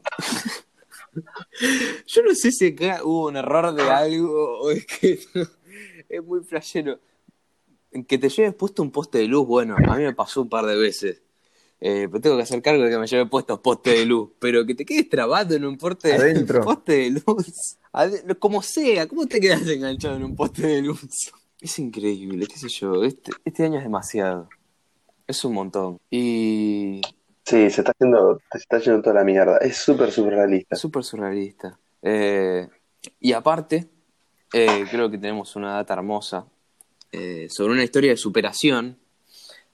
Yo 2.06 2.22
no 2.22 2.34
sé 2.34 2.52
si 2.52 2.66
acá 2.68 3.00
hubo 3.04 3.26
un 3.28 3.36
error 3.36 3.74
de 3.74 3.90
algo 3.90 4.60
o 4.60 4.70
es 4.70 4.86
que 4.86 5.18
es 6.08 6.22
muy 6.22 6.42
flashero. 6.44 6.98
Que 8.06 8.18
te 8.18 8.28
lleves 8.28 8.54
puesto 8.54 8.82
un 8.82 8.90
poste 8.90 9.16
de 9.18 9.26
luz, 9.28 9.46
bueno, 9.46 9.82
a 9.86 9.96
mí 9.96 10.02
me 10.02 10.12
pasó 10.14 10.42
un 10.42 10.48
par 10.50 10.66
de 10.66 10.76
veces. 10.76 11.22
Eh, 11.80 12.08
pero 12.10 12.20
tengo 12.20 12.36
que 12.36 12.42
hacer 12.42 12.62
cargo 12.62 12.82
de 12.82 12.90
que 12.90 12.98
me 12.98 13.06
lleve 13.06 13.26
puestos 13.26 13.60
postes 13.60 13.98
de 13.98 14.06
luz. 14.06 14.30
Pero 14.38 14.64
que 14.64 14.74
te 14.74 14.84
quedes 14.84 15.08
trabado 15.08 15.54
en 15.54 15.64
un 15.64 15.76
poste, 15.76 16.12
Adentro. 16.14 16.60
poste 16.64 16.92
de 16.92 17.10
luz. 17.10 17.76
Ade- 17.92 18.38
como 18.38 18.62
sea, 18.62 19.06
¿cómo 19.06 19.26
te 19.26 19.40
quedas 19.40 19.66
enganchado 19.68 20.16
en 20.16 20.24
un 20.24 20.34
poste 20.34 20.66
de 20.66 20.82
luz? 20.82 21.32
Es 21.60 21.78
increíble, 21.78 22.46
qué 22.46 22.56
sé 22.56 22.68
yo. 22.68 23.02
Este, 23.04 23.32
este 23.44 23.64
año 23.64 23.78
es 23.78 23.84
demasiado. 23.84 24.48
Es 25.26 25.44
un 25.44 25.54
montón. 25.54 25.98
Y 26.10 27.00
Sí, 27.44 27.70
se 27.70 27.80
está 27.82 27.92
haciendo, 27.92 28.40
se 28.50 28.58
está 28.58 28.78
yendo 28.78 29.02
toda 29.02 29.14
la 29.14 29.24
mierda. 29.24 29.58
Es 29.58 29.76
súper 29.76 30.10
surrealista. 30.10 30.74
Es 30.74 30.80
súper 30.80 31.04
surrealista. 31.04 31.78
Eh, 32.02 32.68
y 33.20 33.32
aparte, 33.32 33.88
eh, 34.52 34.84
creo 34.90 35.08
que 35.10 35.18
tenemos 35.18 35.54
una 35.56 35.74
data 35.74 35.94
hermosa 35.94 36.46
eh, 37.12 37.46
sobre 37.50 37.72
una 37.74 37.84
historia 37.84 38.10
de 38.10 38.16
superación 38.16 38.98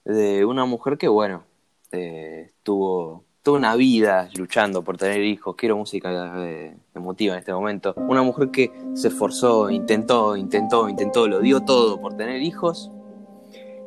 de 0.05 0.45
una 0.45 0.65
mujer 0.65 0.97
que, 0.97 1.07
bueno, 1.07 1.45
eh, 1.93 2.51
tuvo 2.63 3.23
toda 3.43 3.57
una 3.57 3.75
vida 3.75 4.29
luchando 4.35 4.83
por 4.83 4.97
tener 4.97 5.21
hijos. 5.21 5.55
Quiero 5.55 5.77
música 5.77 6.33
eh, 6.37 6.75
emotiva 6.95 7.33
en 7.33 7.39
este 7.39 7.53
momento. 7.53 7.93
Una 7.95 8.23
mujer 8.23 8.49
que 8.49 8.71
se 8.95 9.09
esforzó, 9.09 9.69
intentó, 9.69 10.35
intentó, 10.35 10.89
intentó, 10.89 11.27
lo 11.27 11.39
dio 11.39 11.61
todo 11.61 12.01
por 12.01 12.15
tener 12.17 12.41
hijos. 12.41 12.91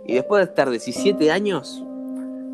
Y 0.07 0.15
después 0.15 0.45
de 0.45 0.51
estar 0.51 0.71
17 0.71 1.33
años, 1.33 1.83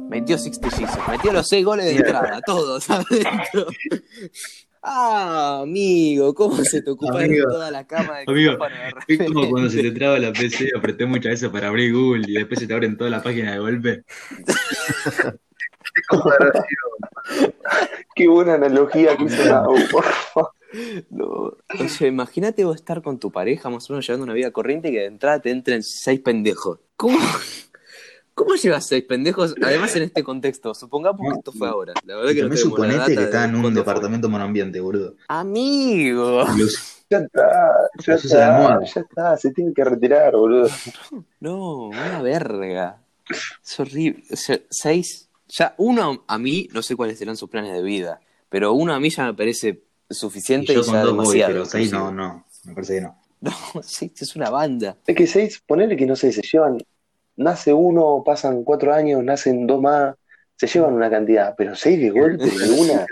metió 0.09 0.39
Six 0.39 0.59
Jesus, 0.63 0.99
metió 1.09 1.33
los 1.33 1.47
6 1.49 1.65
goles 1.65 1.87
de 1.87 1.97
entrada, 1.97 2.41
todos 2.47 2.89
adentro. 2.91 3.67
Ah, 4.85 5.61
amigo, 5.63 6.35
¿cómo 6.35 6.57
se 6.65 6.83
te 6.83 6.91
ocupa 6.91 7.21
de 7.21 7.41
toda 7.41 7.71
la 7.71 7.87
cama 7.87 8.19
de 8.19 8.25
amigo, 8.27 8.59
Es 9.07 9.19
como 9.19 9.49
cuando 9.49 9.71
se 9.71 9.81
te 9.81 9.93
traba 9.93 10.19
la 10.19 10.33
PC, 10.33 10.73
apreté 10.77 11.07
muchas 11.07 11.31
veces 11.33 11.51
para 11.51 11.69
abrir 11.69 11.95
Google 11.95 12.25
y 12.27 12.33
después 12.33 12.59
se 12.59 12.67
te 12.67 12.75
abren 12.75 12.97
toda 12.97 13.09
la 13.09 13.23
página 13.23 13.53
de 13.53 13.59
golpe. 13.61 14.03
Qué 18.17 18.27
buena 18.27 18.55
analogía 18.55 19.17
que 19.17 19.25
hizo 19.25 19.45
Nau, 19.45 19.77
por 19.91 20.05
favor. 20.05 20.51
No, 21.11 21.27
o 21.27 21.89
sea, 21.89 22.09
imagínate 22.09 22.65
vos 22.65 22.77
estar 22.77 23.03
con 23.03 23.19
tu 23.19 23.31
pareja 23.31 23.69
más 23.71 23.89
o 23.89 23.93
menos 23.93 24.07
llevando 24.07 24.25
una 24.25 24.33
vida 24.33 24.51
corriente 24.51 24.89
y 24.89 24.93
que 24.93 25.01
de 25.01 25.07
entrada 25.07 25.41
te 25.41 25.51
entren 25.51 25.83
seis 25.83 26.19
pendejos. 26.21 26.81
¿Cómo, 26.97 27.19
cómo 28.35 28.55
llevas 28.55 28.87
seis 28.87 29.05
pendejos? 29.05 29.55
Además 29.63 29.95
en 29.97 30.05
este 30.05 30.23
contexto, 30.25 30.75
supongamos 30.75 31.21
que 31.33 31.39
esto 31.39 31.53
fue 31.53 31.69
ahora. 31.69 31.93
La 32.05 32.17
verdad 32.17 32.31
Y 32.31 32.35
que 32.37 32.43
no 32.43 32.49
la 32.49 32.57
suponete 32.57 32.99
data 32.99 33.15
que 33.15 33.23
está 33.25 33.45
en 33.45 33.55
un 33.57 33.63
fue. 33.63 33.71
departamento 33.73 34.29
monoambiente, 34.29 34.81
boludo. 34.81 35.15
Amigo. 35.29 36.45
Los- 36.57 36.99
Ya 37.13 37.19
está, 37.19 37.43
ya 38.07 38.15
está, 38.15 38.81
ya 38.87 39.01
está, 39.03 39.37
se 39.37 39.51
tiene 39.53 39.75
que 39.75 39.85
retirar, 39.85 40.33
boludo. 40.33 40.67
No, 41.41 41.89
una 41.89 42.23
verga. 42.23 43.03
Es 43.63 43.79
horrible. 43.79 44.25
O 44.31 44.37
sea, 44.37 44.59
seis. 44.71 45.29
Ya, 45.49 45.75
uno 45.77 46.25
a 46.27 46.39
mí, 46.39 46.69
no 46.73 46.81
sé 46.81 46.97
cuáles 46.97 47.19
serán 47.19 47.37
sus 47.37 47.51
planes 47.51 47.75
de 47.75 47.83
vida, 47.83 48.21
pero 48.49 48.73
uno 48.73 48.95
a 48.95 48.99
mí 49.01 49.11
ya 49.11 49.27
me 49.27 49.35
parece 49.35 49.83
y 50.09 50.15
suficiente 50.15 50.73
y, 50.73 50.77
yo 50.77 50.85
con 50.87 50.95
ya 50.95 51.03
dos 51.03 51.11
voy, 51.15 51.25
demasiado. 51.27 51.53
pero 51.53 51.65
seis 51.67 51.93
no, 51.93 52.11
no. 52.11 52.47
Me 52.65 52.73
parece 52.75 52.95
que 52.95 53.01
no. 53.03 53.19
No, 53.43 53.53
sí, 53.83 54.11
es 54.19 54.35
una 54.35 54.49
banda. 54.49 54.97
Es 55.07 55.15
que 55.15 55.27
seis, 55.27 55.63
ponele 55.67 55.97
que 55.99 56.07
no 56.07 56.17
sé, 56.17 56.33
se 56.33 56.41
llevan, 56.41 56.79
nace 57.37 57.73
uno, 57.73 58.23
pasan 58.25 58.65
cuatro 58.65 58.93
años, 58.95 59.23
nacen 59.25 59.67
dos 59.67 59.81
más, 59.81 60.15
se 60.57 60.67
llevan 60.67 60.95
una 60.95 61.11
cantidad, 61.11 61.55
pero 61.57 61.75
seis 61.75 61.99
de 62.01 62.11
golpe, 62.11 62.45
de 62.51 62.71
una 62.71 63.07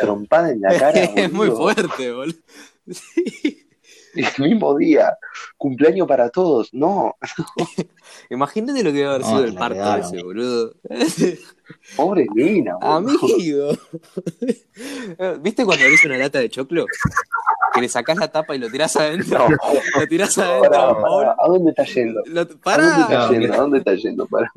trompada 0.00 0.50
en 0.50 0.60
la 0.60 0.68
cara, 0.78 1.00
es 1.04 1.32
muy 1.32 1.50
fuerte, 1.50 2.12
boludo. 2.12 2.36
Sí. 2.88 3.62
El 4.14 4.44
mismo 4.48 4.74
día, 4.78 5.14
cumpleaños 5.58 6.08
para 6.08 6.30
todos, 6.30 6.72
no, 6.72 7.16
Imagínate 8.30 8.82
lo 8.82 8.90
que 8.90 8.96
debe 8.96 9.08
haber 9.10 9.20
No, 9.20 9.28
sido 9.28 9.44
el 9.44 9.54
parto 9.54 9.74
regalo. 9.74 10.04
ese, 10.06 10.22
boludo. 10.22 10.74
pobre 11.96 12.26
Lina, 12.34 12.76
boludo. 12.80 12.96
Amigo. 12.96 13.72
¿Viste 15.42 15.66
cuando 15.66 15.84
abrís 15.84 16.02
una 16.06 16.16
lata 16.16 16.38
de 16.38 16.48
choclo? 16.48 16.86
Que 17.76 17.80
le 17.82 17.88
sacás 17.88 18.16
la 18.18 18.28
tapa 18.28 18.56
y 18.56 18.58
lo 18.58 18.68
tirás 18.70 18.96
adentro. 18.96 19.38
No, 19.48 20.00
Lo 20.00 20.06
tirás 20.08 20.36
adentro 20.38 20.70
pará, 20.70 20.86
del 20.86 20.94
bowl. 20.94 21.24
pará, 21.24 21.36
¿a 21.38 21.48
dónde 21.48 21.70
está 21.70 21.84
yendo? 21.84 22.22
Lo, 22.26 22.40
¿A 22.40 22.44
dónde 22.44 23.02
está 23.02 23.28
yendo? 23.30 23.54
¿A 23.54 23.56
dónde 23.58 23.78
está 23.78 23.94
yendo? 23.94 24.26
Pará. 24.26 24.52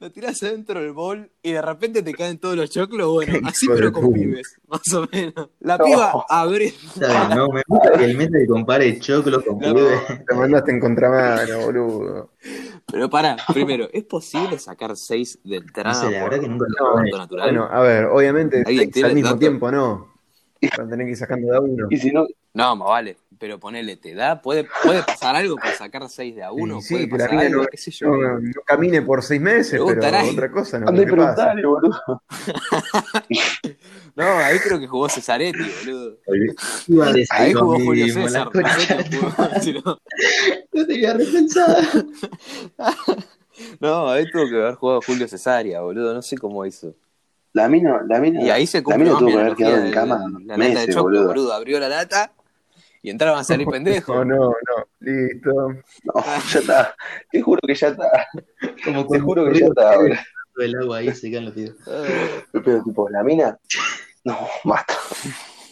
lo 0.00 0.10
tirás 0.12 0.42
adentro 0.42 0.80
del 0.80 0.92
bowl 0.92 1.30
y 1.42 1.52
de 1.52 1.62
repente 1.62 2.02
te 2.02 2.12
caen 2.14 2.38
todos 2.38 2.56
los 2.56 2.70
choclos. 2.70 3.08
Bueno, 3.12 3.38
así 3.46 3.66
pero 3.68 3.92
con 3.92 4.12
pibes, 4.12 4.56
más 4.68 4.92
o 4.94 5.06
menos. 5.12 5.50
La 5.60 5.78
No. 5.78 5.84
piba 5.84 6.24
abre. 6.28 6.72
No, 7.34 7.48
me 7.48 7.62
gusta 7.66 7.92
que 7.92 8.04
el 8.04 8.16
mete 8.16 8.46
compare 8.46 8.98
choclo 8.98 9.42
con 9.44 9.58
No. 9.58 9.74
pibe. 9.74 10.00
Te 10.26 10.34
mandaste 10.34 10.70
en 10.72 10.80
contramano, 10.80 11.60
boludo. 11.60 12.30
Pero 12.90 13.08
pará, 13.08 13.36
primero, 13.52 13.88
¿es 13.92 14.04
posible 14.04 14.58
sacar 14.58 14.96
seis 14.96 15.38
de 15.44 15.56
entrada 15.58 15.92
No 16.02 16.08
sé, 16.10 16.10
la 16.16 16.24
verdad 16.24 16.40
que 16.40 16.48
nunca 16.48 16.66
lo 16.78 17.18
natural? 17.18 17.48
Bueno, 17.50 17.68
a 17.70 17.80
ver, 17.80 18.04
obviamente 18.06 18.58
¿Alguien 18.66 18.84
seis 18.84 18.92
tiene 18.92 19.08
al 19.10 19.14
mismo 19.14 19.28
dato? 19.30 19.38
tiempo, 19.40 19.70
¿no? 19.70 20.11
Van 20.76 20.86
a 20.86 20.90
tener 20.90 21.06
que 21.06 21.10
ir 21.12 21.16
sacando 21.16 21.48
de 21.50 21.56
a 21.56 21.60
uno. 21.60 21.86
Y 21.90 21.96
si 21.98 22.10
no, 22.12 22.26
No, 22.54 22.76
más 22.76 22.88
vale. 22.88 23.16
Pero 23.38 23.58
ponele, 23.58 23.96
¿te 23.96 24.14
da? 24.14 24.40
¿Puede, 24.40 24.68
puede 24.84 25.02
pasar 25.02 25.34
algo 25.34 25.56
para 25.56 25.74
sacar 25.74 26.08
seis 26.08 26.36
de 26.36 26.44
a 26.44 26.52
uno? 26.52 26.78
Y 26.78 26.82
sí, 26.82 26.94
¿Puede 26.94 27.08
pasar 27.08 27.38
algo? 27.38 27.62
no, 27.62 27.68
¿Qué 27.68 27.76
sé 27.76 27.90
yo? 27.90 28.06
no- 28.08 28.38
no 28.38 28.60
camine 28.64 29.02
por 29.02 29.22
seis 29.24 29.40
meses, 29.40 29.72
pero 29.72 29.86
Preguntará. 29.86 30.24
otra 30.24 30.50
cosa 30.52 30.78
no. 30.78 30.88
anda 30.88 31.02
y 31.02 31.06
¿qué 31.06 31.12
pasa? 31.16 31.52
preguntale, 31.52 31.66
boludo. 31.66 32.22
No, 34.14 34.24
ahí 34.24 34.58
creo 34.58 34.78
que 34.78 34.86
jugó 34.86 35.08
Cesaretti, 35.08 35.58
boludo. 35.86 36.18
Ahí 37.30 37.52
lo 37.54 37.60
jugó 37.60 37.80
Julio 37.80 38.12
César. 38.12 38.50
no, 38.54 39.96
No 40.72 40.86
tenía 40.86 41.14
repensada. 41.14 41.78
no, 43.80 44.08
ahí 44.10 44.30
tuvo 44.30 44.48
que 44.48 44.56
haber 44.56 44.74
jugado 44.74 45.00
Julio 45.06 45.26
Cesaria, 45.28 45.80
boludo. 45.80 46.12
No 46.14 46.20
sé 46.22 46.36
cómo 46.36 46.64
hizo. 46.66 46.94
La 47.54 47.68
mina, 47.68 48.02
la 48.08 48.18
mina, 48.18 48.42
Y 48.42 48.50
ahí 48.50 48.66
se 48.66 48.78
la 48.78 48.84
cumple 48.84 49.04
mina 49.04 49.18
tuvo 49.18 49.28
que 49.28 49.34
haber 49.38 49.54
quedado 49.56 49.84
en 49.84 49.92
cama 49.92 50.18
la 50.18 50.24
lata 50.40 50.52
de 50.52 50.58
meses, 50.58 50.94
choclo, 50.94 51.02
boludo. 51.02 51.26
boludo. 51.28 51.52
Abrió 51.52 51.78
la 51.80 51.88
lata 51.88 52.32
y 53.02 53.10
entraban 53.10 53.40
a 53.40 53.44
salir 53.44 53.66
pendejos. 53.66 54.16
No, 54.16 54.24
no, 54.24 54.48
no. 54.48 54.86
Listo. 55.00 55.52
No, 56.04 56.14
ya 56.50 56.60
está. 56.60 56.94
Te 57.30 57.42
juro 57.42 57.60
que 57.66 57.74
ya 57.74 57.88
está. 57.88 58.26
Como 58.84 59.06
Te 59.06 59.18
juro 59.20 59.50
que 59.50 59.58
ya 59.60 59.66
está, 59.66 59.96
boludo. 59.96 60.14
el 60.58 60.76
agua 60.76 60.98
ahí 60.98 61.14
se 61.14 61.30
caen 61.30 61.44
los 61.46 61.54
pies. 61.54 61.74
Pero 62.52 62.82
tipo, 62.82 63.08
la 63.10 63.22
mina. 63.22 63.58
No, 64.24 64.38
basta. 64.64 64.94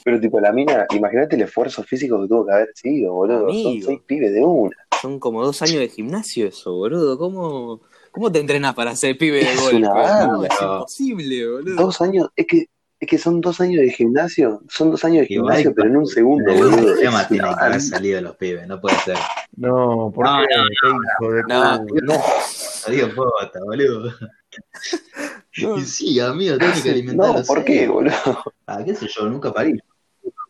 Pero 0.05 0.21
tipo, 0.21 0.41
la 0.41 0.53
mina, 0.53 0.87
imagínate 0.91 1.37
el 1.37 1.43
esfuerzo 1.43 1.83
físico 1.83 2.21
que 2.21 2.29
tuvo 2.29 2.45
que 2.47 2.53
haber 2.53 2.71
sido, 2.75 3.13
boludo. 3.15 3.53
Son 3.53 3.83
seis 3.83 4.01
pibes 4.07 4.33
de 4.35 4.45
una. 4.45 4.77
Son 5.01 5.19
como 5.19 5.43
dos 5.45 5.63
años 5.63 5.79
de 5.79 5.89
gimnasio 5.89 6.47
eso, 6.47 6.75
boludo. 6.75 7.17
¿Cómo, 7.17 7.81
cómo 8.11 8.31
te 8.33 8.41
entrenas 8.41 8.75
para 8.75 8.95
ser 8.97 9.17
pibe 9.19 9.39
de 9.39 9.53
Es 9.53 9.73
una 9.73 9.89
No, 10.27 10.45
es 10.45 10.51
imposible, 10.61 11.49
boludo. 11.51 11.77
Dos 11.83 12.01
años, 12.01 12.29
es 12.37 12.47
que, 12.47 12.67
es 12.99 13.09
que 13.09 13.19
son 13.19 13.41
dos 13.41 13.61
años 13.61 13.81
de 13.81 13.91
gimnasio. 13.91 14.61
Son 14.69 14.91
dos 14.91 15.05
años 15.05 15.27
de 15.27 15.35
Igual, 15.35 15.57
gimnasio, 15.57 15.75
pero 15.75 15.89
en 15.89 15.97
un 15.97 16.07
segundo, 16.07 16.51
El 16.53 16.59
boludo. 16.59 16.97
tema 16.97 17.23
Es 17.23 17.29
tiene 17.29 17.49
que 17.49 17.65
haber 17.65 17.81
salido 17.81 18.21
los 18.21 18.37
pibes, 18.37 18.67
no 18.67 18.81
puede 18.81 18.97
ser. 18.99 19.17
No, 19.57 20.13
¿por 20.15 20.27
No, 20.27 20.39
qué? 20.47 20.57
no, 20.57 20.65
Qué 20.65 20.89
hijo 20.89 21.33
de 21.33 21.43
No, 21.49 21.87
puta. 21.87 22.05
no. 22.05 22.15
Adiós, 22.87 23.11
pota, 23.15 23.61
boludo. 23.65 24.13
No. 25.63 25.77
Y 25.79 25.83
sí, 25.83 26.19
amigo, 26.21 26.57
tiene 26.59 26.83
que 26.83 26.91
alimentar 26.91 27.35
No, 27.37 27.43
¿por 27.45 27.65
qué, 27.65 27.89
boludo? 27.89 28.15
Ah, 28.67 28.83
qué 28.85 28.95
sé 28.95 29.07
yo, 29.09 29.27
nunca 29.27 29.53
parí. 29.53 29.79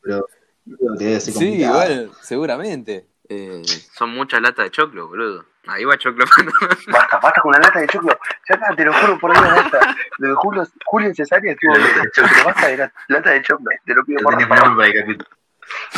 Pero 0.02 0.26
creo 0.64 0.96
que 0.98 1.04
debe 1.04 1.20
ser 1.20 1.34
Sí, 1.34 1.64
bueno, 1.66 2.12
seguramente. 2.22 3.06
Eh, 3.32 3.62
son 3.92 4.10
muchas 4.10 4.42
latas 4.42 4.64
de 4.64 4.70
choclo, 4.72 5.06
boludo. 5.06 5.44
Ahí 5.68 5.84
va 5.84 5.96
choclo. 5.96 6.24
Basta, 6.88 7.20
basta 7.20 7.40
con 7.40 7.52
la 7.52 7.60
lata 7.60 7.78
de 7.78 7.86
choclo. 7.86 8.18
Ya 8.48 8.54
está, 8.56 8.74
te 8.74 8.84
lo 8.84 8.92
juro 8.92 9.18
por 9.20 9.30
ahí, 9.30 9.40
basta. 9.40 9.96
Lo 10.18 10.28
de 10.28 10.34
Julio, 10.34 10.66
Julio 10.86 11.08
en 11.08 11.14
cesárea 11.14 11.52
estuvo 11.52 11.74
bien, 11.74 12.10
pero 12.12 12.26
basta 12.44 12.66
de 12.66 12.76
la, 12.78 12.92
lata 13.06 13.30
de 13.30 13.42
choclo. 13.42 13.70
Te 13.86 13.94
lo 13.94 14.04
pido 14.04 14.20
por 14.22 14.36
capítulo. 14.36 15.28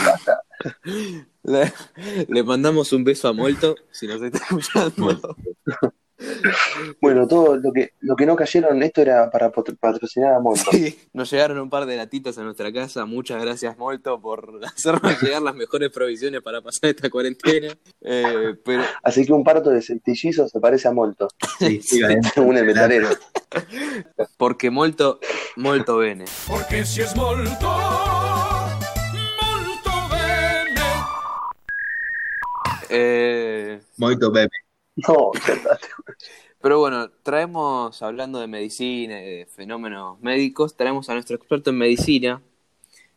Basta. 0.04 0.42
le, 1.44 1.72
le 2.28 2.42
mandamos 2.42 2.92
un 2.92 3.02
beso 3.02 3.28
a 3.28 3.32
Molto, 3.32 3.76
si 3.90 4.06
nos 4.06 4.20
está 4.20 4.38
escuchando. 4.38 5.36
Bueno, 7.00 7.26
todo 7.26 7.56
lo 7.56 7.72
que, 7.72 7.92
lo 8.00 8.16
que 8.16 8.26
no 8.26 8.36
cayeron, 8.36 8.82
esto 8.82 9.00
era 9.02 9.30
para 9.30 9.50
patrocinar 9.50 10.34
a 10.34 10.40
Monto. 10.40 10.70
Sí, 10.70 10.98
nos 11.12 11.30
llegaron 11.30 11.58
un 11.58 11.70
par 11.70 11.86
de 11.86 11.96
latitas 11.96 12.38
a 12.38 12.42
nuestra 12.42 12.72
casa. 12.72 13.04
Muchas 13.04 13.42
gracias, 13.42 13.76
Molto, 13.76 14.20
por 14.20 14.60
hacernos 14.64 15.20
llegar 15.22 15.42
las 15.42 15.54
mejores 15.54 15.90
provisiones 15.90 16.42
para 16.42 16.60
pasar 16.60 16.90
esta 16.90 17.10
cuarentena. 17.10 17.76
Eh, 18.00 18.54
pero 18.64 18.82
Así 19.02 19.26
que 19.26 19.32
un 19.32 19.44
parto 19.44 19.70
de 19.70 19.82
centillizo 19.82 20.48
se 20.48 20.60
parece 20.60 20.88
a 20.88 20.92
Molto. 20.92 21.28
Sí, 21.58 21.80
sí. 21.82 22.02
Un 22.36 22.54
metalero. 22.66 23.08
porque 24.36 24.70
Molto, 24.70 25.20
Molto 25.56 25.98
bene. 25.98 26.24
Porque 26.46 26.84
si 26.84 27.02
es 27.02 27.14
molto, 27.16 27.68
molto 33.98 34.30
bene. 34.30 34.61
No, 35.08 35.30
pero 36.60 36.78
bueno, 36.78 37.10
traemos, 37.22 38.00
hablando 38.02 38.38
de 38.38 38.46
medicina 38.46 39.20
y 39.20 39.38
de 39.38 39.46
fenómenos 39.46 40.20
médicos, 40.20 40.76
traemos 40.76 41.08
a 41.10 41.14
nuestro 41.14 41.34
experto 41.34 41.70
en 41.70 41.78
medicina, 41.78 42.40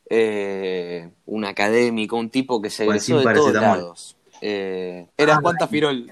eh, 0.10 1.10
un 1.26 1.46
académico, 1.46 2.16
un 2.18 2.32
tipo 2.32 2.60
que 2.62 2.72
se 2.72 2.86
egresó 2.86 3.20
de 3.20 3.34
todos 3.34 3.54
lados. 3.54 4.18
Eh, 4.42 5.08
era 5.18 5.38
Juan 5.38 5.56
Tafirol. 5.58 6.10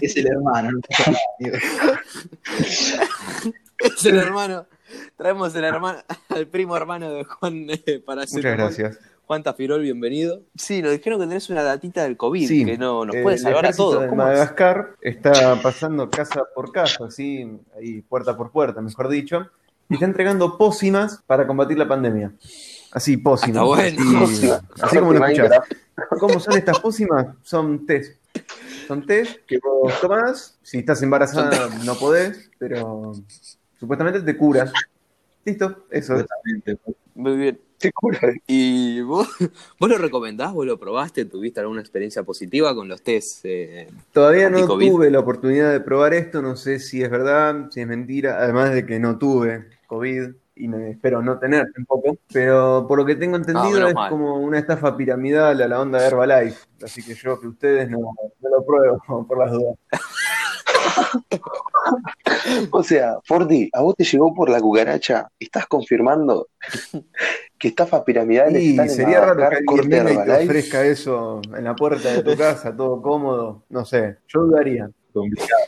Es, 0.00 0.16
el 0.16 0.26
hermano. 0.26 0.80
es 2.58 4.04
el 4.04 4.16
hermano. 4.16 4.66
Traemos 5.16 5.54
el 5.54 5.64
hermano, 5.64 6.02
al 6.28 6.46
primo 6.48 6.76
hermano 6.76 7.12
de 7.12 7.24
Juan 7.24 7.66
eh, 7.70 8.02
para 8.04 8.22
Muchas 8.22 8.42
gracias. 8.42 8.96
Juan 8.96 9.13
Tafirol, 9.42 9.82
bienvenido. 9.82 10.42
Sí, 10.54 10.80
nos 10.82 10.92
dijeron 10.92 11.18
que 11.18 11.26
tenés 11.26 11.50
una 11.50 11.62
datita 11.62 12.04
del 12.04 12.16
COVID, 12.16 12.46
Sí, 12.46 12.64
que 12.64 12.78
no 12.78 13.04
nos 13.04 13.16
eh, 13.16 13.22
puede 13.22 13.36
el 13.36 13.42
salvar 13.42 13.66
a 13.66 13.72
todos. 13.72 14.02
de 14.02 14.08
¿Cómo 14.08 14.22
es? 14.22 14.28
Madagascar 14.28 14.90
está 15.00 15.60
pasando 15.62 16.08
casa 16.10 16.42
por 16.54 16.70
casa, 16.70 17.06
así, 17.06 17.58
ahí 17.76 18.02
puerta 18.02 18.36
por 18.36 18.52
puerta, 18.52 18.80
mejor 18.80 19.08
dicho, 19.08 19.48
y 19.88 19.94
está 19.94 20.06
entregando 20.06 20.56
pócimas 20.56 21.22
para 21.26 21.46
combatir 21.46 21.78
la 21.78 21.88
pandemia. 21.88 22.32
Así, 22.92 23.16
pócimas. 23.16 23.56
Está 23.56 23.64
bueno. 23.64 24.24
Así, 24.24 24.50
así 24.80 24.98
como 25.00 25.12
lo 25.12 25.26
escuchás. 25.26 25.60
¿Cómo 26.20 26.38
son 26.38 26.56
estas 26.56 26.78
pócimas? 26.78 27.26
Son 27.42 27.86
test. 27.86 28.16
Son 28.86 29.04
test 29.04 29.38
que 29.46 29.58
vos 29.58 29.92
tomás. 30.00 30.56
Si 30.62 30.78
estás 30.78 31.02
embarazada 31.02 31.70
no 31.84 31.96
podés, 31.96 32.50
pero 32.58 33.14
supuestamente 33.80 34.20
te 34.20 34.36
curas. 34.36 34.72
Listo, 35.44 35.86
eso. 35.90 36.18
Supuestamente. 36.18 36.78
Muy 37.14 37.36
bien. 37.36 37.60
Te 37.78 37.92
cura. 37.92 38.18
¿Y 38.46 39.02
vos, 39.02 39.28
vos 39.78 39.90
lo 39.90 39.98
recomendás? 39.98 40.52
¿Vos 40.54 40.64
lo 40.64 40.78
probaste? 40.78 41.24
¿Tuviste 41.26 41.60
alguna 41.60 41.80
experiencia 41.80 42.22
positiva 42.22 42.74
con 42.74 42.88
los 42.88 43.02
test? 43.02 43.40
eh, 43.44 43.88
Todavía 44.12 44.48
no 44.48 44.66
tuve 44.66 45.10
la 45.10 45.18
oportunidad 45.20 45.70
de 45.70 45.80
probar 45.80 46.14
esto, 46.14 46.40
no 46.40 46.56
sé 46.56 46.78
si 46.78 47.02
es 47.02 47.10
verdad, 47.10 47.68
si 47.70 47.80
es 47.82 47.86
mentira, 47.86 48.38
además 48.38 48.72
de 48.72 48.86
que 48.86 48.98
no 48.98 49.18
tuve 49.18 49.68
COVID 49.86 50.30
y 50.56 50.68
me 50.68 50.92
espero 50.92 51.20
no 51.20 51.38
tener 51.38 51.66
tampoco, 51.74 52.16
pero 52.32 52.86
por 52.88 52.96
lo 52.98 53.04
que 53.04 53.16
tengo 53.16 53.36
entendido 53.36 53.70
menos 53.72 53.88
es 53.88 53.94
mal. 53.94 54.08
como 54.08 54.36
una 54.38 54.60
estafa 54.60 54.96
piramidal 54.96 55.60
a 55.60 55.68
la 55.68 55.80
onda 55.80 56.00
de 56.00 56.06
Herbalife, 56.06 56.60
así 56.82 57.02
que 57.02 57.14
yo 57.14 57.38
que 57.40 57.48
ustedes 57.48 57.90
no, 57.90 57.98
no 57.98 58.48
lo 58.48 58.64
pruebo 58.64 59.02
por 59.28 59.36
las 59.38 59.50
dudas. 59.50 59.76
O 62.70 62.82
sea, 62.82 63.18
Forti, 63.24 63.68
a 63.72 63.82
vos 63.82 63.94
te 63.96 64.04
llegó 64.04 64.34
por 64.34 64.48
la 64.50 64.60
cucaracha. 64.60 65.28
¿Estás 65.38 65.66
confirmando 65.66 66.48
que 67.58 67.68
estafas 67.68 68.02
piramidales 68.02 68.62
Y 68.62 68.70
están 68.70 68.86
en 68.88 68.94
sería 68.94 69.20
raro 69.20 69.56
que 69.58 69.64
corte 69.64 69.86
y 69.86 70.16
te 70.24 70.44
ofrezca 70.44 70.84
eso 70.84 71.40
en 71.56 71.64
la 71.64 71.74
puerta 71.74 72.12
de 72.12 72.22
tu 72.22 72.36
casa, 72.38 72.74
todo 72.76 73.00
cómodo, 73.02 73.64
no 73.68 73.84
sé, 73.84 74.18
yo 74.28 74.40
dudaría. 74.42 74.90
Complicado. 75.12 75.62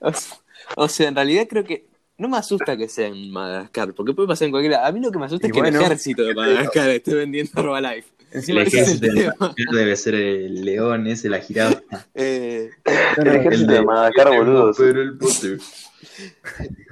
o 0.00 0.12
sea- 0.12 0.36
o 0.76 0.86
sea, 0.88 1.08
en 1.08 1.14
realidad 1.14 1.46
creo 1.48 1.64
que 1.64 1.86
no 2.18 2.28
me 2.28 2.36
asusta 2.36 2.76
que 2.76 2.88
sea 2.88 3.06
en 3.06 3.30
Madagascar, 3.30 3.94
porque 3.94 4.12
puede 4.12 4.28
pasar 4.28 4.46
en 4.46 4.50
cualquier 4.52 4.72
lado. 4.72 4.84
A 4.86 4.92
mí 4.92 5.00
lo 5.00 5.10
que 5.10 5.18
me 5.18 5.24
asusta 5.26 5.46
Y 5.46 5.50
es 5.50 5.54
que 5.54 5.60
el 5.68 5.76
ejército 5.76 6.22
de 6.24 6.34
Madagascar 6.34 6.90
esté 6.90 7.14
vendiendo 7.14 7.50
Herbalife. 7.58 8.08
Encima 8.32 8.60
El 8.60 8.66
ejército 8.68 9.06
debe 9.72 9.96
ser 9.96 10.14
el 10.14 10.64
león 10.64 11.06
ese, 11.06 11.28
la 11.28 11.40
jirafa. 11.40 11.80
Eh, 12.14 12.70
no, 13.16 13.22
El 13.22 13.36
ejército 13.36 13.72
de 13.72 13.82
Madagascar, 13.82 14.36
boludo. 14.36 14.72
Pero 14.76 15.02
el 15.02 15.16
pote. 15.18 15.58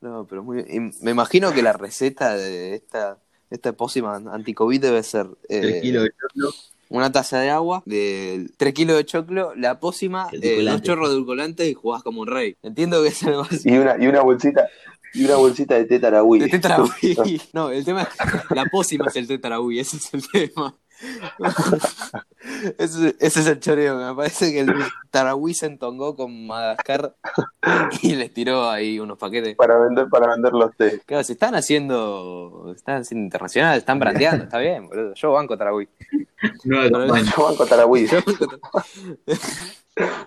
no, 0.00 0.26
pero 0.28 0.42
muy 0.42 0.62
bien. 0.62 0.92
Y 1.00 1.04
me 1.04 1.10
imagino 1.10 1.52
que 1.52 1.62
la 1.62 1.72
receta 1.72 2.34
de 2.36 2.74
esta, 2.74 3.18
esta 3.50 3.72
pócima 3.72 4.16
anti-COVID 4.16 4.80
debe 4.80 5.02
ser 5.02 5.26
eh, 5.48 5.60
El 5.76 5.80
kilo 5.80 6.02
de 6.02 6.10
choclo. 6.10 6.50
una 6.88 7.12
taza 7.12 7.40
de 7.40 7.50
agua, 7.50 7.82
de 7.86 8.48
3 8.56 8.74
kilos 8.74 8.96
de 8.96 9.04
choclo, 9.04 9.54
la 9.56 9.78
pócima, 9.80 10.28
El 10.32 10.42
eh, 10.42 10.46
dos 10.46 10.52
edulcorante. 10.54 10.86
chorros 10.86 11.08
de 11.08 11.14
edulcorante 11.14 11.66
y 11.68 11.74
jugás 11.74 12.02
como 12.02 12.20
un 12.22 12.28
rey. 12.28 12.56
Entiendo 12.62 13.02
que 13.02 13.08
es 13.08 13.22
algo 13.24 13.42
así. 13.42 13.68
Y 13.70 13.76
una, 13.78 13.96
y 14.02 14.06
una 14.06 14.22
bolsita, 14.22 14.68
y 15.18 15.24
una 15.24 15.36
bolsita 15.36 15.74
de 15.74 15.84
tetarahui. 15.84 16.38
De 16.38 16.48
tetarahui. 16.48 16.90
No, 17.52 17.70
el 17.70 17.84
tema 17.84 18.02
es 18.02 18.08
que 18.48 18.54
la 18.54 18.66
pócima 18.66 19.06
es 19.08 19.16
el 19.16 19.26
tetarahui, 19.26 19.80
ese 19.80 19.96
es 19.96 20.14
el 20.14 20.22
tema. 20.28 20.74
Ese, 22.78 23.14
ese 23.20 23.40
es 23.40 23.46
el 23.46 23.60
choreo, 23.60 23.96
me 23.96 24.14
parece 24.16 24.50
que 24.50 24.60
el 24.60 24.74
tarahui 25.10 25.54
se 25.54 25.66
entongó 25.66 26.16
con 26.16 26.46
Madagascar 26.46 27.14
y 28.02 28.16
les 28.16 28.32
tiró 28.32 28.68
ahí 28.68 28.98
unos 28.98 29.16
paquetes. 29.16 29.54
Para 29.54 29.78
vender, 29.78 30.08
para 30.08 30.28
vender 30.28 30.52
los 30.54 30.74
té. 30.76 31.00
Claro, 31.06 31.22
se 31.22 31.34
están 31.34 31.54
haciendo, 31.54 32.72
están 32.74 33.02
haciendo 33.02 33.24
internacionales, 33.24 33.78
están 33.78 34.00
brandeando, 34.00 34.44
está 34.44 34.58
bien, 34.58 34.88
boludo. 34.88 35.14
Yo 35.14 35.32
banco 35.32 35.56
tarahui. 35.56 35.88
No. 36.64 36.88
Yo 36.88 37.42
banco 37.42 37.66
Tarahui. 37.66 38.06
Yo 38.06 38.16
banco 38.16 38.46
Tarahui. 38.46 38.68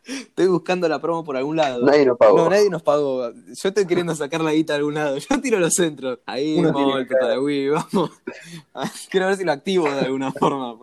Estoy 0.05 0.47
buscando 0.47 0.87
la 0.87 0.99
promo 0.99 1.23
por 1.23 1.37
algún 1.37 1.57
lado. 1.57 1.85
Nadie 1.85 2.05
nos 2.05 2.17
pagó. 2.17 2.37
No, 2.37 2.49
nadie 2.49 2.69
nos 2.69 2.81
pagó. 2.81 3.31
Yo 3.31 3.69
estoy 3.69 3.85
queriendo 3.85 4.15
sacar 4.15 4.41
la 4.41 4.53
guita 4.53 4.73
de 4.73 4.77
algún 4.79 4.93
lado. 4.95 5.17
Yo 5.17 5.41
tiro 5.41 5.59
los 5.59 5.73
centros. 5.73 6.19
Ahí, 6.25 6.57
Uno 6.57 6.73
vamos, 6.73 6.99
el 6.99 7.07
Tarahui, 7.07 7.69
vamos. 7.69 8.11
Quiero 9.09 9.27
ver 9.27 9.37
si 9.37 9.43
lo 9.43 9.51
activo 9.51 9.89
de 9.89 10.01
alguna 10.01 10.31
forma. 10.31 10.75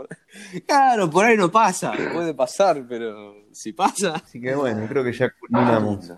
Claro, 0.66 1.10
por 1.10 1.24
ahí 1.24 1.36
no 1.36 1.50
pasa. 1.50 1.92
Puede 2.12 2.34
pasar, 2.34 2.84
pero 2.88 3.34
si 3.52 3.72
pasa. 3.72 4.14
Así 4.16 4.40
que 4.40 4.54
bueno, 4.54 4.86
creo 4.88 5.02
que 5.04 5.12
ya 5.12 5.30
culminamos. 5.38 6.12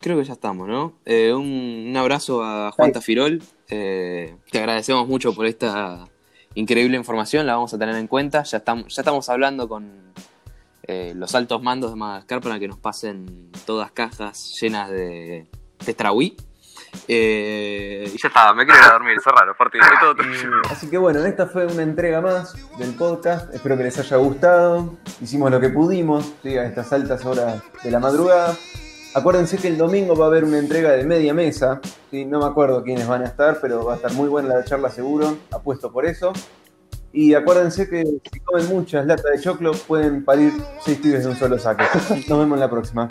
Creo 0.00 0.18
que 0.18 0.24
ya 0.24 0.34
estamos, 0.34 0.68
¿no? 0.68 0.98
Eh, 1.06 1.32
un, 1.32 1.86
un 1.88 1.96
abrazo 1.96 2.42
a 2.42 2.70
Juan 2.72 2.92
Tafirol. 2.92 3.42
Eh, 3.70 4.36
te 4.50 4.58
agradecemos 4.58 5.08
mucho 5.08 5.34
por 5.34 5.46
esta 5.46 6.06
increíble 6.54 6.96
información. 6.96 7.46
La 7.46 7.54
vamos 7.54 7.72
a 7.72 7.78
tener 7.78 7.96
en 7.96 8.06
cuenta. 8.06 8.42
Ya 8.42 8.58
estamos, 8.58 8.94
ya 8.94 9.00
estamos 9.00 9.28
hablando 9.28 9.68
con 9.68 10.12
eh, 10.86 11.12
los 11.16 11.34
altos 11.34 11.62
mandos 11.62 11.90
de 11.90 11.96
Madagascar 11.96 12.40
para 12.40 12.58
que 12.58 12.68
nos 12.68 12.78
pasen 12.78 13.50
todas 13.66 13.90
cajas 13.92 14.58
llenas 14.60 14.90
de 14.90 15.48
testrahui. 15.84 16.36
Eh, 17.08 18.10
y 18.12 18.18
ya 18.18 18.28
está, 18.28 18.52
me 18.54 18.64
quiero 18.64 18.80
ir 18.80 18.86
a 18.86 18.92
dormir, 18.92 19.16
es 19.16 19.24
raro, 19.24 19.54
fuerte. 19.54 19.78
todo 20.00 20.14
así 20.70 20.88
que 20.88 20.96
bueno, 20.96 21.24
esta 21.24 21.46
fue 21.46 21.66
una 21.66 21.82
entrega 21.82 22.20
más 22.20 22.54
del 22.78 22.94
podcast. 22.94 23.52
Espero 23.54 23.76
que 23.76 23.84
les 23.84 23.98
haya 23.98 24.16
gustado. 24.16 24.96
Hicimos 25.20 25.50
lo 25.50 25.60
que 25.60 25.70
pudimos, 25.70 26.32
¿sí? 26.42 26.56
a 26.56 26.64
estas 26.66 26.92
altas 26.92 27.24
horas 27.24 27.62
de 27.82 27.90
la 27.90 27.98
madrugada. 27.98 28.54
Acuérdense 29.14 29.58
que 29.58 29.68
el 29.68 29.78
domingo 29.78 30.16
va 30.16 30.26
a 30.26 30.28
haber 30.28 30.44
una 30.44 30.58
entrega 30.58 30.90
de 30.90 31.04
media 31.04 31.32
mesa. 31.32 31.80
¿sí? 32.10 32.24
No 32.24 32.40
me 32.40 32.46
acuerdo 32.46 32.82
quiénes 32.82 33.06
van 33.06 33.22
a 33.22 33.26
estar, 33.26 33.58
pero 33.60 33.84
va 33.84 33.94
a 33.94 33.96
estar 33.96 34.12
muy 34.12 34.28
buena 34.28 34.48
la 34.48 34.64
charla 34.64 34.90
seguro. 34.90 35.36
Apuesto 35.52 35.92
por 35.92 36.04
eso. 36.04 36.32
Y 37.16 37.32
acuérdense 37.34 37.88
que 37.88 38.04
si 38.04 38.40
comen 38.40 38.68
muchas 38.68 39.06
latas 39.06 39.24
de 39.30 39.40
choclo 39.40 39.70
pueden 39.72 40.24
parir 40.24 40.52
seis 40.84 40.98
pibes 40.98 41.22
de 41.22 41.30
un 41.30 41.36
solo 41.36 41.56
saque. 41.60 41.84
Nos 42.28 42.38
vemos 42.40 42.58
la 42.58 42.68
próxima. 42.68 43.08